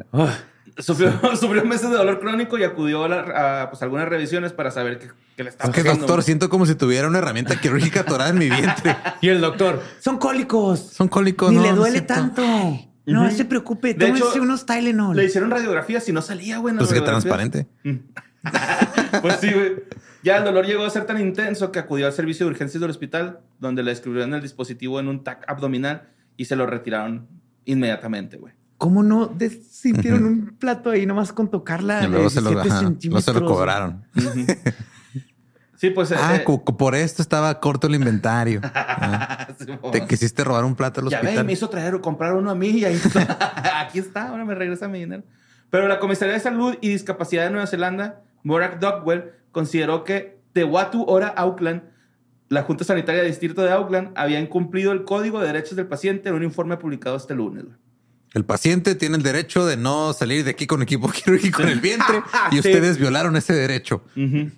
sufrió, 0.78 1.12
sufrió 1.36 1.64
meses 1.64 1.88
de 1.90 1.96
dolor 1.96 2.20
crónico 2.20 2.58
y 2.58 2.64
acudió 2.64 3.04
a, 3.04 3.08
la- 3.08 3.62
a, 3.62 3.70
pues, 3.70 3.82
algunas 3.82 4.06
revisiones 4.08 4.52
para 4.52 4.70
saber 4.70 4.98
qué, 4.98 5.08
qué 5.36 5.44
le 5.44 5.50
estaba 5.50 5.70
Es 5.70 5.74
que, 5.74 5.82
pasando. 5.82 6.06
doctor, 6.06 6.22
siento 6.22 6.50
como 6.50 6.66
si 6.66 6.74
tuviera 6.74 7.08
una 7.08 7.18
herramienta 7.18 7.58
quirúrgica 7.58 8.00
atorada 8.00 8.28
en 8.30 8.38
mi 8.38 8.50
vientre. 8.50 8.96
Y 9.22 9.28
el 9.28 9.40
doctor, 9.40 9.82
son 10.00 10.18
cólicos. 10.18 10.80
Son 10.80 11.08
cólicos. 11.08 11.50
Ni 11.50 11.56
no, 11.56 11.62
le 11.62 11.72
duele 11.72 12.00
tanto. 12.02 12.42
No 13.12 13.30
se 13.30 13.44
preocupe. 13.44 13.94
De 13.94 14.06
Tómese 14.06 14.24
hecho, 14.30 14.42
unos 14.42 14.66
Tylenol. 14.66 15.16
Le 15.16 15.24
hicieron 15.24 15.50
radiografías 15.50 16.08
y 16.08 16.12
no 16.12 16.22
salía, 16.22 16.58
güey. 16.58 16.76
Pues 16.76 16.92
que 16.92 17.00
transparente. 17.00 17.66
Pues 19.20 19.36
sí, 19.40 19.52
güey. 19.52 19.74
Ya 20.22 20.38
el 20.38 20.44
dolor 20.44 20.66
llegó 20.66 20.84
a 20.84 20.90
ser 20.90 21.04
tan 21.04 21.20
intenso 21.20 21.72
que 21.72 21.78
acudió 21.78 22.06
al 22.06 22.12
servicio 22.12 22.46
de 22.46 22.52
urgencias 22.52 22.80
del 22.80 22.90
hospital, 22.90 23.40
donde 23.58 23.82
le 23.82 23.90
descubrieron 23.90 24.34
el 24.34 24.40
dispositivo 24.40 25.00
en 25.00 25.08
un 25.08 25.24
TAC 25.24 25.44
abdominal 25.46 26.08
y 26.36 26.44
se 26.46 26.56
lo 26.56 26.66
retiraron 26.66 27.26
inmediatamente, 27.64 28.36
güey. 28.36 28.54
¿Cómo 28.78 29.02
no 29.02 29.36
sintieron 29.70 30.24
un 30.24 30.56
plato 30.58 30.90
ahí 30.90 31.04
nomás 31.04 31.34
con 31.34 31.50
tocarla? 31.50 32.02
Y 32.02 32.08
luego 32.08 32.24
de 32.24 32.30
se 32.30 32.40
lo, 32.40 32.50
17 32.50 32.74
ajá, 32.74 32.94
luego 33.04 33.20
se 33.20 33.32
lo 33.34 33.44
cobraron. 33.44 34.04
Sí, 35.80 35.88
pues. 35.90 36.12
Ah, 36.12 36.36
eh, 36.36 36.44
cu- 36.44 36.62
cu- 36.62 36.76
por 36.76 36.94
esto 36.94 37.22
estaba 37.22 37.58
corto 37.58 37.86
el 37.86 37.94
inventario. 37.94 38.60
Ah. 39.02 39.48
Te 39.92 40.06
quisiste 40.06 40.44
robar 40.44 40.64
un 40.64 40.74
plato 40.74 41.00
al 41.00 41.08
ya 41.08 41.20
ve, 41.20 41.26
hospital. 41.28 41.46
me 41.46 41.52
hizo 41.52 41.68
traer 41.70 41.94
o 41.94 42.00
comprar 42.02 42.34
uno 42.34 42.50
a 42.50 42.54
mí 42.54 42.68
y 42.68 42.84
ahí 42.84 42.94
está. 42.94 43.80
Aquí 43.80 43.98
está, 43.98 44.28
ahora 44.28 44.44
me 44.44 44.54
regresa 44.54 44.88
mi 44.88 44.98
dinero. 45.00 45.22
Pero 45.70 45.88
la 45.88 45.98
Comisaría 45.98 46.34
de 46.34 46.40
Salud 46.40 46.76
y 46.80 46.88
Discapacidad 46.90 47.44
de 47.44 47.50
Nueva 47.50 47.66
Zelanda, 47.66 48.20
Morak 48.42 48.78
Dogwell, 48.78 49.32
consideró 49.52 50.04
que 50.04 50.38
Te 50.52 50.64
Watu 50.64 51.04
Ora 51.08 51.28
Auckland, 51.28 51.82
la 52.48 52.62
Junta 52.62 52.84
Sanitaria 52.84 53.22
del 53.22 53.30
Distrito 53.30 53.62
de 53.62 53.70
Auckland, 53.72 54.12
había 54.16 54.38
incumplido 54.40 54.92
el 54.92 55.04
Código 55.04 55.40
de 55.40 55.46
Derechos 55.46 55.76
del 55.76 55.86
Paciente 55.86 56.28
en 56.28 56.34
un 56.34 56.42
informe 56.42 56.76
publicado 56.76 57.16
este 57.16 57.34
lunes. 57.34 57.64
El 58.34 58.44
paciente 58.44 58.94
tiene 58.94 59.16
el 59.16 59.22
derecho 59.22 59.66
de 59.66 59.76
no 59.76 60.12
salir 60.12 60.44
de 60.44 60.50
aquí 60.50 60.66
con 60.66 60.82
equipo 60.82 61.08
quirúrgico 61.12 61.62
en 61.62 61.68
el 61.70 61.80
vientre 61.80 62.22
y 62.50 62.54
Sí. 62.54 62.58
ustedes 62.60 62.98
violaron 62.98 63.36
ese 63.36 63.54
derecho. 63.54 64.04
Ujú. 64.16 64.50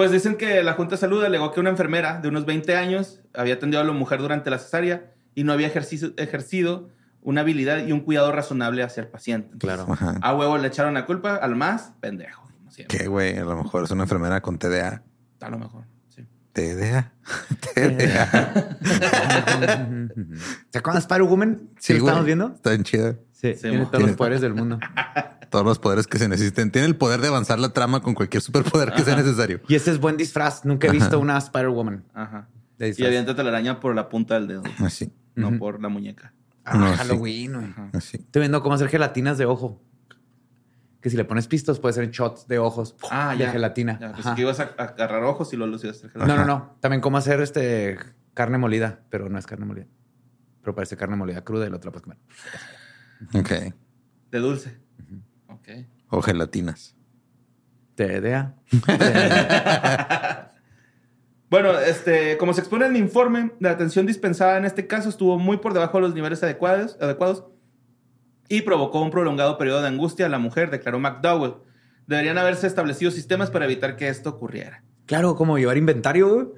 Pues 0.00 0.12
dicen 0.12 0.36
que 0.36 0.62
la 0.62 0.72
Junta 0.72 0.94
de 0.94 1.00
Salud 1.00 1.22
alegó 1.22 1.52
que 1.52 1.60
una 1.60 1.68
enfermera 1.68 2.18
de 2.22 2.28
unos 2.28 2.46
20 2.46 2.74
años 2.74 3.20
había 3.34 3.52
atendido 3.52 3.82
a 3.82 3.84
la 3.84 3.92
mujer 3.92 4.18
durante 4.22 4.48
la 4.48 4.58
cesárea 4.58 5.12
y 5.34 5.44
no 5.44 5.52
había 5.52 5.66
ejercicio- 5.66 6.14
ejercido 6.16 6.88
una 7.20 7.42
habilidad 7.42 7.84
y 7.86 7.92
un 7.92 8.00
cuidado 8.00 8.32
razonable 8.32 8.82
hacia 8.82 9.02
el 9.02 9.08
paciente. 9.08 9.50
Entonces, 9.52 9.76
Claro. 9.84 9.92
Ajá. 9.92 10.18
A 10.22 10.34
huevo 10.34 10.56
le 10.56 10.68
echaron 10.68 10.94
la 10.94 11.04
culpa 11.04 11.36
al 11.36 11.54
más 11.54 11.92
pendejo. 12.00 12.48
como 12.56 12.70
siempre. 12.70 12.96
¿Qué, 12.96 13.08
güey? 13.08 13.36
A 13.36 13.44
lo 13.44 13.62
mejor 13.62 13.84
es 13.84 13.90
una 13.90 14.04
enfermera 14.04 14.40
con 14.40 14.58
TDA. 14.58 15.02
A 15.42 15.50
lo 15.50 15.58
mejor, 15.58 15.84
sí. 16.08 16.24
TDA. 16.54 17.12
TDA. 17.74 18.76
¿Se 20.70 20.78
acuerdan 20.78 20.94
de 20.94 21.00
Spider-Woman? 21.00 21.60
¿Sí, 21.78 21.92
lo 21.92 21.98
güey. 22.00 22.08
estamos 22.08 22.24
viendo? 22.24 22.52
Está 22.54 22.70
bien 22.70 22.84
chida. 22.84 23.16
Sí, 23.40 23.54
Sí, 23.54 23.60
tiene 23.62 23.78
todos 23.78 23.90
Tiene- 23.92 24.06
los 24.08 24.16
poderes 24.16 24.40
del 24.40 24.54
mundo. 24.54 24.78
Todos 25.50 25.64
los 25.66 25.78
poderes 25.80 26.06
que 26.06 26.16
se 26.18 26.28
necesiten. 26.28 26.70
Tiene 26.70 26.86
el 26.86 26.94
poder 26.94 27.20
de 27.20 27.26
avanzar 27.26 27.58
la 27.58 27.70
trama 27.70 28.00
con 28.02 28.14
cualquier 28.14 28.40
superpoder 28.40 28.92
que 28.92 29.02
sea 29.02 29.16
necesario. 29.16 29.60
Y 29.66 29.74
ese 29.74 29.90
es 29.90 29.98
buen 29.98 30.16
disfraz. 30.16 30.64
Nunca 30.64 30.86
he 30.86 30.90
visto 30.92 31.18
una 31.18 31.36
Spider-Woman. 31.38 32.04
Ajá. 32.14 32.48
de 32.78 32.86
Y 32.86 32.90
disfraz. 32.90 33.08
avienta 33.08 33.34
telaraña 33.34 33.80
por 33.80 33.94
la 33.96 34.08
punta 34.08 34.34
del 34.34 34.46
dedo, 34.46 34.62
Así. 34.78 35.12
no 35.34 35.48
Ujú. 35.48 35.58
por 35.58 35.82
la 35.82 35.88
muñeca. 35.88 36.32
Ah, 36.64 36.76
No, 36.78 36.92
sí. 36.92 36.98
Halloween, 36.98 37.52
güey. 37.54 37.74
Así. 37.94 38.18
Estoy 38.18 38.40
viendo 38.40 38.62
cómo 38.62 38.74
hacer 38.76 38.88
gelatinas 38.88 39.38
de 39.38 39.46
ojo. 39.46 39.82
Que 41.00 41.10
si 41.10 41.16
le 41.16 41.24
pones 41.24 41.48
pistos 41.48 41.80
puede 41.80 41.94
ser 41.94 42.08
shots 42.10 42.46
de 42.46 42.58
ojos. 42.60 42.94
Ah, 43.10 43.32
de 43.32 43.38
ya. 43.38 43.50
gelatina. 43.52 43.98
Ya, 43.98 44.12
pues 44.12 44.26
que 44.36 44.42
ibas 44.42 44.60
a, 44.60 44.64
agarrar 44.78 45.24
ojos 45.24 45.52
y 45.52 45.56
luego 45.56 45.72
los 45.72 45.82
ibas 45.82 45.96
a 46.04 46.06
hacer 46.06 46.16
No, 46.16 46.26
no, 46.36 46.44
no. 46.44 46.76
También 46.80 47.00
cómo 47.00 47.16
hacer 47.18 47.40
este 47.40 47.98
carne 48.34 48.58
molida, 48.58 49.00
pero 49.10 49.28
no 49.28 49.36
es 49.38 49.46
carne 49.46 49.66
molida. 49.66 49.86
Pero 50.62 50.74
parece 50.76 50.96
carne 50.96 51.16
molida 51.16 51.42
cruda 51.42 51.66
y 51.66 51.70
la 51.70 51.76
otra 51.76 51.90
puedes 51.90 52.02
comer. 52.04 52.18
Ok. 53.34 53.50
De 54.30 54.38
dulce. 54.38 54.78
Ok. 55.48 55.68
O 56.08 56.22
gelatinas. 56.22 56.96
TDA. 57.94 58.54
Bueno, 61.50 61.76
este, 61.80 62.36
como 62.36 62.54
se 62.54 62.60
expone 62.60 62.86
en 62.86 62.94
el 62.94 63.02
informe, 63.02 63.50
la 63.58 63.72
atención 63.72 64.06
dispensada 64.06 64.56
en 64.56 64.64
este 64.64 64.86
caso 64.86 65.08
estuvo 65.08 65.36
muy 65.36 65.56
por 65.56 65.74
debajo 65.74 65.98
de 65.98 66.02
los 66.02 66.14
niveles 66.14 66.40
adecuados, 66.44 66.96
adecuados 67.00 67.44
y 68.48 68.62
provocó 68.62 69.00
un 69.02 69.10
prolongado 69.10 69.58
periodo 69.58 69.82
de 69.82 69.88
angustia 69.88 70.26
a 70.26 70.28
la 70.28 70.38
mujer, 70.38 70.70
declaró 70.70 71.00
McDowell. 71.00 71.54
Deberían 72.06 72.38
haberse 72.38 72.68
establecido 72.68 73.10
sistemas 73.10 73.50
para 73.50 73.64
evitar 73.64 73.96
que 73.96 74.08
esto 74.08 74.30
ocurriera. 74.30 74.84
Claro, 75.06 75.34
como 75.34 75.58
llevar 75.58 75.76
inventario. 75.76 76.54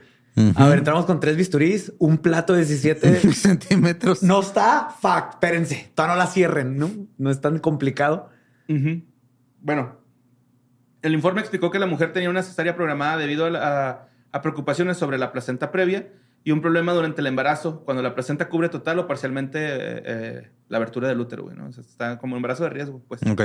A 0.56 0.66
ver, 0.68 0.78
entramos 0.78 1.04
con 1.04 1.20
tres 1.20 1.36
bisturís, 1.36 1.92
un 1.98 2.16
plato 2.18 2.54
de 2.54 2.60
17 2.64 3.20
centímetros. 3.34 4.22
No 4.22 4.40
está. 4.40 4.88
Fuck, 5.00 5.30
espérense. 5.34 5.90
Todavía 5.94 6.14
no 6.14 6.18
la 6.20 6.26
cierren, 6.26 6.76
¿no? 6.78 6.90
No 7.18 7.30
es 7.30 7.40
tan 7.40 7.58
complicado. 7.58 8.30
Bueno, 9.60 9.98
el 11.02 11.12
informe 11.14 11.40
explicó 11.40 11.70
que 11.70 11.78
la 11.78 11.86
mujer 11.86 12.12
tenía 12.12 12.30
una 12.30 12.42
cesárea 12.42 12.74
programada 12.74 13.16
debido 13.18 13.44
a, 13.46 13.50
la- 13.50 13.90
a- 13.90 14.08
a 14.32 14.40
preocupaciones 14.42 14.96
sobre 14.96 15.18
la 15.18 15.32
placenta 15.32 15.70
previa 15.70 16.08
y 16.44 16.50
un 16.52 16.60
problema 16.62 16.92
durante 16.94 17.20
el 17.20 17.26
embarazo, 17.26 17.84
cuando 17.84 18.02
la 18.02 18.14
placenta 18.14 18.48
cubre 18.48 18.68
total 18.70 18.98
o 18.98 19.06
parcialmente 19.06 19.58
eh, 19.60 20.02
eh, 20.04 20.50
la 20.68 20.78
abertura 20.78 21.08
del 21.08 21.20
útero, 21.20 21.42
güey, 21.44 21.56
¿no? 21.56 21.66
O 21.68 21.72
sea, 21.72 21.82
está 21.82 22.18
como 22.18 22.36
embarazo 22.36 22.64
de 22.64 22.70
riesgo, 22.70 23.02
pues. 23.06 23.20
Ok. 23.30 23.42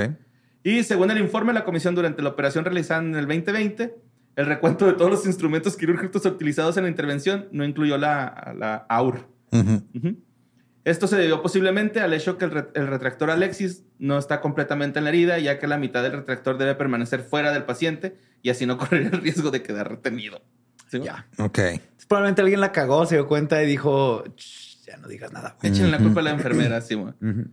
Y 0.64 0.82
según 0.84 1.10
el 1.10 1.18
informe, 1.18 1.52
la 1.52 1.64
comisión 1.64 1.94
durante 1.94 2.22
la 2.22 2.30
operación 2.30 2.64
realizada 2.64 3.02
en 3.02 3.14
el 3.14 3.26
2020, 3.26 3.94
el 4.38 4.46
recuento 4.46 4.86
de 4.86 4.92
todos 4.92 5.10
los 5.10 5.26
instrumentos 5.26 5.76
quirúrgicos 5.76 6.24
utilizados 6.24 6.76
en 6.76 6.84
la 6.84 6.88
intervención 6.90 7.48
no 7.50 7.64
incluyó 7.64 7.98
la, 7.98 8.54
la 8.56 8.86
AUR. 8.88 9.26
Esto 10.84 11.06
se 11.06 11.16
debió 11.16 11.42
posiblemente 11.42 12.00
al 12.00 12.14
hecho 12.14 12.38
que 12.38 12.46
el, 12.46 12.50
re- 12.52 12.68
el 12.74 12.86
retractor 12.86 13.30
Alexis 13.30 13.84
no 13.98 14.16
está 14.16 14.40
completamente 14.40 14.98
en 15.00 15.04
la 15.04 15.10
herida, 15.10 15.38
ya 15.38 15.58
que 15.58 15.66
la 15.66 15.76
mitad 15.76 16.02
del 16.02 16.12
retractor 16.12 16.56
debe 16.56 16.74
permanecer 16.76 17.20
fuera 17.20 17.52
del 17.52 17.64
paciente 17.64 18.16
y 18.42 18.50
así 18.50 18.64
no 18.64 18.78
correr 18.78 19.10
el 19.12 19.20
riesgo 19.20 19.50
de 19.50 19.62
quedar 19.62 19.90
retenido. 19.90 20.40
¿Sí? 20.90 21.00
Ya. 21.00 21.26
Ok. 21.38 21.58
Probablemente 22.08 22.40
alguien 22.40 22.60
la 22.60 22.72
cagó, 22.72 23.04
se 23.04 23.16
dio 23.16 23.26
cuenta 23.26 23.62
y 23.62 23.66
dijo, 23.66 24.24
"Shh, 24.36 24.86
ya 24.86 24.96
no 24.96 25.08
digas 25.08 25.30
nada. 25.32 25.56
güey". 25.60 25.72
Échenle 25.72 25.90
la 25.90 25.98
culpa 25.98 26.20
a 26.20 26.22
la 26.22 26.30
enfermera, 26.30 26.80
sí, 26.80 26.94
güey. 26.94 27.12
Ujú. 27.20 27.48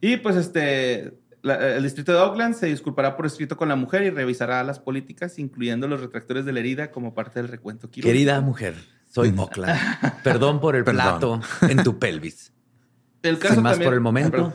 Y 0.00 0.16
pues 0.16 0.34
este, 0.34 1.12
la- 1.46 1.76
el 1.76 1.82
distrito 1.82 2.12
de 2.12 2.18
Oakland 2.18 2.54
se 2.54 2.66
disculpará 2.66 3.16
por 3.16 3.24
escrito 3.26 3.56
con 3.56 3.68
la 3.68 3.76
mujer 3.76 4.02
y 4.02 4.10
revisará 4.10 4.62
las 4.64 4.78
políticas, 4.78 5.38
incluyendo 5.38 5.88
los 5.88 6.00
retractores 6.00 6.44
de 6.44 6.52
la 6.52 6.60
herida 6.60 6.90
como 6.90 7.14
parte 7.14 7.40
del 7.40 7.48
recuento 7.48 7.90
quirúrgico. 7.90 8.12
Querida 8.12 8.40
mujer, 8.40 8.74
soy 9.08 9.34
Oakland. 9.36 9.78
Perdón 10.22 10.60
por 10.60 10.76
el 10.76 10.84
Perdón. 10.84 11.40
plato 11.40 11.40
en 11.68 11.82
tu 11.82 11.98
pelvis. 11.98 12.52
El 13.22 13.38
caso 13.38 13.54
Sin 13.54 13.62
más 13.62 13.72
también- 13.72 13.86
por 13.88 13.94
el 13.94 13.98
Ah, 14.00 14.02
momento. 14.02 14.30
perdón. 14.30 14.54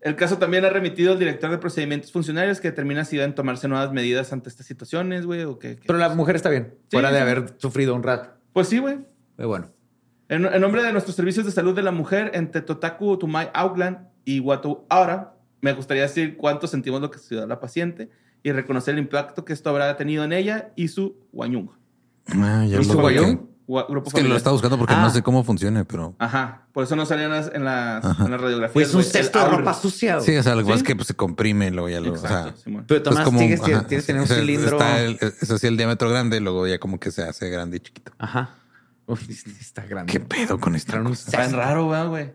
El 0.00 0.16
caso 0.16 0.36
también 0.38 0.64
ha 0.64 0.68
remitido 0.70 1.12
al 1.12 1.18
director 1.20 1.48
de 1.50 1.58
procedimientos 1.58 2.10
funcionarios 2.10 2.58
que 2.60 2.68
determina 2.70 3.04
si 3.04 3.16
deben 3.16 3.34
tomarse 3.36 3.68
nuevas 3.68 3.92
medidas 3.92 4.32
ante 4.32 4.48
estas 4.48 4.66
situaciones, 4.66 5.26
güey, 5.26 5.44
o 5.44 5.58
qué. 5.60 5.76
qué- 5.76 5.82
Pero 5.86 5.98
la 5.98 6.08
mujer 6.08 6.34
está 6.36 6.48
bien, 6.50 6.74
Sí, 6.88 6.96
fuera 6.96 7.10
de 7.12 7.18
sí. 7.18 7.22
haber 7.22 7.54
sufrido 7.58 7.94
un 7.94 8.02
rato. 8.02 8.30
Pues 8.52 8.66
sí, 8.68 8.78
güey. 8.78 8.98
Pero 9.36 9.48
bueno. 9.48 9.68
En, 10.28 10.44
en 10.46 10.60
nombre 10.60 10.82
de 10.82 10.92
nuestros 10.92 11.14
servicios 11.14 11.44
de 11.46 11.52
salud 11.52 11.74
de 11.76 11.82
la 11.82 11.92
mujer 11.92 12.32
en 12.34 12.50
Tetotaku, 12.50 13.16
Tumai, 13.18 13.50
Auckland 13.54 14.08
y 14.24 14.40
Watu 14.40 14.86
Ahora, 14.88 15.34
me 15.62 15.72
gustaría 15.72 16.02
decir 16.02 16.36
cuánto 16.36 16.66
sentimos 16.66 17.00
lo 17.00 17.10
que 17.10 17.18
sucedió 17.18 17.44
a 17.44 17.46
la 17.46 17.58
paciente 17.60 18.10
y 18.42 18.52
reconocer 18.52 18.92
el 18.94 19.00
impacto 19.00 19.44
que 19.46 19.52
esto 19.54 19.70
habrá 19.70 19.96
tenido 19.96 20.22
en 20.24 20.32
ella 20.34 20.72
y 20.76 20.88
su 20.88 21.16
guayungo. 21.32 21.74
Ah, 22.28 22.64
ya 22.68 22.78
¿Y 22.80 22.84
su 22.84 22.92
lo 22.94 23.00
guayón? 23.00 23.48
Gua- 23.66 23.86
Grupo 23.88 24.08
Es 24.08 24.14
que 24.14 24.22
lo 24.24 24.36
está 24.36 24.50
buscando 24.50 24.76
porque 24.76 24.92
Ah. 24.94 25.00
no 25.02 25.10
sé 25.10 25.22
cómo 25.22 25.44
funcione, 25.44 25.84
pero. 25.84 26.14
Ajá. 26.18 26.66
Por 26.72 26.82
eso 26.84 26.96
no 26.96 27.06
salían 27.06 27.30
en 27.30 27.36
las, 27.36 27.54
en 27.54 27.64
las, 27.64 28.04
Ajá. 28.04 28.24
en 28.24 28.30
las 28.32 28.40
radiografías. 28.40 28.72
Pues 28.74 28.88
un 28.88 28.94
güey. 28.94 29.06
El 29.06 29.12
cesto 29.12 29.38
de 29.38 29.44
ropa 29.46 29.72
sucia. 29.72 30.16
güey. 30.16 30.26
Sí, 30.26 30.36
o 30.36 30.42
sea, 30.42 30.56
lo 30.56 30.62
que 30.62 30.64
pasa 30.66 30.76
¿Sí? 30.78 30.82
es 30.82 30.86
que 30.88 30.96
pues, 30.96 31.06
se 31.08 31.14
comprime 31.14 31.68
y 31.68 31.70
luego 31.70 31.88
ya 31.88 32.00
lo. 32.00 32.12
o 32.12 32.16
sea. 32.16 32.52
Pero 32.86 32.96
es 32.98 33.02
Tomás, 33.04 33.24
como- 33.24 33.38
tienes, 33.38 33.60
que- 33.60 33.74
ajá, 33.74 33.86
tienes 33.86 34.04
que 34.04 34.12
tener 34.12 34.20
un 34.22 34.24
o 34.24 34.28
sea, 34.28 34.36
cilindro. 34.40 34.76
Está 34.78 35.00
el- 35.00 35.18
es 35.20 35.50
así 35.50 35.66
el 35.68 35.76
diámetro 35.76 36.10
grande, 36.10 36.40
luego 36.40 36.66
ya 36.66 36.78
como 36.80 36.98
que 36.98 37.12
se 37.12 37.22
hace 37.22 37.48
grande 37.50 37.76
y 37.76 37.80
chiquito. 37.80 38.12
Ajá. 38.18 38.50
Uy, 39.06 39.16
sí 39.18 39.44
está 39.60 39.86
grande. 39.86 40.12
¿Qué 40.12 40.18
pedo 40.20 40.58
con 40.58 40.74
esta 40.74 41.00
un? 41.00 41.12
Está 41.12 41.38
bien 41.46 41.52
raro, 41.52 41.88
¿verdad, 41.88 42.08
güey. 42.08 42.32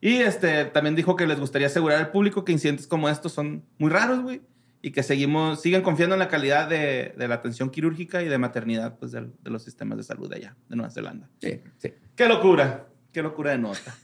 Y 0.00 0.16
este, 0.16 0.64
también 0.66 0.94
dijo 0.96 1.14
que 1.16 1.26
les 1.26 1.38
gustaría 1.38 1.66
asegurar 1.66 1.98
al 1.98 2.10
público 2.10 2.44
que 2.44 2.52
incidentes 2.52 2.86
como 2.86 3.08
estos 3.08 3.32
son 3.32 3.64
muy 3.78 3.90
raros, 3.90 4.20
güey. 4.22 4.40
Y 4.82 4.92
que 4.92 5.02
seguimos, 5.02 5.60
siguen 5.60 5.82
confiando 5.82 6.14
en 6.14 6.20
la 6.20 6.28
calidad 6.28 6.66
de, 6.66 7.14
de 7.18 7.28
la 7.28 7.34
atención 7.34 7.68
quirúrgica 7.68 8.22
y 8.22 8.28
de 8.28 8.38
maternidad 8.38 8.96
pues, 8.98 9.12
del- 9.12 9.32
de, 9.42 9.50
los 9.50 9.62
sistemas 9.62 9.98
de 9.98 10.04
salud 10.04 10.30
de 10.30 10.36
allá, 10.36 10.56
de 10.70 10.76
Nueva 10.76 10.90
Zelanda. 10.90 11.28
Sí, 11.38 11.60
sí. 11.76 11.92
¡Qué 12.16 12.26
locura! 12.26 12.86
¡Qué 13.12 13.22
locura 13.22 13.50
de 13.50 13.58
nota! 13.58 13.94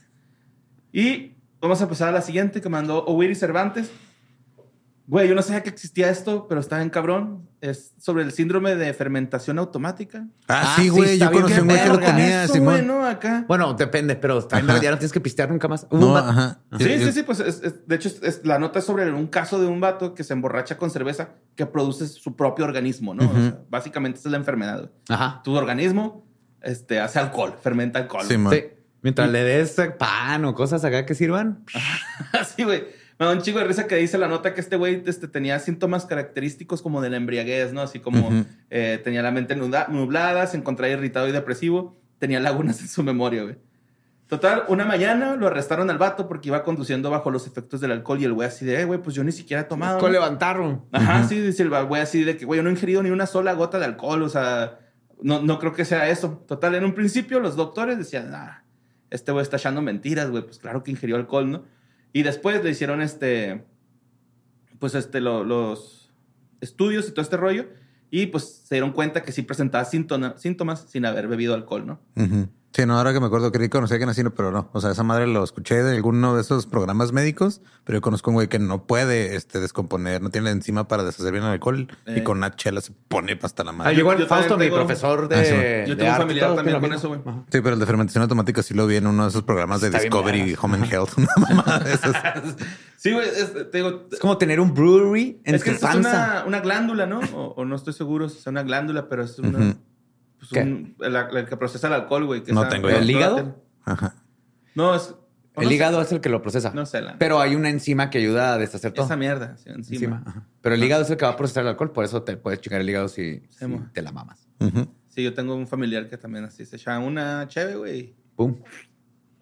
Y 0.93 1.31
vamos 1.59 1.81
a 1.81 1.89
pasar 1.89 2.09
a 2.09 2.11
la 2.11 2.21
siguiente 2.21 2.61
que 2.61 2.69
mandó 2.69 3.03
Owiri 3.05 3.33
Cervantes. 3.33 3.91
Güey, 5.09 5.29
yo 5.29 5.35
no 5.35 5.41
sabía 5.41 5.63
que 5.63 5.69
existía 5.69 6.09
esto, 6.09 6.47
pero 6.49 6.59
está 6.59 6.77
bien 6.77 6.89
cabrón. 6.89 7.47
Es 7.61 7.93
sobre 7.97 8.23
el 8.23 8.33
síndrome 8.33 8.75
de 8.75 8.93
fermentación 8.93 9.57
automática. 9.57 10.27
Ah, 10.49 10.63
Ah, 10.65 10.73
sí, 10.75 10.83
sí, 10.83 10.89
güey. 10.89 11.13
está 11.13 11.25
yo 11.27 11.31
conocí 11.31 11.53
qué 11.53 11.61
un 11.61 11.67
güey 11.69 11.81
que 11.81 11.87
lo 11.89 11.99
tenía, 11.99 12.43
Eso, 12.43 12.53
Simón. 12.53 12.73
güey, 12.73 12.85
¿no? 12.85 13.05
Acá. 13.05 13.45
Bueno, 13.47 13.73
depende, 13.73 14.17
pero 14.17 14.39
en 14.51 14.67
realidad 14.67 14.91
no 14.91 14.97
tienes 14.97 15.13
que 15.13 15.21
pistear 15.21 15.49
nunca 15.49 15.69
más. 15.69 15.87
Un 15.91 16.01
No, 16.01 16.17
ajá. 16.17 16.59
Sí, 16.77 16.83
Yo- 16.83 16.87
sí, 16.87 16.99
yo- 17.05 17.11
sí, 17.13 17.23
pues 17.23 17.39
es- 17.39 17.63
es- 17.63 17.87
de 17.87 17.95
hecho 17.95 18.09
es- 18.21 18.41
la 18.43 18.59
nota 18.59 18.79
es 18.79 18.85
sobre 18.85 19.09
un 19.11 19.27
caso 19.27 19.61
de 19.61 19.67
un 19.67 19.79
vato 19.79 20.13
que 20.13 20.25
se 20.25 20.33
emborracha 20.33 20.77
con 20.77 20.89
cerveza 20.91 21.29
que 21.55 21.65
produce 21.65 22.05
su 22.07 22.35
propio 22.35 22.65
organismo, 22.65 23.15
¿no? 23.15 23.23
O 23.23 23.27
Ujú. 23.27 23.41
sea, 23.41 23.59
básicamente 23.69 24.19
esa 24.19 24.27
es 24.27 24.31
la 24.31 24.37
enfermedad. 24.39 24.79
güey. 24.79 24.91
Ajá. 25.07 25.41
Tu 25.43 25.55
organismo 25.55 26.27
este, 26.61 26.99
hace 26.99 27.17
alcohol, 27.19 27.55
fermenta 27.63 27.97
alcohol. 27.99 28.25
Sí, 28.27 28.37
man. 28.37 28.51
Sí. 28.53 28.65
Mientras 29.03 29.29
le 29.29 29.43
des 29.43 29.73
pan 29.97 30.43
o 30.43 30.53
cosas 30.53 30.83
acá 30.83 31.05
que 31.05 31.15
sirvan. 31.15 31.63
Así, 32.33 32.63
güey. 32.63 32.83
Me 33.19 33.25
da 33.25 33.31
un 33.31 33.41
chico 33.41 33.57
de 33.59 33.65
risa 33.65 33.87
que 33.87 33.95
dice 33.95 34.17
la 34.17 34.27
nota 34.27 34.53
que 34.53 34.61
este 34.61 34.75
güey 34.75 35.01
este, 35.05 35.27
tenía 35.27 35.57
síntomas 35.59 36.05
característicos 36.05 36.81
como 36.83 37.01
de 37.01 37.09
la 37.09 37.17
embriaguez, 37.17 37.73
¿no? 37.73 37.81
Así 37.81 37.99
como 37.99 38.29
eh, 38.69 39.01
tenía 39.03 39.23
la 39.23 39.31
mente 39.31 39.55
nublada, 39.55 40.45
se 40.45 40.57
encontraba 40.57 40.91
irritado 40.93 41.27
y 41.27 41.31
depresivo, 41.31 41.97
tenía 42.19 42.39
lagunas 42.39 42.79
en 42.81 42.87
su 42.87 43.01
memoria, 43.03 43.43
güey. 43.43 43.57
Total, 44.27 44.65
una 44.67 44.83
mañana 44.83 45.35
lo 45.37 45.47
arrestaron 45.47 45.89
al 45.89 45.97
vato 45.97 46.27
porque 46.27 46.49
iba 46.49 46.61
conduciendo 46.63 47.09
bajo 47.09 47.31
los 47.31 47.47
efectos 47.47 47.79
del 47.79 47.93
alcohol 47.93 48.19
y 48.21 48.25
el 48.25 48.33
güey 48.33 48.47
así 48.47 48.65
de, 48.65 48.81
"Eh, 48.81 48.85
güey, 48.85 49.01
pues 49.01 49.15
yo 49.15 49.23
ni 49.23 49.31
siquiera 49.31 49.61
he 49.61 49.65
tomado. 49.65 49.99
Con 49.99 50.09
¿no?". 50.09 50.13
levantaron. 50.13 50.83
Ajá, 50.91 51.23
sí, 51.23 51.39
dice 51.39 51.63
el 51.63 51.69
güey 51.69 52.01
así 52.01 52.23
de 52.25 52.35
que, 52.35 52.45
güey, 52.45 52.57
yo 52.57 52.63
no 52.63 52.69
he 52.69 52.73
ingerido 52.73 53.01
ni 53.01 53.09
una 53.09 53.25
sola 53.25 53.53
gota 53.53 53.79
de 53.79 53.85
alcohol, 53.85 54.21
o 54.21 54.29
sea, 54.29 54.79
no, 55.21 55.41
no 55.41 55.59
creo 55.59 55.71
que 55.73 55.85
sea 55.85 56.09
eso. 56.09 56.43
Total, 56.45 56.75
en 56.75 56.83
un 56.83 56.93
principio 56.93 57.39
los 57.39 57.55
doctores 57.55 57.97
decían, 57.97 58.31
ah, 58.35 58.63
este 59.09 59.31
güey 59.31 59.43
está 59.43 59.55
echando 59.55 59.81
mentiras, 59.81 60.29
güey, 60.29 60.43
pues 60.43 60.59
claro 60.59 60.83
que 60.83 60.91
ingirió 60.91 61.15
alcohol, 61.15 61.49
¿no? 61.49 61.63
Y 62.13 62.23
después 62.23 62.63
le 62.63 62.69
hicieron 62.71 63.01
este, 63.01 63.63
pues 64.79 64.95
este, 64.95 65.21
lo- 65.21 65.43
los 65.43 66.11
estudios 66.61 67.07
y 67.07 67.11
todo 67.11 67.21
este 67.21 67.37
rollo, 67.37 67.67
y 68.09 68.27
pues 68.27 68.61
se 68.65 68.75
dieron 68.75 68.91
cuenta 68.93 69.21
que 69.23 69.31
sí 69.31 69.41
presentaba 69.41 69.83
síntona- 69.85 70.37
síntomas 70.37 70.85
sin 70.89 71.05
haber 71.05 71.27
bebido 71.27 71.53
alcohol, 71.53 71.85
¿no? 71.85 71.99
Ujú. 72.15 72.47
Sí, 72.77 72.85
no, 72.85 72.95
ahora 72.95 73.11
que 73.11 73.19
me 73.19 73.25
acuerdo, 73.25 73.51
creí 73.51 73.69
que 73.69 73.71
conocía 73.71 73.95
a 73.95 73.97
alguien 73.97 74.09
así, 74.09 74.21
no, 74.23 74.35
pero 74.35 74.51
no. 74.51 74.69
O 74.71 74.79
sea, 74.81 74.91
esa 74.91 75.01
madre 75.01 75.25
lo 75.25 75.43
escuché 75.43 75.81
de 75.81 75.95
alguno 75.95 76.35
de 76.35 76.41
esos 76.41 76.67
programas 76.67 77.11
médicos, 77.11 77.59
pero 77.85 77.97
yo 77.97 78.01
conozco 78.01 78.29
un 78.29 78.35
güey 78.35 78.49
que 78.49 78.59
no 78.59 78.85
puede 78.85 79.35
este, 79.35 79.59
descomponer, 79.59 80.21
no 80.21 80.29
tiene 80.29 80.45
la 80.45 80.51
enzima 80.51 80.87
para 80.87 81.03
deshacer 81.03 81.31
bien 81.31 81.43
el 81.43 81.49
alcohol 81.49 81.87
y 82.05 82.19
Eh. 82.19 82.23
con 82.23 82.37
una 82.37 82.55
chela 82.55 82.79
se 82.81 82.91
pone 83.07 83.35
hasta 83.41 83.63
la 83.63 83.71
Ah, 83.71 83.73
madre. 83.73 83.95
llegó 83.95 84.11
el 84.13 84.19
Yo 84.19 84.27
Fausto, 84.27 84.59
mi 84.59 84.69
profesor 84.69 85.27
de. 85.27 85.35
Ah, 85.35 85.43
sí. 85.43 85.89
Yo 85.89 85.95
de 85.95 86.03
tengo 86.03 86.11
un 86.11 86.17
familiar 86.17 86.55
también 86.55 86.79
con 86.79 86.89
mismo. 86.91 86.95
eso, 86.97 87.07
güey. 87.07 87.19
Sí, 87.51 87.61
pero 87.61 87.73
el 87.73 87.79
de 87.79 87.85
fermentación 87.87 88.21
automática 88.21 88.61
sí 88.61 88.75
lo 88.75 88.85
vi 88.85 88.97
en 88.97 89.07
uno 89.07 89.23
de 89.23 89.29
esos 89.29 89.41
programas 89.41 89.81
de 89.81 89.87
Está 89.87 89.99
Discovery. 90.01 90.55
Home 90.61 90.75
and 90.77 90.93
Health. 90.93 91.09
Una 91.17 91.27
mamada 91.39 91.79
de 91.79 91.93
esas. 91.93 92.15
Sí, 92.99 93.11
güey, 93.11 93.27
es, 93.27 93.53
te 93.71 93.77
digo, 93.77 94.07
Es 94.11 94.19
como 94.19 94.39
tener 94.39 94.59
un 94.59 94.73
brewery 94.73 95.39
en 95.45 95.53
es 95.55 95.63
que 95.63 95.69
tu 95.73 95.85
es 95.87 95.95
una, 95.95 96.43
una 96.47 96.59
glándula, 96.61 97.05
¿no? 97.05 97.19
O, 97.35 97.53
o 97.55 97.63
no 97.63 97.75
estoy 97.75 97.93
seguro 97.93 98.27
si 98.27 98.39
es 98.39 98.47
una 98.47 98.63
glándula, 98.63 99.07
pero 99.07 99.23
es 99.23 99.37
una... 99.37 99.75
pues, 100.37 100.51
¿Qué? 100.51 100.61
un- 100.61 100.95
la 100.99 101.45
que 101.45 101.57
procesa 101.57 101.87
el 101.87 101.93
alcohol, 101.93 102.25
güey. 102.25 102.43
que 102.43 102.53
No 102.53 102.67
tengo 102.67 102.89
idea. 102.89 102.99
¿El 102.99 103.09
hígado? 103.09 103.63
Ajá. 103.85 104.15
No, 104.75 104.95
es... 104.95 105.15
El 105.55 105.63
no 105.63 105.69
sé. 105.69 105.75
hígado 105.75 106.01
es 106.01 106.11
el 106.11 106.21
que 106.21 106.29
lo 106.29 106.41
procesa. 106.43 106.71
No 106.71 106.85
sé, 106.85 107.01
la- 107.01 107.17
Pero 107.17 107.39
hay 107.39 107.55
una 107.55 107.69
enzima 107.69 108.11
que 108.11 108.19
ayuda 108.19 108.53
a 108.53 108.57
deshacer 108.59 108.91
todo. 108.91 109.05
Esa 109.05 109.15
mierda, 109.15 109.57
sí, 109.57 109.69
encima. 109.69 110.17
Enzima, 110.17 110.23
ajá. 110.27 110.43
Pero 110.61 110.75
el 110.75 110.83
hígado 110.83 111.01
es 111.01 111.09
el 111.09 111.17
que 111.17 111.25
va 111.25 111.31
a 111.31 111.35
procesar 111.35 111.63
el 111.63 111.69
alcohol, 111.69 111.91
por 111.91 112.05
eso 112.05 112.21
te 112.21 112.37
puedes 112.37 112.61
chingar 112.61 112.81
el 112.81 112.89
hígado 112.89 113.07
si, 113.07 113.41
te 113.93 114.01
la 114.03 114.11
mamas. 114.11 114.47
Ujú. 114.59 114.87
Sí, 115.07 115.23
yo 115.23 115.33
tengo 115.33 115.55
un 115.55 115.65
familiar 115.67 116.07
que 116.09 116.17
también 116.17 116.45
así 116.45 116.63
se 116.63 116.75
echa 116.75 116.99
una 116.99 117.47
cheve, 117.47 117.75
güey. 117.75 118.15
Pum. 118.35 118.55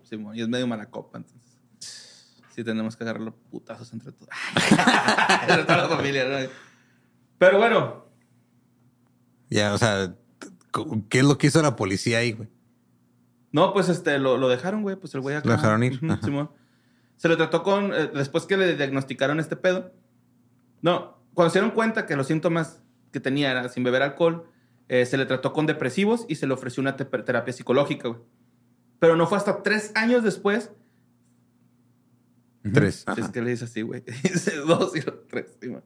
Sí, 0.04 0.18
y 0.36 0.42
es 0.42 0.48
medio 0.48 0.68
mala 0.68 0.86
copa, 0.86 1.18
entonces. 1.18 1.60
Sí, 2.56 2.64
tenemos 2.64 2.96
que 2.96 3.04
agarrar 3.04 3.22
los 3.22 3.34
putazos 3.52 3.92
entre 3.92 4.14
todos. 4.14 4.30
entre 5.42 5.64
toda 5.66 5.78
la 5.80 5.90
familia, 5.90 6.24
¿no? 6.30 6.48
Pero 7.38 7.58
bueno, 7.58 8.06
Ya, 9.50 9.74
o 9.74 9.78
sea, 9.78 10.16
¿qué 11.10 11.20
es 11.20 11.26
lo 11.26 11.38
que 11.38 11.48
hizo 11.48 11.62
la 11.62 11.76
policía 11.76 12.20
ahí, 12.20 12.34
güey? 12.34 12.50
no, 13.52 13.72
pues 13.74 13.88
este, 13.90 14.20
lo, 14.20 14.38
lo 14.38 14.50
dejaron, 14.50 14.82
güey. 14.82 14.96
Pues 14.98 15.16
el 15.16 15.22
güey 15.22 15.36
acá. 15.38 15.48
Lo 15.48 15.56
dejaron 15.56 15.84
ir. 15.84 16.00
Simón. 16.24 16.52
Se 17.16 17.30
le 17.30 17.38
trató 17.38 17.64
con. 17.64 17.94
eh, 17.94 18.12
después 18.14 18.46
que 18.46 18.58
le 18.58 18.76
diagnosticaron 18.76 19.40
este 19.40 19.56
pedo. 19.56 19.94
No, 20.82 21.18
cuando 21.34 21.52
se 21.52 21.60
dieron 21.60 21.74
cuenta 21.74 22.06
que 22.06 22.16
los 22.18 22.28
síntomas 22.28 22.82
que 23.14 23.20
tenía 23.22 23.52
era 23.52 23.70
sin 23.70 23.84
beber 23.86 24.02
alcohol, 24.02 24.50
eh, 24.90 25.06
se 25.06 25.18
le 25.18 25.26
trató 25.26 25.54
con 25.54 25.66
depresivos 25.68 26.26
y 26.28 26.36
se 26.36 26.48
le 26.48 26.54
ofreció 26.54 26.82
una 26.82 26.98
te- 26.98 27.06
terapia 27.06 27.54
psicológica, 27.54 28.10
güey. 28.10 28.20
Pero 29.00 29.16
no 29.16 29.26
fue 29.28 29.38
hasta 29.38 29.64
tres 29.64 29.92
años 29.96 30.24
después 30.24 30.72
Tres. 32.74 33.06
Si 33.14 33.22
es 33.22 33.30
que 33.30 33.42
le 33.42 33.52
dice 33.52 33.66
así, 33.66 33.82
güey. 33.84 34.02
Dice 34.24 34.56
dos 34.58 34.96
y 34.96 35.02
tres. 35.30 35.56
sí, 35.62 35.70
man. 35.70 35.84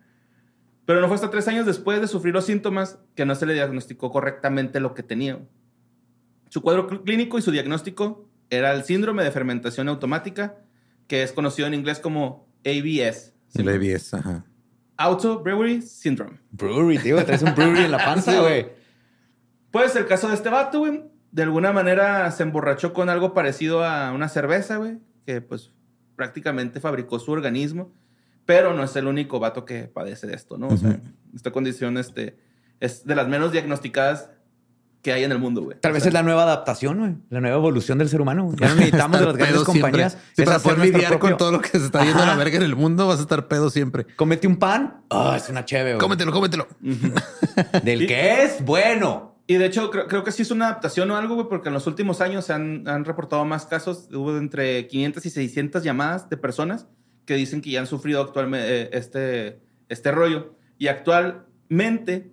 Pero 0.90 1.02
no 1.02 1.08
fue 1.08 1.14
hasta 1.14 1.30
tres 1.30 1.48
años 1.48 1.68
después 1.68 2.02
de 2.02 2.08
sufrir 2.08 2.34
los 2.34 2.46
síntomas 2.48 2.98
que 3.14 3.24
no 3.24 3.36
se 3.36 3.46
le 3.46 3.54
diagnosticó 3.54 4.10
correctamente 4.10 4.80
lo 4.80 4.96
que 4.96 5.04
tenía. 5.04 5.38
Su 6.50 6.64
cuadro 6.64 6.90
cl- 6.90 7.04
clínico 7.04 7.38
y 7.38 7.44
su 7.44 7.52
diagnóstico 7.52 8.28
era 8.50 8.74
el 8.74 8.84
síndrome 8.84 9.24
de 9.24 9.30
fermentación 9.30 9.88
automática, 9.88 10.56
que 11.06 11.22
es 11.22 11.32
conocido 11.32 11.68
en 11.68 11.76
inglés 11.76 12.00
como 12.00 12.48
ABS. 12.66 13.36
El 13.54 13.70
ABS, 13.70 14.16
ajá. 14.16 14.46
Auto 14.98 15.44
Brewery 15.44 15.84
Syndrome. 15.84 16.40
Brewery, 16.50 16.98
tío. 16.98 17.24
Traes 17.24 17.44
un 17.44 17.54
brewery 17.54 17.84
en 17.86 17.92
la 17.92 18.00
panza, 18.04 18.32
Sí, 18.34 18.38
güey. 18.40 18.70
Pues 19.70 19.96
el 19.96 20.08
caso 20.08 20.28
de 20.28 20.34
este 20.34 20.50
vato, 20.50 20.80
güey, 20.80 21.04
de 21.32 21.44
alguna 21.44 21.72
manera 21.72 22.32
se 22.32 22.42
emborrachó 22.42 22.94
con 22.94 23.10
algo 23.10 23.36
parecido 23.36 23.86
a 23.86 24.12
una 24.12 24.28
cerveza, 24.28 24.78
güey, 24.78 24.98
que 25.28 25.40
pues 25.42 25.72
prácticamente 26.16 26.80
fabricó 26.80 27.20
su 27.20 27.32
organismo, 27.32 27.94
pero 28.50 28.74
no 28.74 28.84
es 28.84 28.96
el 28.96 29.06
único 29.06 29.40
vato 29.40 29.64
que 29.64 29.84
padece 29.84 30.26
de 30.26 30.34
esto, 30.34 30.58
¿no? 30.58 30.70
O 30.70 30.76
sea, 30.78 31.00
esta 31.36 31.52
condición 31.52 32.00
este, 32.00 32.40
es 32.80 33.06
de 33.06 33.14
las 33.16 33.28
menos 33.28 33.52
diagnosticadas 33.52 34.32
que 35.04 35.14
hay 35.14 35.24
en 35.24 35.32
el 35.32 35.38
mundo, 35.38 35.62
güey. 35.62 35.78
Tal 35.80 35.92
O 35.92 35.94
vez 35.94 36.02
sea, 36.02 36.10
es 36.10 36.14
la 36.16 36.24
nueva 36.24 36.42
adaptación, 36.46 36.98
güey. 36.98 37.16
La 37.30 37.42
nueva 37.42 37.58
evolución 37.58 38.00
del 38.00 38.10
ser 38.10 38.22
humano. 38.22 38.52
Ya 38.60 38.70
no 38.70 38.76
necesitamos 38.78 39.20
de 39.20 39.26
las 39.28 39.38
grandes 39.38 39.64
compañías. 39.66 40.18
Sí, 40.36 40.44
para 40.46 40.58
poder 40.58 40.80
lidiar 40.80 41.12
propio- 41.12 41.20
con 41.20 41.38
todo 41.38 41.52
lo 41.52 41.62
que 41.62 41.70
se 41.78 41.86
está 41.86 42.04
yendo 42.04 42.24
a 42.24 42.26
la 42.26 42.32
Ajá. 42.32 42.40
verga 42.44 42.58
en 42.58 42.64
el 42.64 42.76
mundo, 42.76 43.06
vas 43.08 43.20
a 43.20 43.22
estar 43.22 43.48
pedo 43.48 43.70
siempre. 43.70 44.08
Cómete 44.16 44.48
un 44.48 44.58
pan. 44.58 45.04
Ah, 45.12 45.36
es 45.38 45.48
una 45.50 45.64
chévere, 45.64 45.92
güey. 45.94 46.00
Cómetelo, 46.00 46.32
cómetelo. 46.32 46.68
Del 47.84 48.08
que 48.08 48.42
es 48.46 48.66
bueno. 48.66 49.36
Y 49.46 49.58
de 49.58 49.68
hecho, 49.68 49.92
creo, 49.92 50.08
creo 50.08 50.24
que 50.24 50.32
sí 50.32 50.42
es 50.42 50.50
una 50.50 50.66
adaptación 50.70 51.12
o 51.12 51.18
algo, 51.18 51.36
güey, 51.36 51.48
porque 51.50 51.68
en 51.70 51.76
los 51.76 51.86
últimos 51.86 52.20
años 52.20 52.46
se 52.46 52.54
han, 52.54 52.88
han 52.88 53.06
reportado 53.06 53.46
más 53.46 53.68
casos. 53.68 54.08
Hubo 54.12 54.36
entre 54.38 54.88
500 54.88 55.24
y 55.28 55.30
600 55.30 55.84
llamadas 55.84 56.30
de 56.32 56.38
personas 56.38 56.88
que 57.30 57.36
dicen 57.36 57.62
que 57.62 57.70
ya 57.70 57.80
han 57.80 57.86
sufrido 57.86 58.22
actualmente 58.24 58.98
este, 58.98 59.60
este 59.88 60.12
rollo. 60.12 60.56
Y 60.80 60.88
actualmente 60.88 62.32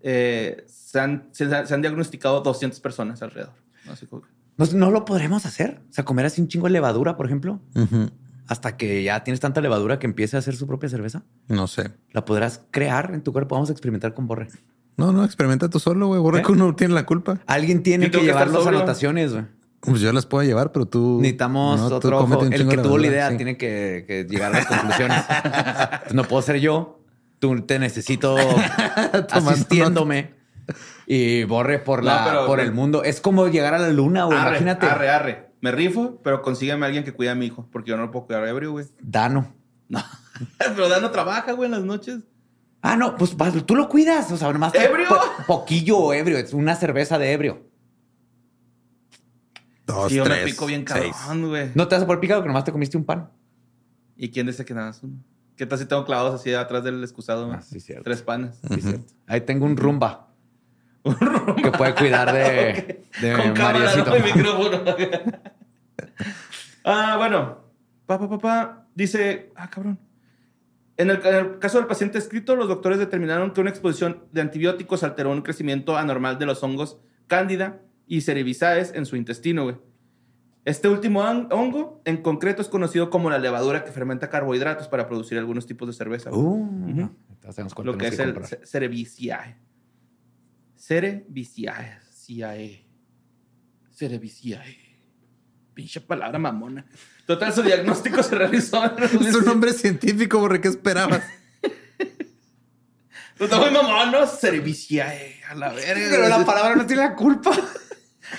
eh, 0.00 0.64
se, 0.68 1.00
han, 1.00 1.28
se 1.32 1.52
han- 1.52 1.66
se 1.66 1.74
han 1.74 1.82
diagnosticado 1.82 2.40
200 2.40 2.78
personas 2.78 3.20
alrededor. 3.20 3.52
¿no? 3.84 3.92
Así 3.92 4.06
como 4.06 4.22
que- 4.22 4.28
No, 4.56 4.66
no 4.74 4.90
lo 4.92 5.04
podremos 5.04 5.44
hacer. 5.44 5.80
O 5.90 5.92
sea, 5.92 6.04
comer 6.04 6.26
así 6.26 6.40
un 6.40 6.46
chingo 6.46 6.66
de 6.68 6.72
levadura, 6.72 7.16
por 7.16 7.26
ejemplo, 7.26 7.60
hasta 8.46 8.76
que 8.76 9.02
ya 9.02 9.24
tienes 9.24 9.40
tanta 9.40 9.60
levadura 9.60 9.98
que 9.98 10.06
empiece 10.06 10.36
a 10.36 10.38
hacer 10.38 10.54
su 10.54 10.66
propia 10.68 10.88
cerveza. 10.88 11.24
No 11.48 11.66
sé. 11.66 11.90
La 12.12 12.24
podrás 12.24 12.62
crear 12.70 13.12
en 13.12 13.22
tu 13.22 13.32
cuerpo. 13.32 13.56
Vamos 13.56 13.70
a 13.70 13.72
experimentar 13.72 14.14
con 14.14 14.28
Borre. 14.28 14.46
No, 14.96 15.12
no, 15.12 15.24
experimenta 15.24 15.68
tú 15.68 15.78
solo, 15.80 16.06
güey. 16.08 16.20
Borre 16.20 16.40
¿Eh? 16.40 16.42
que 16.44 16.52
uno 16.52 16.74
tiene 16.76 16.94
la 16.94 17.04
culpa. 17.06 17.40
Alguien 17.46 17.82
tiene 17.82 18.10
que 18.10 18.18
que 18.18 18.24
llevar 18.24 18.48
las 18.50 18.66
anotaciones, 18.66 19.32
güey. 19.32 19.44
Pues 19.80 20.00
yo 20.00 20.12
las 20.12 20.26
puedo 20.26 20.44
llevar, 20.46 20.72
pero 20.72 20.86
tú. 20.86 21.18
Necesitamos 21.20 21.78
no, 21.80 21.96
otro 21.96 22.18
ojo. 22.18 22.42
El 22.44 22.68
que 22.68 22.76
tuvo 22.78 22.98
la 22.98 23.06
idea 23.06 23.30
sí. 23.30 23.36
tiene 23.36 23.56
que, 23.56 24.04
que 24.06 24.24
llegar 24.24 24.52
a 24.52 24.58
las 24.58 24.66
conclusiones. 24.66 25.24
Entonces, 25.44 26.12
no 26.14 26.24
puedo 26.24 26.42
ser 26.42 26.56
yo. 26.60 27.00
Tú 27.38 27.60
te 27.62 27.78
necesito 27.78 28.36
asistiéndome. 29.30 30.34
Y 31.06 31.44
borre 31.44 31.78
por, 31.78 32.04
la, 32.04 32.18
No, 32.20 32.24
pero- 32.26 32.46
por 32.46 32.60
el 32.60 32.72
mundo. 32.72 33.02
Es 33.04 33.20
como 33.20 33.48
llegar 33.48 33.74
a 33.74 33.78
la 33.78 33.88
luna, 33.90 34.24
güey. 34.24 34.36
Arre, 34.38 34.48
Imagínate. 34.50 34.86
arre, 34.86 35.08
arre. 35.10 35.48
Me 35.60 35.72
rifo, 35.72 36.20
pero 36.22 36.42
consígueme 36.42 36.84
a 36.84 36.86
alguien 36.86 37.04
que 37.04 37.12
cuide 37.12 37.30
a 37.30 37.34
mi 37.34 37.46
hijo, 37.46 37.68
porque 37.72 37.90
yo 37.90 37.96
no 37.96 38.04
lo 38.04 38.10
puedo 38.10 38.26
cuidar 38.26 38.46
ebrio, 38.46 38.72
güey. 38.72 38.86
Dano. 39.00 39.54
No. 39.88 40.02
pero 40.58 40.88
Dan 40.88 41.02
no 41.02 41.10
trabaja, 41.10 41.52
güey, 41.52 41.66
en 41.66 41.72
las 41.72 41.82
noches. 41.84 42.18
Ah, 42.82 42.96
no, 42.96 43.16
pues 43.16 43.34
tú 43.66 43.74
lo 43.74 43.88
cuidas. 43.88 44.30
O 44.30 44.36
sea, 44.36 44.52
nomás 44.52 44.72
¿Ebrio? 44.74 45.08
po- 45.08 45.20
poquillo 45.46 45.98
o 45.98 46.12
ebrio. 46.12 46.38
Es 46.38 46.52
una 46.52 46.76
cerveza 46.76 47.18
de 47.18 47.32
ebrio. 47.32 47.67
Dos, 49.88 50.10
Sí, 50.10 50.16
yo 50.18 50.24
tres, 50.24 50.44
me 50.44 50.50
pico 50.50 50.66
bien 50.66 50.84
seis. 50.86 51.16
cabrón, 51.16 51.48
güey. 51.48 51.70
No 51.74 51.88
te 51.88 51.94
vas 51.96 52.04
a 52.04 52.06
por 52.06 52.20
picado 52.20 52.42
que 52.42 52.48
nomás 52.48 52.64
te 52.64 52.70
comiste 52.72 52.96
un 52.98 53.04
pan. 53.04 53.30
¿Y 54.16 54.30
quién 54.30 54.46
dice 54.46 54.64
que 54.64 54.74
nada 54.74 54.88
más 54.88 55.02
uno? 55.02 55.14
¿Qué 55.56 55.64
tal 55.66 55.78
si 55.78 55.86
tengo 55.86 56.04
clavados 56.04 56.40
así 56.40 56.52
atrás 56.54 56.84
del 56.84 57.02
excusado? 57.02 57.46
güey? 57.46 57.58
Ah, 57.58 57.62
sí, 57.62 57.80
cierto. 57.80 58.04
Tres 58.04 58.22
panes. 58.22 58.60
Sí, 58.68 58.80
cierto. 58.82 59.12
Ahí 59.26 59.40
tengo 59.40 59.64
un 59.66 59.76
rumba. 59.76 60.28
Que 61.62 61.70
puede 61.72 61.94
cuidar 61.94 62.32
de, 62.32 63.02
de 63.22 63.32
Con 63.32 63.54
cámara. 63.54 63.96
¿no? 63.96 64.16
Y 64.16 64.22
micrófono. 64.22 64.84
ah, 66.84 67.16
bueno. 67.16 67.58
Papá, 68.06 68.28
papá, 68.28 68.86
dice... 68.94 69.52
Ah, 69.56 69.68
cabrón. 69.70 69.98
En 70.96 71.10
el, 71.10 71.24
en 71.24 71.34
el 71.34 71.58
caso 71.58 71.78
del 71.78 71.86
paciente 71.86 72.18
escrito, 72.18 72.56
los 72.56 72.68
doctores 72.68 72.98
determinaron 72.98 73.52
que 73.52 73.60
una 73.60 73.70
exposición 73.70 74.24
de 74.32 74.40
antibióticos 74.40 75.02
alteró 75.02 75.30
un 75.30 75.42
crecimiento 75.42 75.96
anormal 75.96 76.38
de 76.38 76.46
los 76.46 76.62
hongos 76.62 76.98
cándida 77.26 77.80
y 78.08 78.22
cerevisiae 78.22 78.90
en 78.94 79.06
su 79.06 79.16
intestino, 79.16 79.64
güey. 79.64 79.76
Este 80.64 80.88
último 80.88 81.22
hon- 81.22 81.48
hongo, 81.50 82.02
en 82.04 82.18
concreto, 82.22 82.60
es 82.60 82.68
conocido 82.68 83.08
como 83.10 83.30
la 83.30 83.38
levadura 83.38 83.84
que 83.84 83.92
fermenta 83.92 84.28
carbohidratos 84.28 84.88
para 84.88 85.06
producir 85.06 85.38
algunos 85.38 85.66
tipos 85.66 85.86
de 85.88 85.94
cerveza. 85.94 86.30
Uh, 86.30 87.08
tenemos 87.54 87.74
cuál 87.74 87.86
Lo 87.86 87.96
que 87.96 88.08
es 88.08 88.18
el 88.18 88.34
Cerevisiae. 88.64 89.56
Cerevisiae. 90.76 91.98
Ciae. 92.12 92.84
Cerevisiae. 93.94 94.76
Pinche 95.74 96.00
palabra 96.00 96.38
mamona. 96.38 96.84
Total, 97.26 97.52
su 97.52 97.62
diagnóstico 97.62 98.22
se 98.22 98.34
realizó. 98.34 98.82
Es 99.20 99.34
un 99.34 99.44
nombre 99.44 99.72
científico, 99.72 100.38
Borre. 100.38 100.60
¿Qué 100.60 100.68
esperabas? 100.68 101.22
Está 103.38 103.58
muy 103.60 103.70
mamón, 103.70 104.10
¿no? 104.10 104.26
Cerevisiae. 104.26 105.36
A 105.48 105.54
la 105.54 105.72
verga. 105.74 106.06
Pero 106.10 106.28
la 106.28 106.44
palabra 106.44 106.74
no 106.76 106.84
tiene 106.86 107.02
la 107.02 107.14
culpa. 107.14 107.52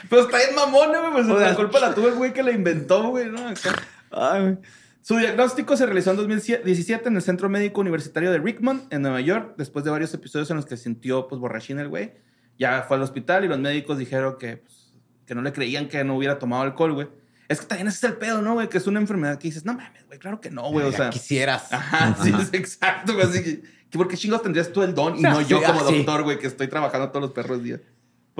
Pero 0.09 0.23
está 0.23 0.37
bien 0.37 0.55
mamona, 0.55 0.99
güey. 0.99 1.11
Pues 1.13 1.27
O 1.27 1.37
sea- 1.37 1.49
la 1.49 1.55
culpa 1.55 1.79
la 1.79 1.93
tuvo 1.93 2.07
el 2.07 2.15
güey 2.15 2.33
que 2.33 2.43
la 2.43 2.51
inventó, 2.51 3.09
güey, 3.09 3.27
¿no? 3.29 3.47
Acá. 3.47 4.57
Su 5.01 5.17
diagnóstico 5.17 5.75
se 5.77 5.85
realizó 5.85 6.11
en 6.11 6.17
2017 6.17 7.07
en 7.07 7.15
el 7.15 7.21
Centro 7.21 7.49
Médico 7.49 7.81
Universitario 7.81 8.31
de 8.31 8.37
Rickmond, 8.37 8.93
en 8.93 9.01
Nueva 9.01 9.21
York, 9.21 9.55
después 9.57 9.83
de 9.85 9.91
varios 9.91 10.13
episodios 10.13 10.49
en 10.51 10.57
los 10.57 10.65
que 10.65 10.77
sintió 10.77 11.27
pues 11.27 11.39
borrachín 11.39 11.79
el 11.79 11.87
güey. 11.87 12.13
Ya 12.57 12.83
fue 12.87 12.97
al 12.97 13.03
hospital 13.03 13.45
y 13.45 13.47
los 13.47 13.57
médicos 13.57 13.97
dijeron 13.97 14.35
que, 14.37 14.57
pues, 14.57 14.93
que 15.25 15.33
no 15.33 15.41
le 15.41 15.53
creían 15.53 15.87
que 15.87 16.03
no 16.03 16.15
hubiera 16.17 16.37
tomado 16.37 16.63
alcohol, 16.63 16.93
güey. 16.93 17.07
Es 17.47 17.61
que 17.61 17.65
también 17.65 17.87
ese 17.87 17.97
es 17.97 18.03
el 18.03 18.17
pedo, 18.17 18.41
¿no, 18.43 18.53
güey? 18.53 18.67
Que 18.69 18.77
es 18.77 18.85
una 18.85 18.99
enfermedad 18.99 19.39
que 19.39 19.47
dices, 19.47 19.65
no 19.65 19.73
mames, 19.73 20.05
güey, 20.05 20.19
claro 20.19 20.39
que 20.41 20.51
no, 20.51 20.69
güey. 20.69 20.85
O 20.85 20.91
Ya 20.91 20.97
sea, 20.97 21.09
quisieras. 21.09 21.71
Ajá, 21.73 22.15
sí, 22.23 22.31
es 22.39 22.53
exacto, 22.53 23.13
güey. 23.13 23.25
Así 23.25 23.41
que, 23.43 23.97
¿por 23.97 24.07
qué 24.07 24.17
chingos 24.17 24.43
tendrías 24.43 24.71
tú 24.71 24.83
el 24.83 24.93
don 24.93 25.17
y 25.17 25.21
no 25.23 25.41
yo 25.41 25.59
sí, 25.59 25.65
como 25.65 25.79
ah, 25.79 25.85
sí. 25.87 25.97
doctor, 25.97 26.23
güey, 26.23 26.37
que 26.37 26.45
estoy 26.47 26.67
trabajando 26.67 27.09
todos 27.09 27.21
los 27.21 27.31
perros 27.31 27.63
días? 27.63 27.79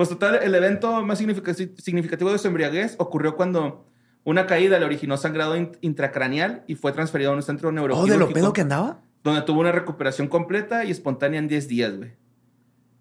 Pues 0.00 0.08
total, 0.08 0.36
el 0.42 0.54
evento 0.54 1.02
más 1.04 1.18
significa- 1.18 1.52
significativo 1.52 2.32
de 2.32 2.38
su 2.38 2.48
embriaguez 2.48 2.94
ocurrió 2.98 3.36
cuando 3.36 3.84
una 4.24 4.46
caída 4.46 4.78
le 4.78 4.86
originó 4.86 5.18
sangrado 5.18 5.54
int- 5.58 5.76
intracraneal 5.82 6.64
y 6.66 6.74
fue 6.74 6.92
transferido 6.92 7.32
a 7.32 7.34
un 7.36 7.42
centro 7.42 7.68
Oh, 7.68 7.72
neuroquirúrgico. 7.72 8.18
de 8.18 8.26
lo 8.26 8.32
pedo 8.32 8.52
que 8.54 8.62
andaba. 8.62 9.02
Donde 9.22 9.42
tuvo 9.42 9.60
una 9.60 9.72
recuperación 9.72 10.26
completa 10.28 10.86
y 10.86 10.90
espontánea 10.90 11.38
en 11.38 11.48
10 11.48 11.68
días, 11.68 11.98
güey. 11.98 12.12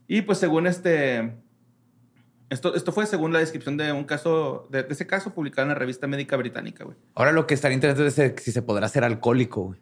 Y 0.09 0.23
pues 0.23 0.39
según 0.39 0.67
este... 0.67 1.37
Esto, 2.49 2.75
esto 2.75 2.91
fue 2.91 3.05
según 3.05 3.31
la 3.31 3.39
descripción 3.39 3.77
de 3.77 3.93
un 3.93 4.03
caso, 4.03 4.67
de, 4.69 4.83
de 4.83 4.91
ese 4.93 5.07
caso 5.07 5.33
publicado 5.33 5.63
en 5.67 5.69
la 5.69 5.75
revista 5.75 6.05
médica 6.05 6.35
británica, 6.35 6.83
güey. 6.83 6.97
Ahora 7.15 7.31
lo 7.31 7.47
que 7.47 7.53
estaría 7.53 7.75
interesante 7.75 8.09
es 8.09 8.19
eh, 8.19 8.35
si 8.41 8.51
se 8.51 8.61
podrá 8.61 8.89
ser 8.89 9.05
alcohólico, 9.05 9.61
güey. 9.67 9.79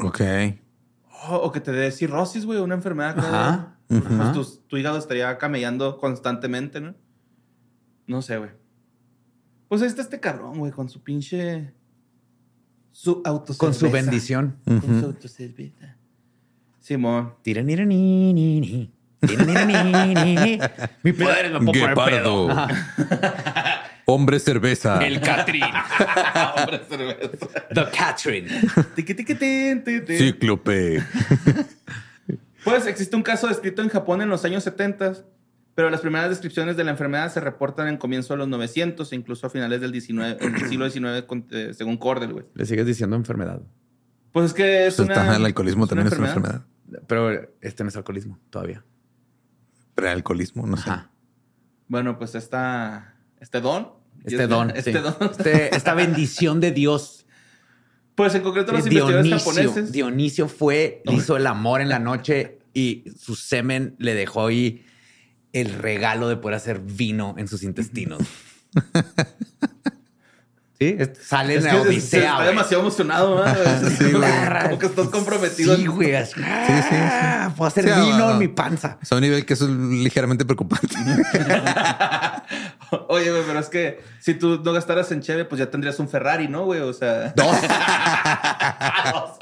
Ok. 0.00 0.20
Oh, 1.28 1.36
o 1.36 1.52
que 1.52 1.60
te 1.60 1.70
dé 1.70 1.92
cirrosis, 1.92 2.44
güey, 2.44 2.58
una 2.58 2.74
enfermedad. 2.74 3.76
Pues 3.88 4.02
Ujú. 4.02 4.32
tu, 4.32 4.44
tu 4.68 4.76
hígado 4.76 4.98
estaría 4.98 5.36
camellando 5.38 5.98
constantemente, 5.98 6.80
¿no? 6.80 6.94
No 8.06 8.22
sé, 8.22 8.38
güey. 8.38 8.50
Pues 9.68 9.82
ahí 9.82 9.88
está 9.88 10.02
este 10.02 10.20
cabrón, 10.20 10.58
güey, 10.58 10.72
con 10.72 10.88
su 10.88 11.02
pinche. 11.02 11.72
Su 12.92 13.22
autocerveza. 13.24 13.58
Con 13.58 13.74
su 13.74 13.90
bendición. 13.90 14.56
Con 14.64 15.00
su 15.00 15.06
autocerveza. 15.06 15.96
Simón. 16.80 17.34
Tiranirani. 17.42 18.90
Tiranirani. 19.20 20.58
Mi 21.02 21.12
poder 21.12 21.50
me 21.52 21.58
puedo 21.60 21.72
poner 21.72 21.88
Guepardo. 21.88 22.46
pedo. 22.46 22.50
Ajá. 22.50 23.84
Hombre 24.06 24.40
cerveza. 24.40 25.06
El 25.06 25.20
Catrín. 25.20 25.62
Hombre, 26.56 26.80
cerveza. 26.88 27.36
The 27.74 27.84
tin. 30.00 30.18
Cíclope. 30.18 31.02
Pues 32.64 32.86
existe 32.86 33.14
un 33.16 33.22
caso 33.22 33.46
descrito 33.46 33.82
en 33.82 33.88
Japón 33.88 34.20
en 34.22 34.28
los 34.28 34.44
años 34.44 34.64
70, 34.64 35.24
pero 35.74 35.90
las 35.90 36.00
primeras 36.00 36.28
descripciones 36.28 36.76
de 36.76 36.84
la 36.84 36.90
enfermedad 36.90 37.32
se 37.32 37.40
reportan 37.40 37.88
en 37.88 37.96
comienzo 37.98 38.34
de 38.34 38.38
los 38.38 38.48
900 38.48 39.10
e 39.12 39.16
incluso 39.16 39.46
a 39.46 39.50
finales 39.50 39.80
del, 39.80 39.92
19, 39.92 40.34
del 40.36 40.68
siglo 40.68 40.90
XIX, 40.90 41.22
con- 41.26 41.46
eh, 41.50 41.72
según 41.72 41.96
Cordell, 41.96 42.32
güey. 42.32 42.44
Le 42.54 42.66
sigues 42.66 42.84
diciendo 42.86 43.14
enfermedad. 43.16 43.60
Pues 44.32 44.46
es 44.46 44.54
que 44.54 44.86
es 44.86 44.96
Pues, 44.96 45.08
una... 45.08 45.36
el 45.36 45.44
alcoholismo 45.44 45.84
es 45.84 45.88
también 45.90 46.08
es 46.08 46.18
una 46.18 46.28
enfermedad. 46.28 46.64
Pero 47.06 47.48
este 47.60 47.84
no 47.84 47.88
es 47.90 47.96
alcoholismo 47.96 48.38
todavía. 48.50 48.84
Prealcoholismo, 49.94 50.66
no 50.66 50.76
sé. 50.76 50.90
Ajá. 50.90 51.10
Bueno, 51.88 52.18
pues 52.18 52.34
esta, 52.34 53.14
este 53.40 53.60
don. 53.60 53.90
Este 54.24 54.46
don. 54.46 54.70
Este 54.74 54.92
sí. 54.92 54.98
don. 54.98 55.14
Este- 55.30 55.74
esta 55.76 55.94
bendición 55.94 56.60
de 56.60 56.72
Dios. 56.72 57.26
Pues 58.18 58.34
en 58.34 58.42
concreto 58.42 58.72
los 58.72 58.80
investigadores 58.80 59.24
Dionisio, 59.24 59.38
japoneses. 59.52 59.92
Dionisio 59.92 60.48
fue, 60.48 61.00
le 61.06 61.14
hizo 61.14 61.36
el 61.38 61.46
amor 61.46 61.80
en 61.80 61.88
la 61.88 61.98
noche 62.00 62.58
y 62.74 63.04
su 63.18 63.34
semen 63.36 63.94
le 63.98 64.12
dejó 64.14 64.46
ahí 64.48 64.84
el 65.54 65.72
regalo 65.72 66.28
de 66.28 66.36
poder 66.36 66.56
hacer 66.56 66.80
vino 66.80 67.34
en 67.38 67.48
sus 67.48 67.62
intestinos. 67.62 68.20
sí, 70.78 70.96
es- 70.98 71.10
sale 71.22 71.54
Es 71.54 71.64
en 71.64 71.64
la 71.64 71.70
se- 71.72 71.82
se 71.82 71.88
odisea. 71.88 72.32
está 72.32 72.44
demasiado 72.44 72.82
emocionado, 72.82 73.44
¿no? 73.44 73.54
Sí, 73.98 74.12
güey. 74.12 74.30
Como 74.64 74.78
que 74.78 74.86
estás 74.86 75.08
comprometido. 75.08 75.76
Sí, 75.76 75.86
güey. 75.86 76.12
sí, 76.26 76.32
sí. 76.34 76.96
Puedo 77.56 77.68
hacer 77.68 77.84
Sí, 77.84 77.90
vino 78.00 78.32
en 78.32 78.38
mi 78.38 78.48
panza. 78.48 78.98
O 79.02 79.04
sea, 79.06 79.16
un 79.16 79.22
nivel 79.22 79.46
que 79.46 79.54
eso 79.54 79.64
es 79.66 79.70
ligeramente 79.70 80.44
preocupante. 80.44 80.88
Oye, 83.08 83.30
güey, 83.30 83.42
pero 83.46 83.58
es 83.58 83.68
que 83.68 84.00
si 84.20 84.34
tú 84.34 84.60
no 84.64 84.72
gastaras 84.72 85.10
en 85.12 85.20
Cheve, 85.20 85.44
pues 85.44 85.58
ya 85.58 85.70
tendrías 85.70 85.98
un 85.98 86.08
Ferrari, 86.08 86.48
¿no, 86.48 86.64
güey? 86.64 86.80
O 86.80 86.92
sea. 86.92 87.34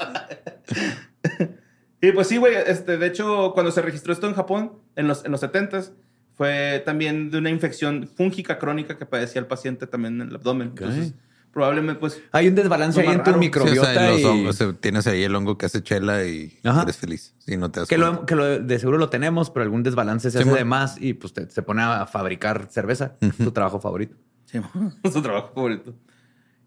y 2.01 2.11
pues 2.11 2.27
sí, 2.27 2.37
güey. 2.37 2.55
Este, 2.55 2.97
de 2.97 3.07
hecho, 3.07 3.51
cuando 3.53 3.71
se 3.71 3.81
registró 3.81 4.13
esto 4.13 4.27
en 4.27 4.33
Japón, 4.33 4.73
en 4.95 5.07
los, 5.07 5.25
en 5.25 5.31
los 5.31 5.41
70s, 5.41 5.91
fue 6.33 6.81
también 6.85 7.31
de 7.31 7.39
una 7.39 7.49
infección 7.49 8.07
fúngica 8.07 8.59
crónica 8.59 8.97
que 8.97 9.05
padecía 9.05 9.39
el 9.39 9.47
paciente 9.47 9.87
también 9.87 10.21
en 10.21 10.29
el 10.29 10.35
abdomen. 10.35 10.69
Entonces, 10.69 11.13
probablemente, 11.57 11.99
pues. 11.99 12.21
Hay 12.31 12.47
un 12.47 12.53
desbalance 12.53 13.01
ahí 13.01 13.07
en 13.07 13.13
tu 13.13 13.17
raro. 13.17 13.31
Sí, 13.31 13.35
o 13.35 13.39
microbiota. 13.39 13.93
sea, 13.93 14.11
los 14.11 14.19
y- 14.21 14.25
hongos, 14.25 14.61
o 14.61 14.65
sea, 14.65 14.73
tienes 14.79 15.07
ahí 15.07 15.23
el 15.23 15.33
hongo 15.35 15.57
que 15.57 15.65
hace 15.65 15.81
chela 15.81 16.23
y 16.23 16.59
Ajá. 16.63 16.83
eres 16.83 16.97
feliz. 16.97 17.33
Y 17.47 17.57
no 17.57 17.71
te 17.71 17.79
das 17.79 17.89
Que, 17.89 17.97
lo, 17.97 18.27
que 18.27 18.35
lo- 18.35 18.59
de 18.59 18.77
seguro 18.79 18.99
lo 18.99 19.09
tenemos, 19.09 19.49
pero 19.49 19.63
algún 19.63 19.81
desbalance 19.81 20.29
se 20.29 20.37
Sí, 20.37 20.41
hace 20.43 20.49
mo- 20.51 20.55
de 20.55 20.65
más 20.65 21.01
y 21.01 21.15
pues 21.15 21.33
te- 21.33 21.49
se 21.49 21.63
pone 21.63 21.81
a 21.81 22.05
fabricar 22.05 22.67
cerveza. 22.69 23.15
Su 23.37 23.51
trabajo 23.51 23.79
favorito. 23.79 24.15
Sí, 24.45 24.59
su 25.11 25.21
trabajo 25.23 25.51
favorito. 25.55 25.95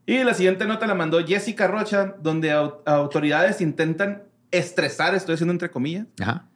Y 0.06 0.24
la 0.24 0.34
siguiente 0.34 0.66
nota 0.66 0.88
la 0.88 0.94
mandó 0.96 1.24
Jessica 1.24 1.68
Rocha, 1.68 2.16
donde 2.20 2.52
au- 2.52 2.80
autoridades 2.84 3.60
intentan 3.60 4.24
estresar, 4.50 5.14
estoy 5.14 5.34
haciendo 5.34 5.52
entre 5.52 5.70
comillas, 5.70 6.06
Ajá. 6.20 6.48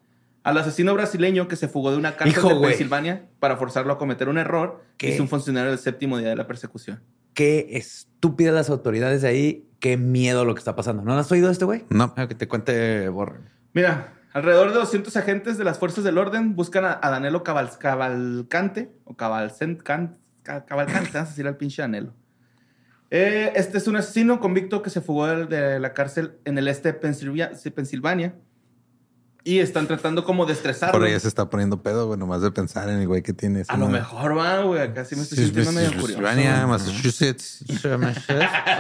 al 0.43 0.59
asesino 0.59 0.93
brasileño 0.95 1.47
que 1.47 1.55
se 1.55 1.69
fugó 1.69 1.93
de 1.93 1.97
una 1.99 2.17
cárcel 2.17 2.37
Hijo, 2.37 2.59
de. 2.61 2.67
Pensilvania 2.69 3.27
para 3.39 3.57
forzarlo 3.57 3.93
a 3.93 3.99
cometer 3.99 4.29
un 4.29 4.39
error 4.39 4.83
que 4.97 5.15
hizo 5.15 5.23
un 5.23 5.29
funcionario 5.29 5.71
del 5.71 5.79
séptimo 5.79 6.19
día 6.19 6.31
de 6.31 6.37
la 6.37 6.49
persecución. 6.49 7.01
Qué 7.35 7.69
estúpidas 7.73 8.55
las 8.55 8.71
autoridades 8.71 9.23
de 9.23 9.29
ahí. 9.29 9.69
Qué 9.81 9.97
miedo 9.97 10.45
lo 10.45 10.55
que 10.55 10.61
está 10.61 10.75
pasando. 10.77 11.03
¿No 11.03 11.13
has 11.19 11.31
oído 11.31 11.51
este 11.51 11.65
güey? 11.67 11.85
No. 11.91 12.15
Ah, 12.17 12.27
que 12.27 12.35
te 12.35 12.49
cuente, 12.49 13.09
Borre. 13.11 13.41
Mira, 13.75 14.15
alrededor 14.33 14.69
de 14.73 14.77
200 14.79 15.15
agentes 15.17 15.59
de 15.59 15.65
las 15.65 15.79
fuerzas 15.79 16.05
del 16.05 16.17
orden 16.17 16.57
buscan 16.57 16.85
a, 16.85 16.99
a 17.03 17.11
Danilo 17.11 17.43
Cabal- 17.45 17.77
Cavalcante, 17.79 18.91
o 19.05 19.15
Cabalcent- 19.17 19.83
Can- 19.83 20.17
Ca- 20.43 20.65
Cavalcante, 20.65 21.11
vamos 21.13 21.29
a 21.29 21.31
decir 21.33 21.47
al 21.47 21.57
pinche 21.57 21.83
Danilo. 21.83 22.15
Eh, 23.11 23.53
este 23.55 23.79
es 23.79 23.87
un 23.87 23.97
asesino 23.97 24.41
convicto 24.41 24.81
que 24.83 24.91
se 24.91 25.01
fugó 25.01 25.27
de, 25.27 25.47
de 25.47 25.79
la 25.79 25.93
cárcel 25.93 26.39
en 26.45 26.57
el 26.59 26.69
este 26.69 26.93
de 26.93 27.71
Pensilvania 27.71 28.35
y 29.45 29.59
están 29.59 29.87
tratando 29.87 30.25
como 30.25 30.47
de 30.47 30.55
estresarlo. 30.55 30.99
Por 30.99 31.05
ahí 31.07 31.13
ya 31.13 31.21
se 31.21 31.29
está 31.29 31.51
poniendo 31.51 31.83
pedo, 31.83 32.07
güey, 32.07 32.19
nomás 32.19 32.41
de 32.41 32.51
pensar 32.51 32.89
en 32.89 32.99
el 33.01 33.07
güey 33.07 33.23
que 33.23 33.35
tiene. 33.35 33.63
A 33.69 33.77
lo 33.77 33.89
mejor 33.89 34.37
va, 34.37 34.63
güey, 34.63 34.81
acá 34.81 35.05
sí 35.05 35.15
me 35.17 35.23
estoy 35.23 35.39
sintiendo 35.39 35.73
medio 35.73 35.93
curioso. 36.01 36.23
Massachusetts. 36.67 37.63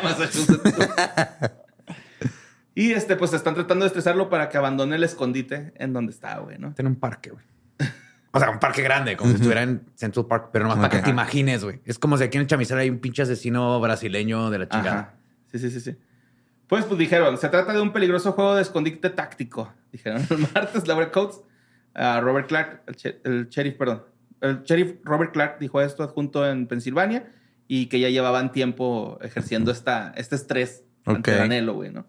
Massachusetts. 0.02 0.72
y 2.74 2.92
este, 2.92 3.16
pues 3.16 3.34
están 3.34 3.54
tratando 3.54 3.84
de 3.84 3.88
estresarlo 3.88 4.30
para 4.30 4.48
que 4.48 4.56
abandone 4.56 4.96
el 4.96 5.04
escondite 5.04 5.74
en 5.76 5.92
donde 5.92 6.12
está, 6.12 6.38
güey, 6.38 6.58
¿no? 6.58 6.72
Tiene 6.72 6.88
un 6.88 6.96
parque, 6.96 7.30
güey. 7.30 7.44
O 8.32 8.40
sea, 8.40 8.50
un 8.50 8.58
parque 8.58 8.82
grande, 8.82 9.16
como 9.16 9.30
si 9.30 9.36
estuviera 9.36 9.62
en 9.62 9.82
Central 9.94 10.26
Park, 10.26 10.48
pero 10.50 10.64
nomás 10.64 10.78
para 10.78 10.88
que 10.88 11.02
te 11.04 11.10
imagines, 11.10 11.62
güey. 11.62 11.80
Es 11.84 12.00
como 12.00 12.16
si 12.16 12.24
aquí 12.24 12.36
en 12.36 12.42
el 12.42 12.46
chamizal 12.48 12.78
hay 12.78 12.90
un 12.90 12.98
pinche 12.98 13.22
asesino 13.22 13.78
brasileño 13.80 14.50
de 14.50 14.58
la 14.58 14.68
chingada. 14.68 14.98
Ajá. 14.98 15.14
Sí, 15.52 15.60
sí, 15.60 15.70
sí, 15.70 15.80
sí. 15.80 15.96
Pues, 16.66 16.84
pues 16.86 16.98
dijeron, 16.98 17.38
se 17.38 17.48
trata 17.48 17.72
de 17.72 17.80
un 17.80 17.92
peligroso 17.92 18.32
juego 18.32 18.56
de 18.56 18.62
escondite 18.62 19.10
táctico. 19.10 19.72
Dijeron 19.94 20.20
el 20.30 20.38
martes 20.52 20.86
Laura 20.88 21.10
Coates, 21.12 21.40
a 21.94 22.20
Robert 22.20 22.48
Clark, 22.48 22.82
el, 22.88 22.96
che- 22.96 23.20
el 23.24 23.48
sheriff, 23.48 23.76
perdón. 23.76 24.02
El 24.40 24.62
sheriff 24.64 24.96
Robert 25.04 25.32
Clark 25.32 25.58
dijo 25.60 25.80
esto 25.80 26.02
adjunto 26.02 26.46
en 26.50 26.66
Pensilvania 26.66 27.32
y 27.68 27.86
que 27.86 28.00
ya 28.00 28.08
llevaban 28.10 28.50
tiempo 28.52 29.18
ejerciendo 29.22 29.70
esta, 29.70 30.12
este 30.16 30.34
estrés 30.34 30.82
ante 31.06 31.30
Ok. 31.30 31.36
el 31.38 31.42
anhelo, 31.44 31.74
güey, 31.74 31.90
¿no? 31.92 32.06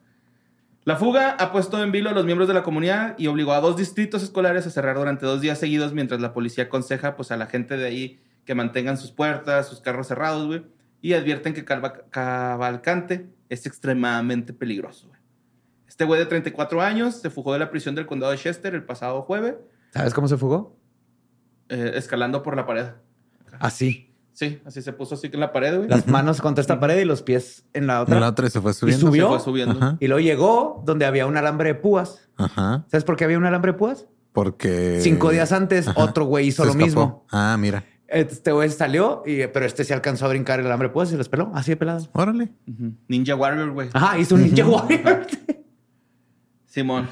La 0.83 0.95
fuga 0.97 1.31
ha 1.39 1.51
puesto 1.51 1.81
en 1.83 1.91
vilo 1.91 2.09
a 2.09 2.13
los 2.13 2.25
miembros 2.25 2.47
de 2.47 2.53
la 2.55 2.63
comunidad 2.63 3.15
y 3.17 3.27
obligó 3.27 3.53
a 3.53 3.59
dos 3.61 3.77
distritos 3.77 4.21
escolares 4.23 4.67
a 4.67 4.69
cerrar 4.71 4.97
durante 4.97 5.25
dos 5.25 5.41
días 5.41 5.57
seguidos 5.59 5.93
mientras 5.93 6.19
la 6.21 6.33
policía 6.33 6.65
aconseja 6.65 7.15
pues, 7.15 7.31
a 7.31 7.37
la 7.37 7.45
gente 7.47 7.77
de 7.77 7.85
ahí 7.85 8.19
que 8.45 8.53
mantengan 8.55 8.97
sus 8.97 9.11
puertas, 9.11 9.67
sus 9.67 9.79
carros 9.81 10.07
cerrados, 10.07 10.45
güey. 10.47 10.63
Y 11.01 11.13
advierten 11.13 11.53
que 11.53 11.63
Cavalcante 11.65 13.27
es 13.49 13.65
extremadamente 13.65 14.53
peligroso, 14.53 15.07
güey. 15.07 15.14
Este 15.95 16.03
güey 16.03 16.19
de 16.19 16.25
34 16.25 16.81
años 16.81 17.15
se 17.15 17.29
fugó 17.29 17.53
de 17.53 17.59
la 17.59 17.69
prisión 17.71 17.95
del 17.95 18.05
condado 18.05 18.33
de 18.33 18.37
Chester 18.37 18.75
el 18.75 18.83
pasado 18.83 19.21
jueves, 19.21 19.55
¿Sabes 19.93 20.13
cómo 20.13 20.27
se 20.27 20.35
fugó? 20.35 20.75
eh, 21.69 21.93
escalando 21.95 22.43
por 22.43 22.57
la 22.57 22.65
pared. 22.67 22.87
Así. 23.61 24.13
Sí, 24.33 24.59
así 24.65 24.81
se 24.81 24.91
puso 24.91 25.15
así 25.15 25.29
que 25.29 25.37
en 25.37 25.39
la 25.39 25.53
pared, 25.53 25.77
güey. 25.77 25.87
Las 25.87 26.05
manos 26.05 26.41
contra 26.41 26.59
esta 26.59 26.81
pared 26.81 26.99
y 26.99 27.05
los 27.05 27.21
pies 27.21 27.63
en 27.71 27.87
la 27.87 28.01
otra. 28.01 28.15
En 28.15 28.19
la 28.19 28.27
otra 28.27 28.49
se 28.49 28.59
fue 28.59 28.73
subiendo. 28.73 29.07
subió? 29.07 29.23
Se 29.27 29.29
fue 29.35 29.39
subiendo. 29.39 29.77
Ajá. 29.77 29.95
Y 30.01 30.07
luego 30.09 30.19
llegó 30.19 30.83
donde 30.85 31.05
había 31.05 31.25
un 31.27 31.37
alambre 31.37 31.69
de 31.69 31.75
púas. 31.75 32.27
Ajá. 32.35 32.83
¿Sabes 32.91 33.05
por 33.05 33.15
qué 33.15 33.23
había 33.23 33.37
un 33.37 33.45
alambre 33.45 33.71
de 33.71 33.77
púas? 33.77 34.05
Porque. 34.33 34.99
Cinco 35.01 35.29
días 35.29 35.53
antes, 35.53 35.87
Ajá. 35.87 36.03
otro 36.03 36.25
güey 36.25 36.47
hizo 36.47 36.63
Se 36.63 36.67
lo 36.67 36.71
escapó. 36.73 36.85
mismo. 36.85 37.25
Ah, 37.31 37.55
mira. 37.57 37.85
Este 38.09 38.51
güey 38.51 38.69
salió, 38.69 39.23
y, 39.25 39.47
pero 39.47 39.65
este 39.65 39.85
se 39.85 39.93
alcanzó 39.93 40.25
a 40.25 40.27
brincar 40.27 40.59
el 40.59 40.65
alambre 40.65 40.89
de 40.89 40.93
púas 40.93 41.09
y 41.13 41.15
los 41.15 41.29
peló, 41.29 41.51
así 41.55 41.71
de 41.71 41.77
pelado. 41.77 42.05
Órale. 42.11 42.49
Ninja 43.07 43.33
Warrior, 43.37 43.71
güey. 43.71 43.87
Ajá, 43.93 44.19
hizo 44.19 44.35
un 44.35 44.41
Ninja 44.43 44.65
Warrior. 44.67 45.25
Simón. 46.75 47.07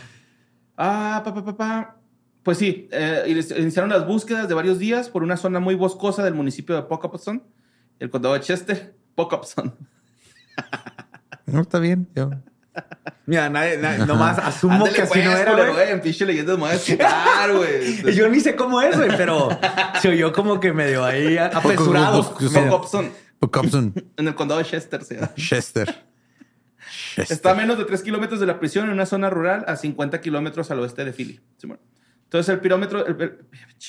Ah, 0.77 1.21
pa, 1.23 1.33
pa, 1.33 1.43
pa, 1.45 1.55
pa. 1.57 1.95
Pues 2.43 2.57
sí, 2.57 2.89
eh, 2.91 3.23
inici- 3.27 3.57
iniciaron 3.57 3.89
las 3.89 4.05
búsquedas 4.05 4.49
de 4.49 4.53
varios 4.53 4.77
días 4.77 5.07
por 5.07 5.23
una 5.23 5.37
zona 5.37 5.61
muy 5.61 5.75
boscosa 5.75 6.21
del 6.25 6.33
municipio 6.33 6.75
de 6.75 6.81
Pocopson, 6.83 7.41
el 7.99 8.09
condado 8.09 8.33
de 8.35 8.41
Chester. 8.41 8.93
Pocopson. 9.15 9.73
No, 11.45 11.61
está 11.61 11.79
bien. 11.79 12.09
Yo. 12.13 12.31
Mira, 13.25 13.49
nadie, 13.49 13.77
nadie- 13.77 14.05
nomás 14.05 14.37
asumo 14.39 14.73
Ándale, 14.73 14.93
que 14.93 15.01
así 15.03 15.13
pues, 15.13 15.23
no 15.25 15.31
era, 15.37 15.69
güey. 15.71 15.91
En 15.91 16.01
pinche 16.01 16.25
leyendas 16.25 16.55
me 16.57 16.63
voy 16.63 16.71
a 16.71 16.73
escuchar, 16.73 17.53
güey. 17.55 18.15
Yo 18.15 18.27
ni 18.27 18.39
sé 18.41 18.55
cómo 18.57 18.81
es, 18.81 18.97
güey, 18.97 19.15
pero 19.15 19.47
se 20.01 20.09
oyó 20.09 20.33
como 20.33 20.59
que 20.59 20.73
medio 20.73 21.05
ahí 21.05 21.37
apresurado. 21.37 22.23
Pocopson, 22.33 23.11
Pocopson. 23.39 23.93
en 24.17 24.27
el 24.27 24.35
condado 24.35 24.59
de 24.59 24.65
Chester. 24.65 25.03
sí. 25.05 25.15
Chester. 25.37 26.03
Está 27.17 27.51
a 27.51 27.55
menos 27.55 27.77
de 27.77 27.85
3 27.85 28.01
kilómetros 28.01 28.39
de 28.39 28.45
la 28.45 28.59
prisión 28.59 28.85
en 28.85 28.93
una 28.93 29.05
zona 29.05 29.29
rural 29.29 29.65
a 29.67 29.75
50 29.75 30.21
kilómetros 30.21 30.71
al 30.71 30.79
oeste 30.79 31.05
de 31.05 31.13
Philly. 31.13 31.39
Entonces 32.23 32.49
el 32.53 32.59
pirómetro... 32.59 33.05
El, 33.05 33.15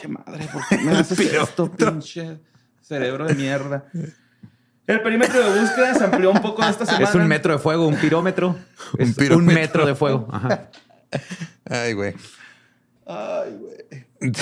madre, 0.09 0.49
¿por 0.53 0.63
qué 0.69 0.79
me 0.79 0.93
haces 0.99 1.21
esto, 1.21 1.71
pinche 1.71 2.41
cerebro 2.81 3.27
de 3.27 3.35
mierda? 3.35 3.87
El 4.87 5.01
perímetro 5.01 5.41
de 5.41 5.61
búsqueda 5.61 5.95
se 5.95 6.05
amplió 6.05 6.31
un 6.31 6.43
poco 6.43 6.63
esta 6.63 6.85
semana. 6.85 7.09
Es 7.09 7.15
un 7.15 7.27
metro 7.27 7.55
de 7.55 7.59
fuego, 7.59 7.87
un 7.87 7.97
pirómetro. 7.97 8.57
Un, 8.99 9.15
pirómetro. 9.15 9.55
metro 9.55 9.87
de 9.87 9.95
fuego. 9.95 10.29
Ajá. 10.31 10.69
Ay, 11.65 11.95
güey. 11.95 12.15
Ay, 13.07 13.59
güey. 13.59 14.05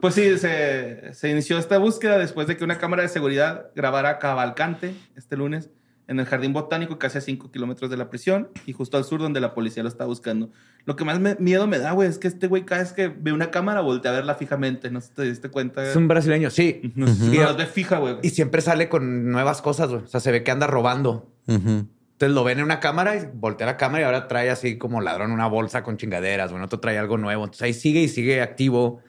Pues 0.00 0.14
sí, 0.14 0.38
se, 0.38 1.12
se 1.12 1.28
inició 1.30 1.58
esta 1.58 1.78
búsqueda 1.78 2.18
después 2.18 2.46
de 2.46 2.56
que 2.56 2.64
una 2.64 2.78
cámara 2.78 3.02
de 3.02 3.08
seguridad 3.08 3.70
grabara 3.74 4.10
a 4.10 4.18
Cavalcante 4.18 4.94
este 5.16 5.36
lunes 5.36 5.70
en 6.06 6.18
el 6.20 6.24
Jardín 6.26 6.52
Botánico, 6.54 6.98
casi 6.98 7.18
a 7.18 7.20
5 7.20 7.50
kilómetros 7.50 7.90
de 7.90 7.96
la 7.98 8.08
prisión 8.08 8.48
y 8.64 8.72
justo 8.72 8.96
al 8.96 9.04
sur 9.04 9.20
donde 9.20 9.40
la 9.40 9.52
policía 9.54 9.82
lo 9.82 9.88
está 9.90 10.06
buscando. 10.06 10.50
Lo 10.86 10.96
que 10.96 11.04
más 11.04 11.20
me- 11.20 11.36
miedo 11.38 11.66
me 11.66 11.78
da, 11.78 11.92
güey, 11.92 12.08
es 12.08 12.16
que 12.18 12.28
este 12.28 12.46
güey 12.46 12.64
cada 12.64 12.80
vez 12.82 12.92
que 12.94 13.08
ve 13.08 13.32
una 13.32 13.50
cámara 13.50 13.82
voltea 13.82 14.12
a 14.12 14.14
verla 14.14 14.34
fijamente. 14.36 14.90
No 14.90 15.00
sé 15.02 15.08
si 15.08 15.12
te 15.14 15.22
diste 15.24 15.50
cuenta. 15.50 15.82
Es 15.82 15.96
un 15.96 16.08
brasileño, 16.08 16.48
sí. 16.48 16.80
No 16.94 17.06
Y- 17.34 17.36
las 17.38 17.56
ve 17.58 17.66
fija, 17.66 17.98
güey. 17.98 18.16
Y 18.22 18.30
siempre 18.30 18.62
sale 18.62 18.88
con 18.88 19.30
nuevas 19.30 19.60
cosas, 19.60 19.90
güey. 19.90 20.02
O 20.04 20.06
sea, 20.06 20.20
se 20.20 20.30
ve 20.32 20.42
que 20.44 20.50
anda 20.50 20.66
robando. 20.66 21.30
Ujú. 21.46 21.86
Entonces 22.12 22.34
lo 22.34 22.42
ven 22.42 22.58
en 22.58 22.64
una 22.64 22.80
cámara 22.80 23.16
y 23.16 23.28
voltea 23.34 23.66
la 23.66 23.76
cámara 23.76 24.02
y 24.02 24.04
ahora 24.06 24.28
trae 24.28 24.48
así 24.48 24.78
como 24.78 25.00
ladrón 25.02 25.30
una 25.30 25.46
bolsa 25.46 25.82
con 25.82 25.98
chingaderas. 25.98 26.50
Bueno, 26.52 26.64
otro 26.66 26.80
trae 26.80 26.96
algo 26.98 27.18
nuevo. 27.18 27.44
Entonces 27.44 27.62
ahí 27.62 27.74
sigue 27.74 28.00
y 28.00 28.08
sigue 28.08 28.40
activo. 28.40 29.02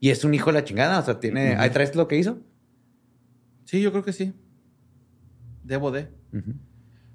Y 0.00 0.10
es 0.10 0.24
un 0.24 0.34
hijo 0.34 0.50
de 0.52 0.54
la 0.60 0.64
chingada. 0.64 0.98
O 0.98 1.02
sea, 1.04 1.20
tiene. 1.20 1.56
Ahí 1.56 1.70
traes 1.70 1.94
lo 1.94 2.06
que 2.08 2.16
hizo. 2.18 2.38
Sí, 3.64 3.80
yo 3.80 3.90
creo 3.92 4.04
que 4.04 4.12
sí. 4.12 4.32
Debo 5.64 5.90
de. 5.90 6.08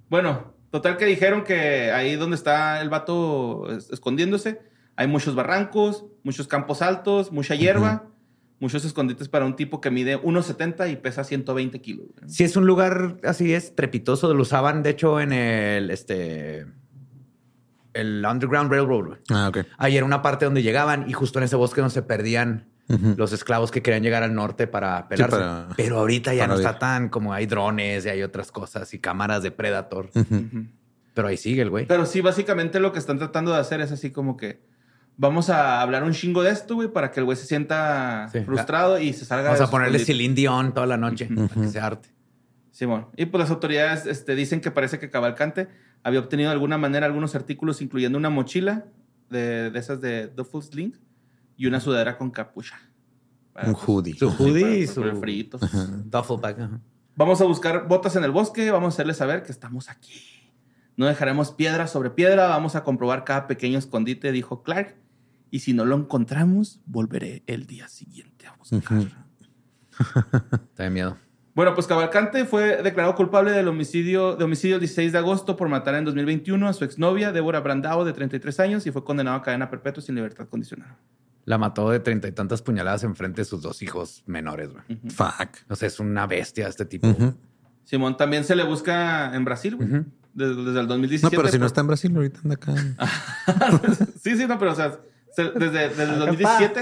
Bueno, 0.10 0.54
total 0.72 0.98
que 0.98 1.06
dijeron 1.06 1.44
que 1.44 1.92
ahí 1.92 2.16
donde 2.16 2.36
está 2.36 2.82
el 2.82 2.90
vato 2.90 3.70
es- 3.72 3.90
escondiéndose, 3.92 4.62
hay 4.96 5.08
muchos 5.08 5.36
barrancos, 5.36 6.06
muchos 6.24 6.48
campos 6.48 6.82
altos, 6.82 7.32
mucha 7.32 7.56
hierba, 7.56 8.08
muchos 8.60 8.84
escondites 8.84 9.30
para 9.30 9.46
un 9.46 9.56
tipo 9.56 9.80
que 9.80 9.90
mide 9.90 10.18
1,70 10.22 10.92
y 10.92 10.98
pesa 10.98 11.24
120 11.24 11.80
kilos. 11.82 12.08
güey. 12.20 12.30
Si 12.30 12.44
es 12.44 12.56
un 12.58 12.66
lugar 12.66 13.18
así 13.24 13.54
estrepitoso, 13.54 14.34
lo 14.34 14.42
usaban 14.42 14.84
de 14.84 14.90
hecho 14.90 15.22
en 15.22 15.32
el 15.32 15.90
este 15.92 16.66
el 17.94 18.26
Underground 18.30 18.72
Railroad. 18.72 19.18
Ah, 19.30 19.50
ok. 19.50 19.60
Ahí 19.78 19.98
era 19.98 20.06
una 20.06 20.22
parte 20.22 20.46
donde 20.46 20.64
llegaban 20.64 21.10
y 21.10 21.14
justo 21.14 21.40
en 21.40 21.44
ese 21.46 21.56
bosque 21.58 21.82
donde 21.82 21.94
se 21.94 22.02
perdían 22.02 22.70
Los 23.18 23.34
esclavos 23.34 23.72
que 23.72 23.82
querían 23.82 24.04
llegar 24.04 24.24
al 24.24 24.34
norte 24.34 24.68
para 24.68 25.08
pelarse. 25.08 25.38
para- 25.38 25.68
Pero 25.78 26.00
ahorita 26.00 26.34
ya 26.34 26.48
no 26.48 26.56
está 26.56 26.78
tan 26.80 27.10
como 27.10 27.34
hay 27.34 27.46
drones 27.46 28.06
y 28.06 28.10
hay 28.10 28.24
otras 28.24 28.52
cosas 28.52 28.94
y 28.94 29.00
cámaras 29.00 29.44
de 29.44 29.52
Predator. 29.52 30.10
Pero 31.14 31.28
ahí 31.28 31.38
sigue 31.38 31.62
el 31.62 31.70
güey. 31.70 31.86
Pero 31.88 32.06
sí, 32.06 32.22
básicamente 32.22 32.80
lo 32.80 32.94
que 32.94 33.00
están 33.00 33.18
tratando 33.18 33.52
de 33.54 33.60
hacer 33.60 33.82
es 33.82 33.92
así 33.92 34.12
como 34.12 34.38
que 34.38 34.62
vamos 35.18 35.50
a 35.50 35.82
hablar 35.82 36.04
un 36.04 36.14
chingo 36.14 36.42
de 36.42 36.52
esto, 36.52 36.76
güey, 36.76 36.88
para 36.88 37.12
que 37.12 37.20
el 37.20 37.26
güey 37.26 37.38
se 37.38 37.46
sienta 37.46 38.30
Sí. 38.32 38.39
frustrado 38.42 38.98
y 39.00 39.14
se 39.14 39.26
salga 39.26 39.46
Vamos 39.46 39.60
de 39.60 39.66
a 39.66 39.70
ponerle 39.70 40.00
Dion 40.00 40.74
toda 40.74 40.88
la 40.88 40.98
noche 40.98 41.28
para 41.28 41.48
que 41.62 41.68
se 41.68 41.80
arte. 41.80 42.10
Simón. 42.72 43.08
Y 43.18 43.26
pues 43.26 43.39
las 43.39 43.50
autoridades 43.52 44.06
este, 44.06 44.34
dicen 44.36 44.62
que 44.62 44.72
parece 44.72 44.98
que 45.00 45.10
Cavalcante 45.10 45.68
había 46.04 46.22
obtenido 46.22 46.50
de 46.50 46.54
alguna 46.54 46.78
manera 46.78 47.06
algunos 47.06 47.36
artículos, 47.36 47.82
incluyendo 47.82 48.18
una 48.18 48.30
mochila 48.30 48.86
de, 49.30 49.70
de 49.70 49.78
esas 49.80 50.00
de 50.02 50.28
Duffel's 50.28 50.74
Link 50.74 50.96
y 51.62 51.68
una 51.68 51.80
sudadera 51.80 52.18
con 52.18 52.32
capucha. 52.32 52.82
Un 53.64 53.76
hoodie. 53.76 54.16
Su 54.18 54.30
hoodie 54.30 54.80
y 54.80 54.88
su 54.88 55.03
duffel 55.03 55.47
bag. 56.41 56.59
ajá. 56.59 56.82
Vamos 57.16 57.39
a 57.39 57.45
buscar 57.45 57.88
botas 57.88 58.16
en 58.16 58.24
el 58.24 58.32
bosque, 58.32 58.72
vamos 58.72 58.88
a 58.88 58.95
hacerles 58.95 59.18
saber 59.18 59.43
que 59.43 59.51
estamos 59.51 59.88
aquí. 59.88 60.49
No 60.97 61.05
dejaremos 61.05 61.51
piedra 61.51 61.86
sobre 61.86 62.09
piedra, 62.09 62.47
vamos 62.47 62.76
a 62.76 62.84
comprobar 62.84 63.26
cada 63.26 63.45
pequeño 63.45 63.78
escondite, 63.78 64.32
dijo 64.32 64.64
Clark. 64.64 64.95
Y 65.51 65.59
si 65.59 65.74
no 65.74 65.86
lo 65.86 65.95
encontramos, 65.97 66.82
volveré 66.88 67.43
el 67.45 67.68
día 67.68 67.88
siguiente 67.89 68.47
a 68.47 68.55
buscar. 68.55 68.97
Ujú. 68.97 69.09
Te 70.74 70.82
da 70.84 70.89
miedo. 70.89 71.16
Bueno, 71.53 71.76
pues 71.76 71.86
Cavalcante 71.86 72.45
fue 72.45 72.82
declarado 72.82 73.14
culpable 73.14 73.51
del 73.51 73.68
homicidio, 73.68 74.36
de 74.36 74.45
homicidio 74.45 74.78
el 74.78 74.82
16 74.82 75.12
de 75.12 75.18
agosto 75.20 75.57
por 75.57 75.70
matar 75.70 75.93
en 75.93 76.05
2021 76.05 76.68
a 76.68 76.74
su 76.74 76.86
exnovia, 76.86 77.32
Débora 77.32 77.59
Brandao, 77.59 78.03
de 78.03 78.14
33 78.14 78.59
años, 78.62 78.88
y 78.88 78.91
fue 78.91 79.03
condenado 79.03 79.38
a 79.38 79.43
cadena 79.43 79.70
perpetua 79.70 80.01
sin 80.01 80.16
libertad 80.16 80.47
condicional. 80.47 80.95
La 81.46 81.58
mató 81.58 81.89
de 81.89 82.00
treinta 82.00 82.28
y 82.28 82.32
tantas 82.32 82.62
puñaladas 82.62 83.04
enfrente 83.04 83.42
de 83.42 83.46
sus 83.46 83.62
dos 83.62 83.82
hijos 83.82 84.24
menores, 84.28 84.70
güey. 84.72 84.84
Fuck. 85.10 85.58
O 85.70 85.76
sea, 85.76 85.88
es 85.88 86.00
una 86.00 86.28
bestia 86.28 86.68
este 86.68 86.86
tipo. 86.86 87.08
Simón 87.84 88.16
también 88.16 88.44
se 88.44 88.56
le 88.56 88.64
busca 88.64 89.36
en 89.36 89.44
Brasil, 89.44 89.76
güey. 89.76 89.89
Ujú. 89.92 90.06
desde, 90.34 90.56
desde 90.56 90.80
el 90.80 90.88
No, 90.88 90.94
2017. 90.94 91.36
pero 91.36 91.50
si 91.50 91.58
no 91.58 91.62
por- 91.62 91.68
está 91.68 91.82
en 91.82 91.88
Brasil, 91.88 92.16
ahorita 92.16 92.39
anda 92.44 92.56
acá. 92.56 92.76
sí, 94.24 94.38
sí, 94.38 94.46
no, 94.48 94.58
pero 94.60 94.72
o 94.72 94.76
sea, 94.76 95.00
se- 95.36 95.52
desde, 95.52 95.89
desde 95.89 96.04
el 96.04 96.20
2017 96.20 96.82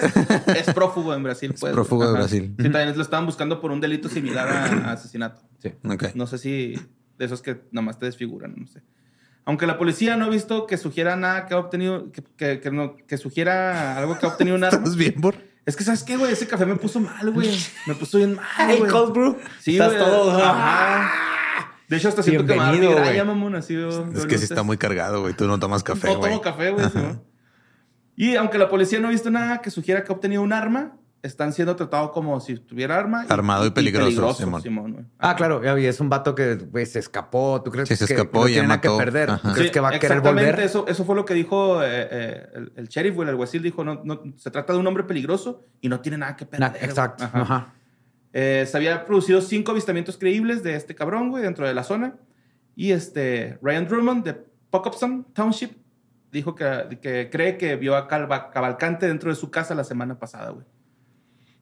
es 0.60 0.66
prófugo 0.76 1.14
en 1.16 1.24
Brasil. 1.24 1.55
pues. 1.60 1.74
prófugo 1.74 2.03
de 2.03 2.10
Ajá. 2.10 2.20
Brasil. 2.20 2.53
Sí, 2.57 2.64
también 2.70 2.95
lo 2.95 3.01
estaban 3.01 3.26
buscando 3.26 3.62
por 3.62 3.72
un 3.72 3.80
delito 3.80 4.10
similar 4.10 4.47
a, 4.49 4.66
a 4.89 4.91
asesinato. 4.93 5.41
Sí. 5.60 5.72
Ok. 5.84 6.16
No 6.16 6.28
sé 6.28 6.38
si 6.38 6.74
de 7.18 7.26
esos 7.26 7.41
que 7.41 7.62
nada 7.72 7.86
más 7.86 7.97
te 7.97 8.05
desfiguran, 8.05 8.53
no 8.57 8.68
sé. 8.68 8.82
Aunque 9.45 9.65
la 9.65 9.77
policía 9.77 10.15
no 10.15 10.25
ha 10.25 10.29
visto 10.29 10.67
que 10.67 10.77
sugiera 10.77 11.15
nada 11.15 11.45
que 11.47 11.53
ha 11.53 11.57
obtenido, 11.57 12.11
que, 12.11 12.23
que, 12.37 12.59
que 12.59 12.71
no, 12.71 12.95
que 12.95 13.17
sugiera 13.17 13.97
algo 13.97 14.17
que 14.19 14.25
ha 14.25 14.29
obtenido 14.29 14.55
un 14.55 14.63
arma. 14.63 14.77
¿Estás 14.77 14.95
bien, 14.95 15.15
Bor? 15.17 15.35
Es 15.65 15.75
que, 15.75 15.83
¿sabes 15.83 16.03
qué, 16.03 16.17
güey? 16.17 16.31
Ese 16.33 16.47
café 16.47 16.65
me 16.65 16.75
puso 16.75 16.99
mal, 16.99 17.31
güey. 17.31 17.49
Me 17.87 17.95
puso 17.95 18.17
bien 18.17 18.35
mal, 18.35 18.45
Hey, 18.57 18.77
güey. 18.79 18.91
cold 18.91 19.13
brew. 19.13 19.37
Sí, 19.59 19.73
Estás 19.73 19.93
güey. 19.93 19.99
todo- 20.03 20.31
Ajá. 20.43 21.11
De 21.87 21.97
hecho, 21.97 22.09
hasta 22.09 22.21
siento 22.21 22.45
que 22.45 22.51
me 22.53 22.57
va 22.57 22.63
a 22.63 22.65
dar 22.67 22.73
Bienvenido, 22.75 22.99
migraña, 23.01 23.23
güey. 23.23 23.35
mamón. 23.35 23.55
Así, 23.55 23.75
veo- 23.75 23.89
Es 23.89 24.13
veo 24.13 24.27
que 24.27 24.37
sí 24.37 24.43
está 24.43 24.61
muy 24.63 24.77
cargado, 24.77 25.21
güey. 25.21 25.33
Tú 25.33 25.47
no 25.47 25.59
tomas 25.59 25.83
café, 25.83 26.07
No 26.09 26.17
güey. 26.19 26.31
tomo 26.31 26.41
café, 26.41 26.69
güey. 26.71 26.85
Y 28.15 28.35
aunque 28.35 28.57
la 28.59 28.69
policía 28.69 28.99
no 28.99 29.07
ha 29.07 29.11
visto 29.11 29.31
nada 29.31 29.61
que 29.61 29.71
sugiera 29.71 30.03
que 30.03 30.11
ha 30.11 30.15
obtenido 30.15 30.41
un 30.43 30.53
arma, 30.53 30.97
están 31.22 31.51
siendo 31.53 31.76
tratados 31.76 32.11
como 32.11 32.39
si 32.39 32.55
tuviera 32.55 32.97
arma. 32.97 33.26
Armado 33.28 33.65
y 33.65 33.72
peligroso, 33.72 34.34
Simón. 34.61 34.93
güey. 34.93 35.05
Ah, 35.17 35.36
claro. 35.36 35.61
Y 35.80 35.86
es 35.86 35.99
un 35.99 36.09
vato 36.09 36.34
que 36.36 36.55
güey, 36.55 36.86
se 36.86 36.99
escapó. 36.99 37.61
¿Tú 37.63 37.72
crees 37.72 37.89
Sí, 37.89 37.95
se 37.95 38.05
que 38.07 38.13
escapó 38.13 38.41
no 38.41 38.47
y 38.47 38.51
ya 38.51 38.55
tiene 38.61 38.67
nada 38.70 38.82
que 38.82 38.89
perder? 38.89 39.30
Ajá. 39.32 39.49
¿Tú 39.49 39.53
crees 39.53 39.67
Sí, 39.67 39.74
que 39.74 39.80
va 39.80 39.89
a 39.89 39.91
querer 39.99 40.17
exactamente, 40.17 40.51
volver? 40.51 40.65
Eso, 40.65 40.86
eso 40.88 41.03
fue 41.05 41.15
lo 41.15 41.26
que 41.26 41.34
dijo 41.34 41.84
eh, 41.84 41.88
eh, 42.11 42.47
el, 42.55 42.72
el 42.76 42.88
sheriff, 42.88 43.20
el 43.20 43.30
alguacil. 43.30 43.61
Dijo, 43.61 43.84
no, 43.84 44.01
no, 44.03 44.22
se 44.38 44.49
trata 44.51 44.74
de 44.74 44.80
un 44.80 44.88
hombre 44.88 45.03
peligroso 45.03 45.65
y 45.82 45.89
no 45.89 45.99
tiene 45.99 46.17
nada 46.20 46.36
que 46.38 46.45
perder. 46.45 46.72
Na- 46.72 46.78
exacto. 46.80 47.24
Ajá. 47.26 47.41
Ajá. 47.41 47.74
Eh, 48.32 48.65
se 48.70 48.78
había 48.78 49.05
producido 49.05 49.41
cinco 49.41 49.72
avistamientos 49.72 50.17
creíbles 50.17 50.63
de 50.63 50.76
este 50.76 50.95
cabrón, 50.95 51.30
güey, 51.32 51.43
dentro 51.43 51.67
de 51.67 51.74
la 51.74 51.84
zona. 51.84 52.15
Y 52.76 52.91
este, 52.91 53.57
Ryan 53.61 53.88
Drummond 53.88 54.24
de 54.24 54.34
Pocopson 54.70 55.26
Township 55.34 55.72
dijo 56.32 56.53
que, 56.55 56.99
que 57.01 57.30
cree 57.32 57.57
que 57.57 57.76
vio 57.76 57.97
a 57.97 58.07
Calva- 58.07 58.51
Cavalcante 58.51 59.07
dentro 59.07 59.32
de 59.32 59.36
su 59.36 59.49
casa 59.51 59.74
la 59.76 59.84
semana 59.84 60.17
pasada, 60.20 60.51
güey. 60.51 60.65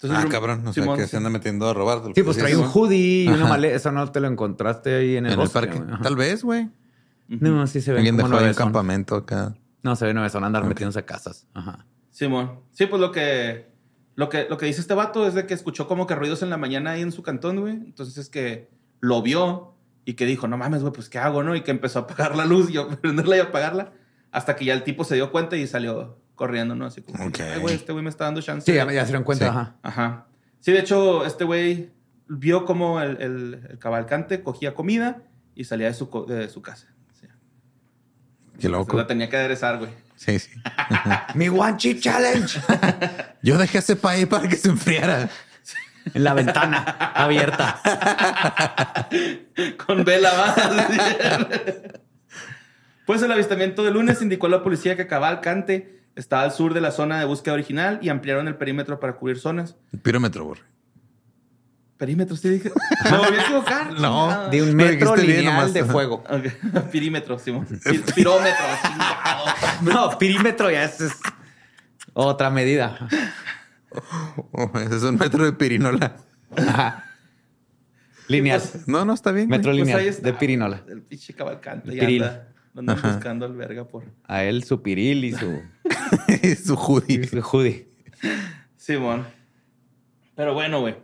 Entonces, 0.01 0.25
Ah, 0.25 0.29
cabrón. 0.29 0.67
O 0.67 0.73
sea, 0.73 0.95
que 0.95 1.07
se 1.07 1.17
anda 1.17 1.29
metiendo 1.29 1.67
a 1.67 1.73
robar. 1.73 2.01
Sí, 2.13 2.21
pues 2.21 2.37
trae 2.37 2.55
un 2.55 2.67
hoodie 2.67 3.23
y 3.23 3.27
una 3.27 3.47
maleta. 3.47 3.75
Eso 3.75 3.91
no 3.91 4.11
te 4.11 4.19
lo 4.19 4.27
encontraste 4.27 4.95
ahí 4.95 5.17
en 5.17 5.25
el, 5.25 5.33
en 5.33 5.41
el 5.41 5.49
parque. 5.49 5.81
Tal 6.03 6.15
vez, 6.15 6.43
güey. 6.43 6.69
No, 7.27 7.65
sí 7.67 7.81
se 7.81 7.91
ve 7.91 7.97
Alguien 7.97 8.15
como 8.15 8.29
dejó 8.29 8.43
ahí 8.43 8.49
un 8.49 8.55
campamento 8.55 9.15
acá. 9.15 9.55
No, 9.81 9.95
se 9.95 10.05
ve 10.05 10.13
nueve 10.13 10.29
son 10.29 10.43
andar 10.43 10.63
metiéndose 10.65 10.99
a 10.99 11.05
casas. 11.05 11.47
Ajá. 11.53 11.85
Simón. 12.11 12.59
Sí, 12.71 12.85
pues 12.85 13.01
lo 13.01 13.11
que, 13.11 13.67
lo 14.15 14.29
que, 14.29 14.47
lo 14.49 14.57
que 14.57 14.65
dice 14.67 14.81
este 14.81 14.93
vato 14.93 15.27
es 15.27 15.33
de 15.33 15.45
que 15.45 15.53
escuchó 15.53 15.87
como 15.87 16.07
que 16.07 16.15
ruidos 16.15 16.41
en 16.43 16.49
la 16.49 16.57
mañana 16.57 16.91
ahí 16.91 17.01
en 17.01 17.11
su 17.11 17.23
cantón, 17.23 17.59
güey. 17.59 17.73
Entonces 17.73 18.17
es 18.17 18.29
que 18.29 18.69
lo 18.99 19.21
vio 19.21 19.73
y 20.05 20.13
que 20.13 20.25
dijo, 20.25 20.47
no 20.47 20.57
mames, 20.57 20.81
güey, 20.81 20.93
pues 20.93 21.09
¿qué 21.09 21.19
hago, 21.19 21.43
no? 21.43 21.55
Y 21.55 21.61
que 21.61 21.71
empezó 21.71 21.99
a 21.99 22.01
apagar 22.03 22.35
la 22.35 22.45
luz 22.45 22.69
y 22.69 22.73
yo 22.73 22.87
prenderla 23.01 23.37
y 23.37 23.39
apagarla 23.39 23.93
hasta 24.31 24.55
que 24.55 24.65
ya 24.65 24.73
el 24.73 24.83
tipo 24.83 25.03
se 25.03 25.15
dio 25.15 25.31
cuenta 25.31 25.57
y 25.57 25.67
salió 25.67 26.17
corriendo, 26.37 26.73
¿no? 26.75 26.85
Así 26.85 27.01
como. 27.01 27.17
"Ay, 27.21 27.59
güey, 27.59 27.75
este 27.75 27.91
güey 27.91 28.01
me 28.05 28.09
está 28.09 28.23
dando 28.23 28.41
chance. 28.41 28.71
Sí, 28.71 28.77
ya, 28.77 28.85
ya 28.89 29.01
se 29.01 29.07
dieron 29.07 29.23
cuenta. 29.25 29.45
Sí. 29.45 29.49
Ajá. 29.51 29.75
Ajá. 29.83 30.25
Sí, 30.61 30.71
de 30.71 30.79
hecho, 30.79 31.25
este 31.25 31.43
güey 31.43 31.89
vio 32.29 32.63
como 32.63 33.01
el, 33.01 33.21
el- 33.21 33.67
el 33.71 33.79
cavalcante 33.79 34.41
cogía 34.41 34.73
comida 34.73 35.23
y 35.55 35.65
salía 35.65 35.87
de 35.87 35.93
su, 35.93 36.09
de 36.27 36.47
su 36.47 36.61
casa. 36.61 36.87
Sí. 37.19 37.27
Qué 38.59 38.69
loco. 38.69 38.95
La 38.95 39.05
tenía 39.07 39.29
que 39.29 39.35
aderezar, 39.37 39.77
güey. 39.79 39.91
Sí, 40.15 40.39
sí. 40.39 40.51
Mi 41.35 41.49
One 41.49 41.75
Chip 41.77 41.99
Challenge. 41.99 42.59
Yo 43.43 43.57
dejé 43.57 43.79
ese 43.79 43.95
país 43.97 44.25
para 44.27 44.47
que 44.47 44.55
se 44.55 44.69
enfriara. 44.69 45.29
en 46.13 46.23
la 46.23 46.33
ventana 46.33 46.77
abierta. 47.13 47.81
Con 49.85 50.03
vela 50.05 50.31
más. 50.33 50.55
pues 53.05 53.21
el 53.21 53.31
avistamiento 53.31 53.83
de 53.83 53.91
lunes 53.91 54.21
indicó 54.21 54.47
a 54.47 54.49
la 54.49 54.63
policía 54.63 54.95
que 54.97 55.07
Cavalcante 55.07 55.96
estaba 56.17 56.43
al 56.43 56.51
sur 56.51 56.73
de 56.73 56.81
la 56.81 56.91
zona 56.91 57.19
de 57.19 57.25
búsqueda 57.25 57.53
original 57.53 57.99
y 58.01 58.09
ampliaron 58.09 58.47
el 58.47 58.55
perímetro 58.55 58.99
para 58.99 59.13
cubrir 59.15 59.39
zonas. 59.39 59.75
El 59.93 59.99
pirómetro, 59.99 60.43
Bor. 60.45 60.57
Perímetro, 61.97 62.35
sí 62.35 62.49
dije. 62.49 62.71
Me 63.11 63.17
volví 63.17 63.37
a 63.37 63.41
equivocar. 63.43 63.91
No. 63.93 64.27
chingado. 64.27 64.49
De 64.49 64.61
un 64.63 64.75
metro 64.75 65.15
lineal 65.15 65.45
nomás. 65.45 65.73
de 65.73 65.83
fuego. 65.85 66.23
Ok. 66.29 66.83
Perímetro, 66.91 67.39
Simón. 67.39 67.65
Pi- 67.83 67.99
Pirómetro, 68.15 68.65
chingado. 68.83 69.45
No, 69.81 70.17
perímetro 70.19 70.69
ya 70.69 70.83
es, 70.83 71.01
es 71.01 71.13
otra 72.13 72.49
medida. 72.49 73.07
Oh, 74.51 74.69
ese 74.79 74.97
es 74.97 75.03
un 75.03 75.15
metro 75.17 75.43
de 75.45 75.53
pirinola. 75.53 76.17
Ajá. 76.55 77.03
Lineal. 78.27 78.61
No, 78.85 79.05
no, 79.05 79.13
está 79.13 79.31
bien. 79.31 79.47
Metro 79.47 79.71
Pues 79.71 79.77
lineal 79.85 80.01
está. 80.01 80.21
de 80.27 80.33
pirinola. 80.33 80.83
El 80.87 81.01
pinche 81.01 81.33
Cavalcante. 81.33 81.91
El. 81.97 82.41
Lo 82.77 82.81
andan 82.81 82.97
Ajá. 82.99 83.13
buscando 83.15 83.43
al 83.47 83.55
verga 83.55 83.87
por. 83.87 84.03
A 84.25 84.43
él 84.43 84.63
su 84.63 84.83
piril 84.83 85.25
y 85.25 85.31
su, 85.33 85.63
su 86.63 86.75
hoodie. 86.75 87.25
su 87.27 87.39
hoodie. 87.39 87.87
Simón. 88.75 89.25
Pero 90.35 90.53
bueno, 90.53 90.81
güey. 90.81 90.95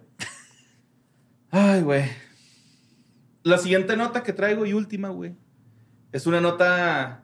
Ay, 1.49 1.81
güey. 1.81 2.03
La 3.41 3.57
siguiente 3.57 3.97
nota 3.97 4.21
que 4.21 4.33
traigo 4.33 4.67
y 4.67 4.73
última, 4.73 5.09
güey, 5.09 5.35
es 6.11 6.27
una 6.27 6.41
nota 6.41 7.23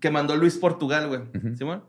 que 0.00 0.10
mandó 0.10 0.34
Luis 0.34 0.56
Portugal, 0.58 1.06
güey. 1.06 1.20
Simón. 1.56 1.84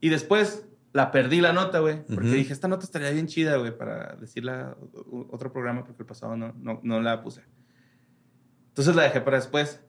Y 0.00 0.08
después 0.10 0.64
La 0.92 1.10
perdí 1.10 1.40
la 1.40 1.52
nota, 1.52 1.80
güey. 1.80 2.04
Porque 2.06 2.28
dije, 2.28 2.52
esta 2.52 2.68
nota 2.68 2.84
estaría 2.84 3.10
bien 3.10 3.26
chida, 3.26 3.56
güey, 3.56 3.76
para 3.76 4.14
decirla 4.14 4.76
otro 5.30 5.52
programa, 5.52 5.84
porque 5.84 6.02
el 6.02 6.06
pasado 6.06 6.36
no, 6.36 6.54
no, 6.56 6.78
no 6.84 7.00
la 7.00 7.20
puse. 7.20 7.42
Entonces 8.68 8.94
la 8.94 9.02
dejé 9.02 9.20
para 9.22 9.38
después. 9.38 9.80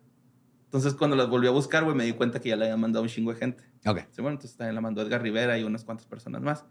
Entonces 0.74 0.95
cuando 0.95 1.15
la 1.15 1.26
volví 1.26 1.45
a 1.45 1.51
buscar, 1.51 1.84
güey, 1.84 1.95
me 1.95 2.03
di 2.03 2.13
cuenta 2.13 2.41
que 2.41 2.49
ya 2.49 2.55
la 2.55 2.65
habían 2.65 2.80
mandado 2.80 3.03
un 3.03 3.09
chingo 3.09 3.32
de 3.32 3.38
gente. 3.38 3.63
Ok. 3.86 3.99
Sí, 4.09 4.24
bueno, 4.24 4.38
entonces 4.38 4.57
también 4.57 4.74
la 4.74 4.82
mandó 4.82 5.03
Edgar 5.03 5.21
Rivera 5.21 5.55
y 5.59 5.63
unas 5.63 5.84
cuantas 5.84 6.07
personas 6.07 6.41
más. 6.41 6.65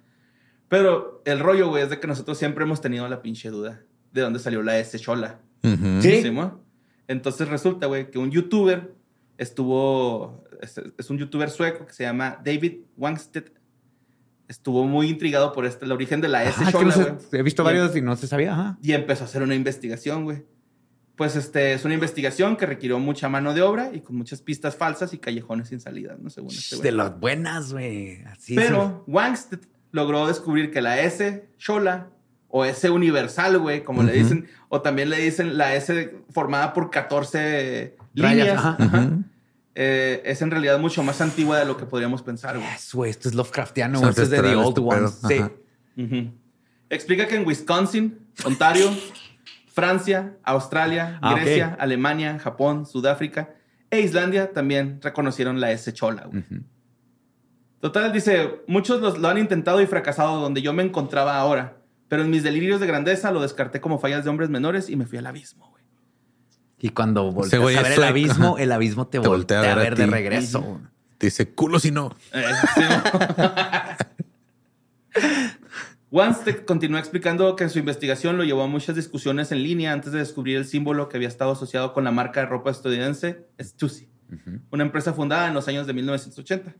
Pero 0.66 1.22
el 1.24 1.38
rollo, 1.38 1.68
güey, 1.68 1.84
es 1.84 1.90
de 1.90 2.00
que 2.00 2.08
nosotros 2.08 2.36
siempre 2.36 2.64
hemos 2.64 2.80
tenido 2.80 3.06
la 3.08 3.22
pinche 3.22 3.48
duda 3.50 3.82
de 4.12 4.20
dónde 4.22 4.40
salió 4.40 4.60
la 4.64 4.76
S 4.80 4.98
Chola. 4.98 5.38
Sí. 5.62 6.24
Entonces 7.06 7.48
resulta, 7.48 7.86
güey, 7.86 8.10
que 8.10 8.18
un 8.18 8.30
youtuber 8.32 8.92
estuvo. 9.38 10.44
Es, 10.60 10.80
es 10.98 11.10
un 11.10 11.18
youtuber 11.18 11.48
sueco 11.50 11.86
que 11.86 11.92
se 11.92 12.02
llama 12.04 12.40
David 12.44 12.80
Wangstedt. 12.96 13.50
Estuvo 14.48 14.84
muy 14.86 15.08
intrigado 15.08 15.52
por 15.52 15.64
este, 15.64 15.84
el 15.84 15.92
origen 15.92 16.20
de 16.20 16.28
la 16.28 16.44
S 16.44 16.56
Ah, 16.58 16.66
que 16.66 16.72
Chola, 16.72 16.96
no 16.96 17.38
he 17.38 17.42
visto 17.42 17.62
Y- 17.62 17.64
varios 17.64 17.94
y 17.96 18.02
no 18.02 18.16
se 18.16 18.26
sabía. 18.26 18.52
Ajá. 18.52 18.78
Y 18.82 18.92
empezó 18.92 19.22
a 19.24 19.26
hacer 19.26 19.42
una 19.42 19.54
investigación, 19.54 20.24
güey. 20.24 20.44
Pues 21.16 21.36
este 21.36 21.74
es 21.74 21.84
una 21.84 21.94
investigación 21.94 22.56
que 22.56 22.64
requirió 22.66 22.98
mucha 22.98 23.28
mano 23.28 23.52
de 23.54 23.62
obra 23.62 23.90
y 23.92 24.00
con 24.00 24.16
muchas 24.16 24.40
pistas 24.40 24.76
falsas 24.76 25.12
y 25.12 25.18
callejones 25.18 25.68
sin 25.68 25.78
salida, 25.80 26.16
¿no? 26.20 26.30
Según 26.30 26.50
este 26.50 26.76
güey. 26.76 26.90
De 26.90 26.92
las 26.92 27.20
buenas, 27.20 27.72
güey. 27.72 28.22
Así 28.24 28.54
Pero 28.54 29.04
Wangstedt 29.06 29.66
logró 29.90 30.26
descubrir 30.26 30.70
que 30.70 30.80
la 30.80 31.00
S 31.00 31.48
Shola 31.58 32.08
o 32.48 32.64
S 32.64 32.88
universal, 32.90 33.58
güey, 33.58 33.82
como 33.84 34.02
le 34.02 34.12
dicen, 34.12 34.46
o 34.68 34.80
también 34.82 35.10
le 35.10 35.18
dicen 35.18 35.56
la 35.56 35.74
S 35.74 36.14
formada 36.30 36.72
por 36.72 36.90
14 36.90 37.96
Rayas, 38.14 38.36
líneas, 38.36 38.58
ajá. 38.58 38.76
ajá, 38.78 38.98
Ujú. 39.00 39.24
eh, 39.74 40.22
es 40.24 40.42
en 40.42 40.50
realidad 40.50 40.78
mucho 40.78 41.02
más 41.02 41.20
antigua 41.20 41.58
de 41.58 41.64
lo 41.64 41.76
que 41.78 41.86
podríamos 41.86 42.22
pensar, 42.22 42.58
güey. 42.58 42.70
Yes, 42.72 42.94
güey. 42.94 43.10
Esto 43.10 43.28
es 43.28 43.34
Lovecraftiano. 43.34 44.06
Esto 44.08 44.22
es 44.22 44.30
de 44.30 44.42
The 44.42 44.56
Old 44.56 44.78
este. 44.78 44.80
Ones. 44.80 45.52
Sí. 45.96 46.30
Explica 46.90 47.26
que 47.26 47.36
en 47.36 47.46
Wisconsin, 47.46 48.18
Ontario, 48.44 48.90
Francia, 49.72 50.36
Australia, 50.44 51.18
Ah. 51.22 51.34
Grecia, 51.34 51.76
Alemania, 51.80 52.38
Japón, 52.38 52.84
Sudáfrica 52.86 53.50
e 53.90 54.00
Islandia 54.00 54.52
también 54.52 55.00
reconocieron 55.02 55.60
la 55.60 55.70
S 55.72 55.92
Chola, 55.92 56.24
güey. 56.26 56.44
Total, 57.80 58.12
dice, 58.12 58.60
muchos 58.68 59.00
los- 59.00 59.18
lo 59.18 59.28
han 59.28 59.38
intentado 59.38 59.80
y 59.80 59.86
fracasado 59.86 60.40
donde 60.40 60.62
yo 60.62 60.72
me 60.72 60.82
encontraba 60.82 61.36
ahora, 61.38 61.78
pero 62.08 62.22
en 62.22 62.30
mis 62.30 62.42
delirios 62.42 62.80
de 62.80 62.86
grandeza 62.86 63.32
lo 63.32 63.40
descarté 63.40 63.80
como 63.80 63.98
fallas 63.98 64.22
de 64.24 64.30
hombres 64.30 64.50
menores 64.50 64.88
y 64.88 64.96
me 64.96 65.06
fui 65.06 65.18
al 65.18 65.26
abismo, 65.26 65.68
güey. 65.70 65.82
Y 66.78 66.90
cuando 66.90 67.32
volteas 67.32 67.60
güey 67.62 67.76
a 67.76 67.82
ver 67.82 67.92
el 67.92 68.04
abismo, 68.04 68.56
el 68.58 68.72
abismo 68.72 69.06
te, 69.06 69.18
Te 69.20 69.26
voltea, 69.28 69.60
a 69.72 69.74
ver, 69.74 69.96
de 69.96 70.06
regreso. 70.06 70.80
Te 71.18 71.26
dice 71.26 71.48
culo 71.54 71.78
si 71.80 71.90
no. 71.90 72.14
Eh, 72.32 72.44
sí. 72.74 72.82
Wanstead 76.12 76.66
continuó 76.66 76.98
explicando 76.98 77.56
que 77.56 77.66
su 77.70 77.78
investigación 77.78 78.36
lo 78.36 78.44
llevó 78.44 78.62
a 78.62 78.66
muchas 78.66 78.94
discusiones 78.94 79.50
en 79.50 79.62
línea 79.62 79.94
antes 79.94 80.12
de 80.12 80.18
descubrir 80.18 80.58
el 80.58 80.66
símbolo 80.66 81.08
que 81.08 81.16
había 81.16 81.28
estado 81.28 81.52
asociado 81.52 81.94
con 81.94 82.04
la 82.04 82.10
marca 82.10 82.40
de 82.40 82.46
ropa 82.46 82.70
estadounidense 82.70 83.46
Stussy, 83.58 84.10
una 84.70 84.84
empresa 84.84 85.14
fundada 85.14 85.48
en 85.48 85.54
los 85.54 85.68
años 85.68 85.86
de 85.86 85.94
1980. 85.94 86.74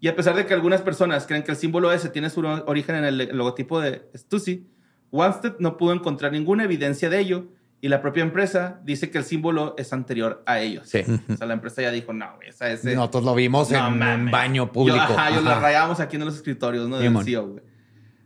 Y 0.00 0.08
a 0.08 0.16
pesar 0.16 0.34
de 0.34 0.46
que 0.46 0.54
algunas 0.54 0.80
personas 0.80 1.26
creen 1.26 1.42
que 1.42 1.50
el 1.50 1.58
símbolo 1.58 1.92
S 1.92 2.08
tiene 2.08 2.30
su 2.30 2.40
origen 2.40 2.96
en 2.96 3.04
el 3.04 3.36
logotipo 3.36 3.80
de 3.80 4.08
Stussy, 4.16 4.66
Wanstead 5.12 5.56
no 5.58 5.76
pudo 5.76 5.92
encontrar 5.92 6.32
ninguna 6.32 6.64
evidencia 6.64 7.10
de 7.10 7.20
ello 7.20 7.48
y 7.82 7.88
la 7.88 8.00
propia 8.00 8.22
empresa 8.22 8.80
dice 8.82 9.10
que 9.10 9.18
el 9.18 9.24
símbolo 9.24 9.74
es 9.76 9.92
anterior 9.92 10.42
a 10.46 10.60
ellos. 10.60 10.88
Sí. 10.88 11.02
O 11.30 11.36
sea, 11.36 11.46
la 11.46 11.52
empresa 11.52 11.82
ya 11.82 11.90
dijo, 11.90 12.14
no, 12.14 12.38
esa 12.40 12.70
S... 12.70 12.94
Nosotros 12.94 13.24
lo 13.24 13.34
vimos 13.34 13.70
No 13.70 13.88
en 13.88 14.02
un 14.02 14.30
baño 14.30 14.72
público. 14.72 14.96
Yo, 14.96 15.02
ajá, 15.02 15.30
yo 15.34 15.42
la 15.42 15.52
Ajá. 15.52 15.60
rayamos 15.60 16.00
aquí 16.00 16.16
en 16.16 16.24
los 16.24 16.34
escritorios, 16.34 16.88
¿no? 16.88 16.98
Del. 16.98 17.14
CEO, 17.22 17.46
güey. 17.46 17.73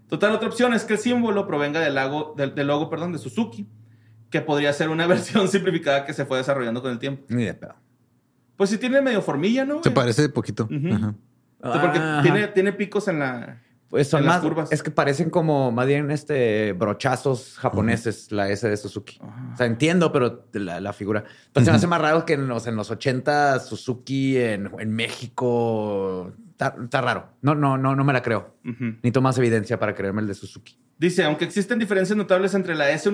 Total, 0.09 0.33
otra 0.33 0.49
opción 0.49 0.73
es 0.73 0.85
que 0.85 0.95
el 0.95 0.99
símbolo 0.99 1.47
provenga 1.47 1.81
del, 1.81 1.95
lago, 1.95 2.35
del, 2.37 2.55
del 2.55 2.67
logo 2.67 2.89
perdón, 2.89 3.13
de 3.13 3.19
Suzuki, 3.19 3.69
que 4.31 4.41
podría 4.41 4.73
ser 4.73 4.89
una 4.89 5.07
versión 5.09 5.49
simplificada 5.49 6.05
que 6.05 6.15
se 6.15 6.25
fue 6.25 6.39
desarrollando 6.39 6.83
con 6.83 6.91
el 6.91 6.99
tiempo. 6.99 7.25
Ni 7.29 7.45
de 7.45 7.55
pedo. 7.55 7.75
Pues 8.57 8.71
sí 8.71 8.79
tiene 8.79 9.01
medio 9.01 9.23
formilla, 9.23 9.65
¿no? 9.65 9.83
Se 9.83 9.91
parece 9.91 10.29
poquito. 10.29 10.69
Ajá. 10.93 11.15
O 11.61 11.73
sea, 11.73 11.81
porque 11.81 11.99
Ajá. 11.99 12.23
tiene, 12.23 12.49
tiene 12.49 12.73
picos 12.73 13.07
en 13.09 13.19
la... 13.21 13.63
Pues 13.89 14.09
son 14.09 14.21
en 14.21 14.27
las 14.27 14.37
más 14.37 14.45
curvas. 14.45 14.73
Es 14.73 14.83
que 14.83 14.91
parecen 14.91 15.31
como 15.31 15.73
más 15.73 15.87
bien 15.87 16.11
este 16.11 16.75
brochazos 16.75 17.57
japoneses, 17.57 18.31
la 18.31 18.51
S 18.51 18.69
de 18.69 18.77
Suzuki. 18.77 19.19
O 19.55 19.57
sea, 19.57 19.65
entiendo, 19.65 20.13
pero 20.13 20.45
la, 20.53 20.79
la 20.79 20.93
figura. 20.93 21.25
Pues 21.55 21.65
se 21.65 21.71
me 21.71 21.79
hace 21.79 21.87
más 21.87 22.01
raro 22.01 22.27
que 22.27 22.35
en 22.35 22.49
los, 22.49 22.67
en 22.67 22.77
los 22.77 22.91
80 22.91 23.61
Suzuki 23.61 24.37
en, 24.37 24.71
en 24.79 24.93
México. 24.93 26.33
Está, 26.59 26.75
está 26.83 27.01
raro. 27.01 27.29
No, 27.41 27.55
no, 27.55 27.79
no, 27.79 27.95
no 27.95 28.03
me 28.03 28.13
la 28.13 28.21
creo. 28.21 28.57
Ujú. 28.65 28.85
Necesito 28.85 29.23
más 29.23 29.39
evidencia 29.39 29.79
para 29.79 29.95
creerme 29.95 30.23
el 30.23 30.27
de 30.27 30.35
Suzuki. 30.35 30.77
Dice, 30.99 31.23
aunque 31.23 31.45
existen 31.45 31.79
diferencias 31.79 32.17
notables 32.17 32.53
entre 32.55 32.75
la 32.75 32.91
S, 32.91 33.09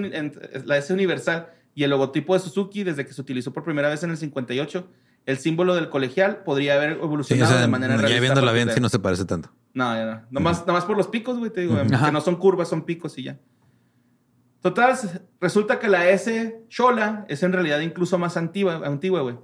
la 0.65 0.79
S 0.79 0.91
universal 0.91 1.49
y 1.75 1.85
el 1.85 1.91
logotipo 1.91 2.33
de 2.33 2.41
Suzuki 2.41 2.85
desde 2.85 3.05
que 3.05 3.13
se 3.13 3.21
utilizó 3.21 3.53
por 3.53 3.63
primera 3.63 3.91
vez 3.91 4.03
en 4.03 4.11
el 4.11 4.17
58, 4.17 4.89
el 5.27 5.37
símbolo 5.37 5.75
del 5.75 5.91
colegial 5.91 6.39
podría 6.39 6.77
haber 6.77 6.95
Sí, 6.95 7.01
evolucionado 7.03 7.51
o 7.51 7.55
sea, 7.55 7.61
de 7.61 7.69
manera 7.69 7.97
ya 7.97 8.01
realista 8.01 8.17
a 8.17 8.21
viéndola 8.23 8.53
bien, 8.53 8.71
sí 8.71 8.81
no 8.81 8.89
se 8.89 8.99
parece 8.99 9.27
tanto. 9.27 9.51
No, 9.75 9.95
ya 9.95 10.07
no. 10.07 10.23
Nomás, 10.31 10.67
nomás 10.67 10.87
por 10.87 10.97
los 10.97 11.09
picos, 11.09 11.39
güey, 11.39 11.51
te 11.51 11.61
digo. 11.61 11.77
Que 11.77 12.13
no 12.13 12.23
son 12.23 12.37
curvas, 12.37 12.69
son 12.69 12.87
picos 12.87 13.19
y 13.19 13.25
ya. 13.25 13.39
Total, 14.63 14.97
resulta 15.39 15.79
que 15.79 15.89
la 15.89 16.09
S 16.09 16.65
Shola 16.71 17.27
es 17.29 17.43
en 17.43 17.53
realidad 17.53 17.81
incluso 17.81 18.17
más 18.17 18.39
antigua, 18.39 18.81
antigua, 18.87 19.21
güey. 19.21 19.37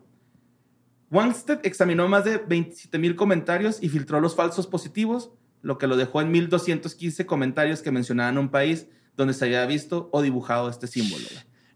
Wangstead 1.11 1.61
examinó 1.65 2.09
más 2.09 2.25
de 2.25 2.39
27 2.39 2.99
mil 2.99 3.17
comentarios 3.17 3.83
y 3.83 3.89
filtró 3.89 4.21
los 4.21 4.37
falsos 4.37 4.67
positivos, 4.67 5.31
lo 5.63 5.77
que 5.79 5.87
lo 5.87 5.97
dejó 5.97 6.21
en 6.21 6.31
1215 6.31 7.27
comentarios 7.27 7.83
que 7.83 7.91
mencionaban 7.91 8.39
un 8.39 8.49
país 8.49 8.87
donde 9.17 9.35
se 9.35 9.45
había 9.47 9.67
visto 9.67 10.09
o 10.13 10.23
dibujado 10.23 10.71
este 10.71 10.87
símbolo. 10.87 11.25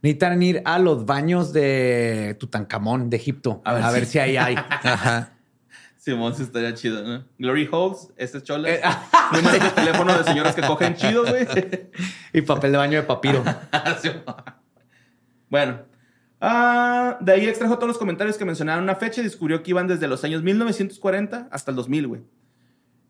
Necesitan 0.03 0.43
ir 0.43 0.62
a 0.64 0.78
los 0.78 1.05
baños 1.07 1.53
de 1.53 2.37
Tutankamón, 2.39 3.11
de 3.11 3.16
Egipto, 3.16 3.61
A 3.64 3.70
a 3.89 3.91
ver 3.91 4.05
si- 4.07 4.12
si 4.12 4.18
ahí 4.20 4.37
hay. 4.37 4.55
Ajá. 4.70 5.30
Simón, 5.97 6.35
sí 6.37 6.43
estaría 6.43 6.74
chido, 6.74 7.03
¿no? 7.03 7.24
Glory 7.39 7.66
Holes, 7.72 8.09
ese 8.16 8.37
es 8.39 8.45
Chola. 8.45 8.68
Eh, 8.70 8.80
Número 9.32 9.64
de 9.64 9.70
teléfono 9.70 10.16
de 10.18 10.24
señoras 10.24 10.55
que 10.55 10.61
cogen 10.61 10.95
chido, 10.97 11.24
güey. 11.24 11.47
y 12.35 12.43
papel 12.43 12.72
de 12.72 12.78
baño 12.78 12.99
de 13.01 13.05
papiro. 13.05 13.43
Bueno, 15.49 15.80
ah, 16.47 17.18
de 17.20 17.32
ahí 17.32 17.47
extrajo 17.47 17.74
todos 17.76 17.88
los 17.88 17.99
comentarios 17.99 18.36
que 18.36 18.45
mencionaban 18.45 18.82
una 18.84 18.95
fecha 18.97 19.20
y 19.20 19.24
descubrió 19.24 19.62
que 19.62 19.70
iban 19.70 19.86
desde 19.88 20.07
los 20.09 20.22
años 20.24 20.42
1940 20.42 21.49
hasta 21.51 21.70
el 21.70 21.76
2000, 21.76 22.07
güey. 22.07 22.20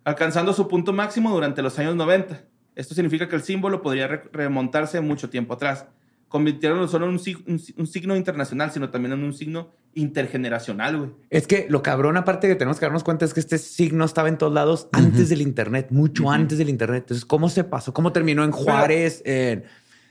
Alcanzando 0.05 0.53
su 0.53 0.69
punto 0.69 0.93
máximo 0.93 1.31
durante 1.33 1.63
los 1.63 1.79
años 1.79 1.97
90. 1.97 2.43
Esto 2.75 2.95
significa 2.95 3.29
que 3.29 3.37
el 3.37 3.43
símbolo 3.43 3.83
podría 3.83 4.07
re- 4.09 4.23
remontarse 4.33 5.01
mucho 5.01 5.31
tiempo 5.31 5.55
atrás. 5.55 5.87
Convirtieron 6.29 6.79
no 6.79 6.89
solo 6.89 7.07
en 7.07 7.13
un, 7.13 7.19
sig- 7.19 7.43
un 7.47 7.59
si- 7.59 7.75
un 7.79 7.87
signo 7.87 8.17
internacional, 8.17 8.71
sino 8.73 8.91
también 8.91 9.13
en 9.13 9.23
un 9.23 9.33
signo 9.33 9.71
intergeneracional, 9.95 10.97
güey. 10.99 11.11
Es 11.31 11.47
que 11.47 11.67
lo 11.71 11.83
cabrón, 11.83 12.17
aparte 12.17 12.49
que 12.49 12.57
tenemos 12.57 12.79
que 12.79 12.87
darnos 12.87 13.05
cuenta, 13.05 13.25
es 13.25 13.33
que 13.33 13.41
este 13.41 13.59
signo 13.59 14.05
estaba 14.05 14.29
en 14.29 14.37
todos 14.39 14.53
lados 14.53 14.89
antes 14.93 15.29
del 15.29 15.41
Internet, 15.43 15.89
mucho 15.91 16.31
antes 16.31 16.59
del 16.59 16.69
Internet. 16.69 17.05
Entonces, 17.05 17.25
¿cómo 17.25 17.49
se 17.49 17.63
pasó? 17.65 17.95
¿Cómo 17.95 18.13
terminó 18.13 18.43
en 18.45 18.51
Juárez, 18.51 19.23
en, 19.25 19.65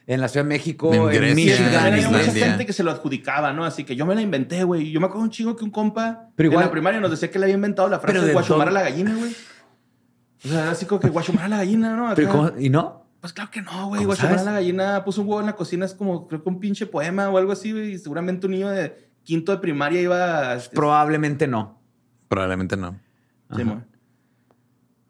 en 0.05 0.19
la 0.21 0.27
Ciudad 0.27 0.43
de 0.45 0.49
México, 0.49 0.93
En 0.93 1.23
en, 1.23 1.35
Michigan? 1.35 1.75
había 1.75 2.09
mucha 2.09 2.31
gente 2.31 2.65
que 2.65 2.73
se 2.73 2.83
lo 2.83 2.91
adjudicaba, 2.91 3.53
¿no? 3.53 3.63
Así 3.63 3.83
que 3.83 3.95
yo 3.95 4.05
me 4.05 4.15
la 4.15 4.21
inventé, 4.21 4.63
güey. 4.63 4.91
Yo 4.91 4.99
me 4.99 5.05
acuerdo 5.05 5.23
un 5.23 5.29
chingo 5.29 5.55
que 5.55 5.63
un 5.63 5.71
compa 5.71 6.29
Pero 6.35 6.49
igual- 6.49 6.63
en 6.63 6.67
la 6.67 6.71
primaria 6.71 6.99
nos 6.99 7.11
decía 7.11 7.31
que 7.31 7.39
le 7.39 7.45
había 7.45 7.55
inventado 7.55 7.87
la 7.89 7.99
frase 7.99 8.13
Pero 8.15 8.27
de 8.27 8.33
guachumar 8.33 8.67
a 8.67 8.71
la 8.71 8.81
gallina, 8.81 9.15
güey. 9.15 9.35
O 10.43 10.47
sea, 10.49 10.61
era 10.63 10.71
así 10.71 10.85
como 10.85 10.99
que 10.99 11.09
guachumar 11.09 11.45
a 11.45 11.47
la 11.47 11.57
gallina, 11.57 11.95
¿no? 11.95 12.13
Pero 12.15 12.29
Acá. 12.29 12.37
¿cómo? 12.37 12.59
¿Y 12.59 12.69
no? 12.69 13.05
Pues 13.21 13.31
claro 13.31 13.49
que 13.49 13.61
no, 13.61 13.87
güey. 13.87 13.99
¿Cómo 14.01 14.07
Guachumar 14.07 14.39
a 14.39 14.43
la 14.43 14.51
gallina 14.51 15.05
puso 15.05 15.21
un 15.21 15.27
huevo 15.29 15.39
en 15.39 15.45
la 15.45 15.55
cocina, 15.55 15.85
es 15.85 15.93
como, 15.93 16.27
creo 16.27 16.43
que 16.43 16.49
un 16.49 16.59
pinche 16.59 16.85
poema 16.85 17.29
o 17.29 17.37
algo 17.37 17.53
así, 17.53 17.71
güey. 17.71 17.93
Y 17.93 17.97
seguramente 17.97 18.47
un 18.47 18.51
niño 18.51 18.69
de 18.69 19.09
quinto 19.23 19.53
de 19.53 19.59
primaria 19.59 20.01
iba 20.01 20.51
a... 20.53 20.57
Probablemente 20.73 21.47
no. 21.47 21.79
Probablemente 22.27 22.75
no. 22.75 22.99
Sí. 23.55 23.63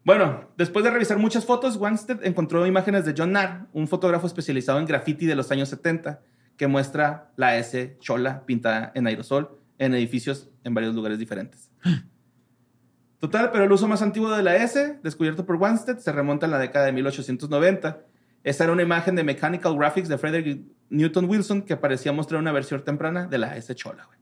Bueno, 0.04 0.50
después 0.58 0.84
de 0.84 0.90
revisar 0.90 1.18
muchas 1.18 1.46
fotos, 1.46 1.76
Wanstead 1.76 2.26
encontró 2.26 2.66
imágenes 2.66 3.06
de 3.06 3.14
John 3.16 3.32
Narr, 3.32 3.68
un 3.72 3.88
fotógrafo 3.88 4.26
especializado 4.26 4.78
en 4.78 4.84
graffiti 4.84 5.24
de 5.24 5.34
los 5.34 5.50
años 5.50 5.70
70, 5.70 6.20
que 6.58 6.66
muestra 6.66 7.32
la 7.36 7.56
S 7.56 7.96
chola 8.00 8.44
pintada 8.44 8.92
en 8.94 9.06
aerosol 9.06 9.58
en 9.78 9.94
edificios 9.94 10.50
en 10.62 10.74
varios 10.74 10.94
lugares 10.94 11.18
diferentes. 11.18 11.70
Total, 13.18 13.50
pero 13.50 13.64
el 13.64 13.72
uso 13.72 13.88
más 13.88 14.02
antiguo 14.02 14.30
de 14.30 14.42
la 14.42 14.56
S, 14.56 15.00
descubierto 15.02 15.46
por 15.46 15.56
Wanstead, 15.56 15.96
se 15.96 16.12
remonta 16.12 16.44
a 16.44 16.50
la 16.50 16.58
década 16.58 16.84
de 16.84 16.92
1890. 16.92 18.04
Esta 18.42 18.64
era 18.64 18.74
una 18.74 18.82
imagen 18.82 19.16
de 19.16 19.24
Mechanical 19.24 19.74
Graphics 19.74 20.08
de 20.08 20.18
Frederick 20.18 20.62
Newton 20.90 21.24
Wilson 21.24 21.62
que 21.62 21.78
parecía 21.78 22.12
mostrar 22.12 22.42
una 22.42 22.52
versión 22.52 22.84
temprana 22.84 23.26
de 23.26 23.38
la 23.38 23.56
S 23.56 23.74
chola, 23.74 24.04
güey. 24.04 24.18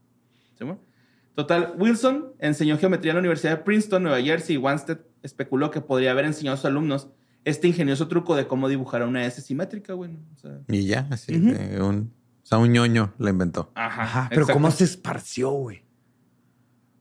Total, 1.35 1.75
Wilson 1.79 2.33
enseñó 2.39 2.77
geometría 2.79 3.13
en 3.13 3.17
la 3.17 3.21
Universidad 3.21 3.57
de 3.59 3.65
Princeton, 3.65 4.03
Nueva 4.03 4.21
Jersey, 4.21 4.57
y 4.57 4.59
Wanstead 4.59 4.99
especuló 5.23 5.71
que 5.71 5.81
podría 5.81 6.11
haber 6.11 6.27
enseñado 6.27 6.55
a 6.55 6.57
sus 6.59 6.67
alumnos 6.67 7.09
este 7.45 7.69
ingenioso 7.69 8.07
truco 8.09 8.37
de 8.37 8.47
cómo 8.47 8.69
dibujar 8.69 9.03
una 9.03 9.25
S 9.25 9.41
simétrica, 9.41 9.95
güey. 9.95 10.13
¿no? 10.13 10.19
O 10.35 10.39
sea, 10.39 10.59
Y 10.69 10.87
ya, 10.87 11.09
así. 11.11 11.39
De 11.39 11.83
un, 11.83 12.13
o 12.43 12.47
sea, 12.47 12.59
un 12.59 12.71
ñoño 12.71 13.15
la 13.19 13.31
inventó. 13.31 13.73
ajá. 13.75 14.03
Ajá, 14.03 14.27
pero 14.29 14.43
exacto. 14.43 14.59
¿cómo 14.61 14.71
se 14.71 14.85
esparció, 14.85 15.51
güey? 15.51 15.83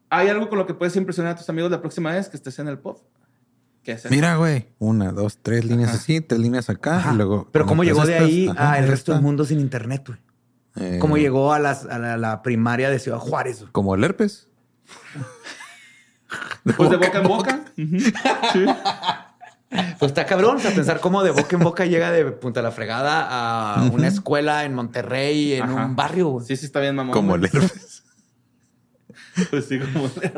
Hay 0.10 0.28
algo 0.28 0.50
con 0.50 0.58
lo 0.58 0.66
que 0.66 0.74
puedes 0.74 0.96
impresionar 0.96 1.34
a 1.34 1.38
tus 1.38 1.50
amigos 1.50 1.72
la 1.72 1.80
próxima 1.80 2.12
vez 2.12 2.28
que 2.28 2.38
estés 2.38 2.60
en 2.60 2.68
el 2.68 2.78
pub. 2.80 2.98
¿Qué 3.84 3.94
es? 3.94 4.10
Mira, 4.12 4.36
güey. 4.36 4.68
Una, 4.78 5.12
dos, 5.12 5.40
tres 5.42 5.66
líneas 5.66 5.94
así, 5.94 6.22
tres 6.22 6.40
líneas 6.40 6.70
acá. 6.70 6.98
Ajá. 6.98 7.14
Y 7.14 7.18
luego. 7.18 7.50
Pero 7.52 7.66
cómo 7.66 7.84
llegó 7.84 8.06
de 8.06 8.16
ahí 8.16 8.52
al 8.56 8.88
resto 8.88 9.14
del 9.14 9.22
mundo 9.22 9.46
sin 9.46 9.60
internet, 9.60 10.04
güey. 10.08 10.20
Eh, 10.78 10.98
Cómo 11.02 11.18
llegó 11.18 11.52
a, 11.54 11.60
las, 11.60 11.86
a 11.86 12.00
la, 12.00 12.18
la 12.18 12.42
primaria 12.44 12.90
de 12.90 13.00
Ciudad 13.00 13.18
Juárez. 13.20 13.66
Como 13.72 13.96
el 13.96 14.04
herpes. 14.04 14.48
Pues 16.78 16.90
de 16.90 16.96
boca 16.98 17.18
en 17.20 17.28
boca. 17.28 17.60
Sí. 18.54 18.66
Pues 20.00 20.12
está 20.12 20.26
cabrón, 20.26 20.58
o 20.58 20.60
sea, 20.60 20.72
pensar 20.76 21.00
cómo 21.00 21.24
de 21.24 21.32
boca 21.32 21.56
en 21.56 21.62
boca 21.64 21.86
llega 21.86 22.12
de 22.12 22.26
punta 22.26 22.62
la 22.62 22.72
fregada 22.72 23.28
a 23.78 23.84
una 23.86 24.08
escuela 24.10 24.66
en 24.66 24.74
Monterrey, 24.74 25.54
en 25.54 25.64
Ajá. 25.64 25.86
un 25.86 25.96
barrio. 25.96 26.40
Sí, 26.46 26.58
sí, 26.58 26.66
está 26.66 26.82
bien, 26.82 26.96
mamón. 26.96 27.14
Como 27.14 27.36
el 27.36 27.46
herpes. 27.46 28.04
Pues 29.50 29.66
sí, 29.66 29.80
como 29.80 30.06
el 30.22 30.32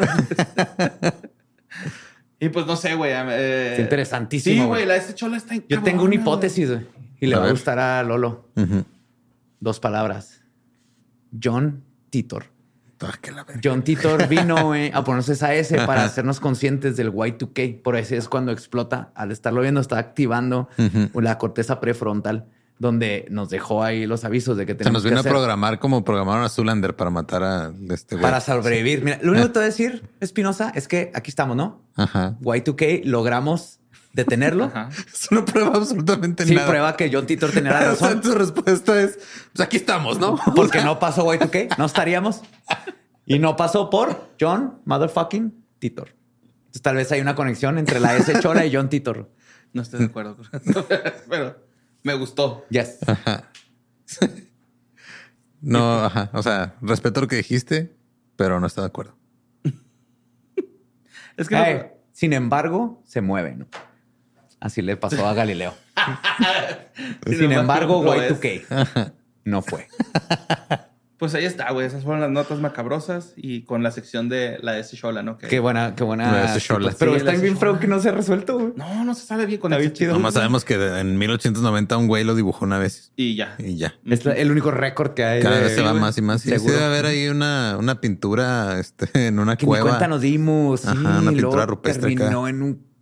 Y 2.40 2.50
pues 2.50 2.66
no 2.68 2.76
sé, 2.76 2.94
güey. 2.96 3.12
eh, 3.12 3.74
Es 3.74 3.80
interesantísimo, 3.80 4.64
Sí, 4.64 4.68
güey. 4.68 4.86
la 4.86 4.94
de 4.94 5.00
este 5.00 5.16
chola 5.16 5.38
está 5.38 5.56
Yo 5.68 5.82
tengo 5.82 6.04
una 6.04 6.14
hipótesis 6.16 6.70
güey, 6.70 6.86
y 7.20 7.26
le 7.28 7.36
A 7.36 7.40
va 7.40 7.48
a 7.48 7.52
gustar 7.52 7.80
a 7.80 8.04
Lolo. 8.04 8.50
Ujú. 8.56 8.84
Dos 9.64 9.80
palabras. 9.80 10.42
John 11.42 11.86
Titor. 12.10 12.48
Ah. 13.00 13.14
John 13.64 13.82
Titor 13.82 14.28
vino 14.28 14.66
güey, 14.68 14.92
a 14.94 15.04
ponerse 15.06 15.34
esa 15.34 15.54
S 15.54 15.74
para 15.86 16.04
hacernos 16.04 16.42
conscientes 16.42 16.98
del 16.98 17.14
Y2K. 17.14 17.82
Por 17.82 17.96
eso 17.96 18.16
es 18.16 18.28
cuando 18.28 18.52
explota. 18.52 19.14
Al 19.16 19.32
estarlo 19.32 19.62
viendo, 19.62 19.80
está 19.80 20.00
activando 20.00 20.68
la 21.14 21.38
corteza 21.38 21.80
prefrontal, 21.80 22.50
donde 22.78 23.26
nos 23.30 23.50
dejó 23.50 23.86
ahí 23.86 24.06
los 24.06 24.26
avisos 24.26 24.58
de 24.58 24.66
que 24.66 24.74
Se 24.74 24.80
tenemos 24.80 25.02
nos 25.02 25.10
vino 25.10 25.24
que 25.24 25.30
a 25.30 25.32
programar 25.32 25.80
como 25.80 26.04
programaron 26.04 26.44
a 26.44 26.50
Zulander 26.50 26.98
para 26.98 27.10
matar 27.10 27.44
a 27.44 27.74
este 27.90 28.16
güey. 28.16 28.22
para 28.22 28.42
sobrevivir. 28.42 29.02
Mira, 29.02 29.20
lo 29.22 29.32
único 29.32 29.48
que 29.48 29.54
te 29.54 29.60
voy 29.60 29.64
a 29.64 29.68
decir, 29.68 30.10
Espinosa, 30.20 30.74
es 30.76 30.90
que 30.90 31.10
aquí 31.16 31.30
estamos, 31.30 31.56
¿no? 31.56 31.84
Ajá. 31.96 32.36
Y2K 32.42 33.06
logramos 33.06 33.80
detenerlo. 34.14 34.66
Ajá. 34.66 34.90
Eso 35.12 35.28
no 35.36 35.44
prueba 35.44 35.72
absolutamente 35.76 36.46
Sí, 36.46 36.54
nada. 36.56 36.68
prueba 36.68 36.96
que 36.96 37.10
John 37.12 37.26
Titor 37.26 37.52
tenía 37.52 37.72
la 37.72 37.80
O 37.92 37.96
sea, 37.96 38.08
razón. 38.10 38.22
tu 38.22 38.32
respuesta 38.36 39.02
es, 39.02 39.20
pues 39.54 39.66
aquí 39.66 39.78
estamos, 39.78 40.20
¿no? 40.20 40.40
Porque 40.56 40.82
no 40.84 41.00
pasó 41.00 41.26
Y2K, 41.28 41.78
no 41.78 41.86
estaríamos. 41.86 42.42
Y 43.26 43.40
no 43.40 43.56
pasó 43.56 43.90
por 43.90 44.30
John 44.40 44.80
Motherfucking 44.86 45.66
Titor. 45.80 46.10
Entonces, 46.58 46.82
tal 46.82 46.96
vez 46.96 47.12
hay 47.12 47.22
una 47.22 47.36
conexión 47.36 47.78
entre 47.78 48.00
la 48.00 48.16
S 48.16 48.40
Chola 48.40 48.66
y 48.66 48.74
John 48.76 48.90
Titor. 48.90 49.30
No 49.74 49.82
estoy 49.82 50.00
de 50.02 50.06
acuerdo. 50.06 50.36
con 50.38 50.46
eso, 50.62 50.86
Pero 51.30 51.56
me 52.04 52.14
gustó. 52.16 52.66
Yes. 52.70 52.98
Ajá. 53.08 53.50
No, 55.62 56.04
ajá. 56.06 56.30
O 56.34 56.44
sea, 56.44 56.76
respeto 56.82 57.22
lo 57.22 57.28
que 57.28 57.38
dijiste, 57.38 57.96
pero 58.36 58.60
no 58.60 58.68
estoy 58.68 58.82
de 58.84 58.88
acuerdo. 58.88 59.16
Es 61.38 61.48
que 61.48 61.56
Eh, 61.56 61.92
sin 62.12 62.34
embargo, 62.34 63.02
se 63.06 63.22
mueve, 63.22 63.56
¿no? 63.56 63.66
Así 64.64 64.82
le 64.82 64.96
pasó 64.96 65.28
a 65.28 65.34
Galileo. 65.34 65.74
Sin 67.28 67.52
embargo, 67.52 68.02
embargo, 68.02 68.04
lo 68.06 68.14
Y2K 68.16 69.12
no 69.44 69.62
fue. 69.62 69.88
pues 71.18 71.36
ahí 71.36 71.44
está, 71.44 71.70
güey. 71.74 71.86
Esas 71.86 72.04
fueron 72.06 72.22
las 72.22 72.30
notas 72.32 72.60
macabrosas 72.62 73.34
y 73.36 73.64
con 73.64 73.84
la 73.84 73.92
sección 73.92 74.30
de 74.30 74.58
la 74.62 74.72
de 74.72 74.80
ese 74.80 74.96
chola, 74.96 75.22
¿no? 75.22 75.38
Que- 75.38 75.48
Qué 75.48 75.60
buena, 75.60 75.96
qué 75.96 76.06
buena. 76.06 76.32
La 76.32 76.60
Chola. 76.60 76.94
Pero 76.98 77.12
Sí, 77.12 77.18
está 77.18 77.32
bien 77.34 77.58
feo 77.58 77.78
que 77.78 77.88
no 77.88 78.00
se 78.00 78.08
ha 78.08 78.12
resuelto, 78.14 78.58
güey. 78.58 78.72
No, 78.78 79.04
no 79.04 79.14
se 79.16 79.26
sabe 79.26 79.46
bien 79.46 79.60
con 79.60 79.72
bien 79.78 79.92
chido. 79.92 80.14
Nomás 80.14 80.34
sabemos 80.34 80.64
que 80.64 80.78
de- 80.78 81.02
en 81.02 81.18
1890 81.18 81.98
un 81.98 82.08
güey 82.08 82.24
lo 82.24 82.34
dibujó 82.34 82.64
una 82.64 82.78
vez 82.78 83.12
Y 83.18 83.36
ya. 83.36 83.56
y 83.60 83.76
ya. 83.76 83.96
Es 84.06 84.24
la- 84.24 84.32
el 84.34 84.50
único 84.50 84.72
récord 84.72 85.14
que 85.14 85.26
hay. 85.26 85.42
Cada 85.42 85.58
de- 85.58 85.64
vez 85.64 85.76
se 85.76 85.82
va 85.82 85.90
güey. 85.92 86.02
más 86.02 86.18
y 86.18 86.22
más. 86.22 86.46
Y 86.46 86.50
sí 86.52 86.56
Seguro. 86.56 86.74
debe 86.74 86.86
haber 86.86 87.06
ahí 87.08 87.28
una, 87.28 87.76
una 87.78 88.00
pintura 88.00 88.80
este, 88.80 89.28
en 89.28 89.40
una 89.40 89.58
Que 89.58 89.66
ni 89.66 89.68
cueva. 89.68 89.90
cuenta 89.90 90.08
nos 90.08 90.22
dimos. 90.22 90.80
Sí, 90.82 90.88
Ajá, 90.90 91.20
una 91.20 91.32
pintura 91.32 91.66
rupestre 91.66 92.14
acá. 92.14 92.18
terminó 92.22 92.48
en 92.48 92.62
un 92.62 92.93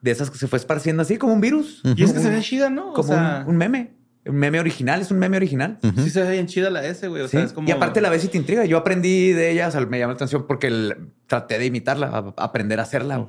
de 0.00 0.10
esas 0.10 0.30
que 0.30 0.38
se 0.38 0.46
fue 0.48 0.58
esparciendo 0.58 1.02
así 1.02 1.16
como 1.18 1.32
un 1.32 1.40
virus. 1.40 1.80
Y 1.96 2.02
es 2.04 2.12
que 2.12 2.20
se 2.20 2.30
ve 2.30 2.40
chida, 2.40 2.70
¿no? 2.70 2.90
O 2.90 2.94
Como 2.94 3.08
sea, 3.08 3.42
un, 3.46 3.50
un 3.52 3.56
meme. 3.56 3.94
Un 4.26 4.36
meme 4.36 4.60
original, 4.60 5.00
es 5.00 5.10
un 5.10 5.18
meme 5.18 5.36
original. 5.38 5.78
sí 5.96 6.10
se 6.10 6.22
ve 6.22 6.32
bien 6.32 6.46
chida 6.46 6.68
la 6.70 6.84
S, 6.84 7.06
güey. 7.08 7.22
O 7.22 7.28
Sí. 7.28 7.32
sea, 7.38 7.44
es 7.44 7.52
como... 7.52 7.66
Y 7.68 7.72
aparte 7.72 8.00
la 8.00 8.10
ves 8.10 8.24
y 8.24 8.28
te 8.28 8.36
intriga. 8.36 8.64
Yo 8.66 8.76
aprendí 8.76 9.32
de 9.32 9.50
ella, 9.50 9.68
o 9.68 9.70
sea, 9.70 9.80
me 9.86 9.98
llamó 9.98 10.12
la 10.12 10.16
atención 10.16 10.46
porque 10.46 10.66
el- 10.66 11.12
traté 11.26 11.58
de 11.58 11.66
imitarla, 11.66 12.08
a- 12.08 12.34
aprender 12.44 12.78
a 12.80 12.82
hacerla. 12.82 13.24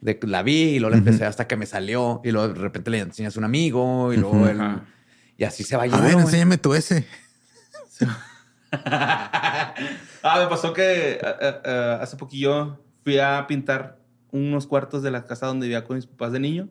De 0.00 0.18
la 0.22 0.42
vi 0.42 0.62
y 0.74 0.78
luego 0.80 0.90
la 0.90 0.96
empecé 0.98 1.24
hasta 1.24 1.46
que 1.46 1.56
me 1.56 1.64
salió 1.64 2.20
y 2.24 2.32
luego 2.32 2.48
de 2.48 2.60
repente 2.60 2.90
le 2.90 2.98
enseñas 2.98 3.36
a 3.36 3.38
un 3.38 3.44
amigo 3.44 4.12
y 4.12 4.16
luego 4.16 4.46
y 5.38 5.44
así 5.44 5.62
se 5.64 5.76
va 5.76 5.84
A 5.84 5.86
yendo. 5.86 6.02
ver, 6.02 6.12
enséñame 6.14 6.58
tu 6.58 6.74
S. 6.74 7.06
ah, 8.72 9.74
me 10.40 10.46
pasó 10.48 10.72
que 10.72 11.12
eh, 11.12 11.18
eh, 11.22 11.60
eh, 11.64 11.98
hace 12.00 12.16
poquillo 12.16 12.82
fui 13.04 13.18
a 13.18 13.46
pintar 13.46 13.98
unos 14.32 14.66
cuartos 14.66 15.02
de 15.02 15.12
la 15.12 15.24
casa 15.24 15.46
donde 15.46 15.66
vivía 15.66 15.84
con 15.84 15.96
mis 15.96 16.06
papás 16.06 16.32
de 16.32 16.40
niño 16.40 16.68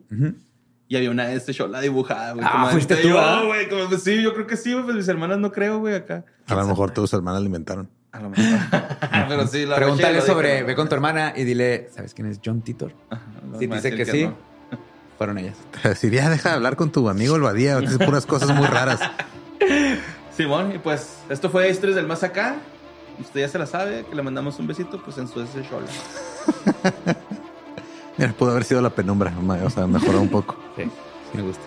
y 0.92 0.96
había 0.96 1.10
una 1.10 1.32
S 1.32 1.54
chola 1.54 1.80
dibujada, 1.80 2.32
güey. 2.32 2.44
Ah, 2.46 2.52
como 2.52 2.66
fuiste 2.66 2.92
este, 2.92 3.08
tú, 3.08 3.14
yo, 3.14 3.18
¿ah? 3.18 3.44
güey. 3.46 3.66
Como, 3.66 3.88
pues, 3.88 4.02
sí, 4.02 4.22
yo 4.22 4.34
creo 4.34 4.46
que 4.46 4.58
sí, 4.58 4.74
güey. 4.74 4.84
Pues 4.84 4.96
mis 4.96 5.08
hermanas 5.08 5.38
no 5.38 5.50
creo, 5.50 5.78
güey, 5.78 5.94
acá. 5.94 6.26
A 6.46 6.54
lo 6.54 6.66
mejor 6.66 6.90
tus 6.90 7.10
hermanas 7.14 7.40
alimentaron. 7.40 7.88
A 8.12 8.20
lo 8.20 8.28
mejor. 8.28 8.44
Pero 9.28 9.46
sí, 9.46 9.64
la 9.64 9.76
Pregúntale 9.76 10.20
sobre, 10.20 10.62
ve 10.64 10.74
con 10.74 10.90
tu 10.90 10.94
hermana 10.94 11.32
y 11.34 11.44
dile, 11.44 11.88
¿sabes 11.94 12.12
quién 12.12 12.28
es 12.28 12.40
John 12.44 12.60
Titor? 12.60 12.92
Si 13.58 13.66
dice 13.66 13.96
que 13.96 14.04
sí, 14.04 14.24
no. 14.24 14.36
fueron 15.16 15.38
ellas. 15.38 15.56
Te 15.82 15.94
diría, 16.02 16.28
deja 16.28 16.50
de 16.50 16.56
hablar 16.56 16.76
con 16.76 16.92
tu 16.92 17.08
amigo 17.08 17.36
el 17.36 17.42
Badía. 17.42 17.80
Dice 17.80 17.98
puras 17.98 18.26
cosas 18.26 18.54
muy 18.54 18.66
raras. 18.66 19.00
Simón, 20.36 20.72
y 20.74 20.78
pues 20.78 21.20
esto 21.30 21.48
fue 21.48 21.70
Historias 21.70 21.96
del 21.96 22.06
Más 22.06 22.22
Acá. 22.22 22.56
Usted 23.18 23.40
ya 23.40 23.48
se 23.48 23.58
la 23.58 23.64
sabe, 23.64 24.04
que 24.04 24.14
le 24.14 24.22
mandamos 24.22 24.58
un 24.58 24.66
besito 24.66 25.02
pues 25.02 25.16
en 25.16 25.26
su 25.26 25.40
S 25.40 25.58
chola. 25.70 25.86
Mira, 28.22 28.34
pudo 28.34 28.52
haber 28.52 28.62
sido 28.62 28.80
la 28.80 28.90
penumbra. 28.90 29.34
O 29.64 29.70
sea, 29.70 29.84
mejoró 29.88 30.20
un 30.20 30.28
poco. 30.28 30.56
Sí, 30.76 30.84
sí 30.84 31.36
me 31.36 31.42
gusta. 31.42 31.62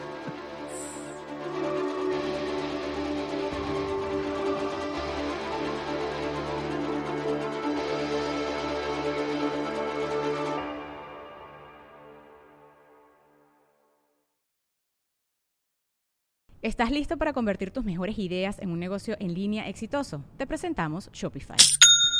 ¿Estás 16.62 16.89
listo 16.89 17.18
para 17.18 17.34
convertir 17.34 17.72
tus 17.72 17.84
mejores 17.84 18.18
ideas 18.18 18.60
en 18.60 18.72
un 18.72 18.80
negocio 18.80 19.18
en 19.20 19.34
línea 19.34 19.68
exitoso? 19.68 20.24
Te 20.38 20.47
presentamos 20.47 21.12
Shopify. 21.12 21.58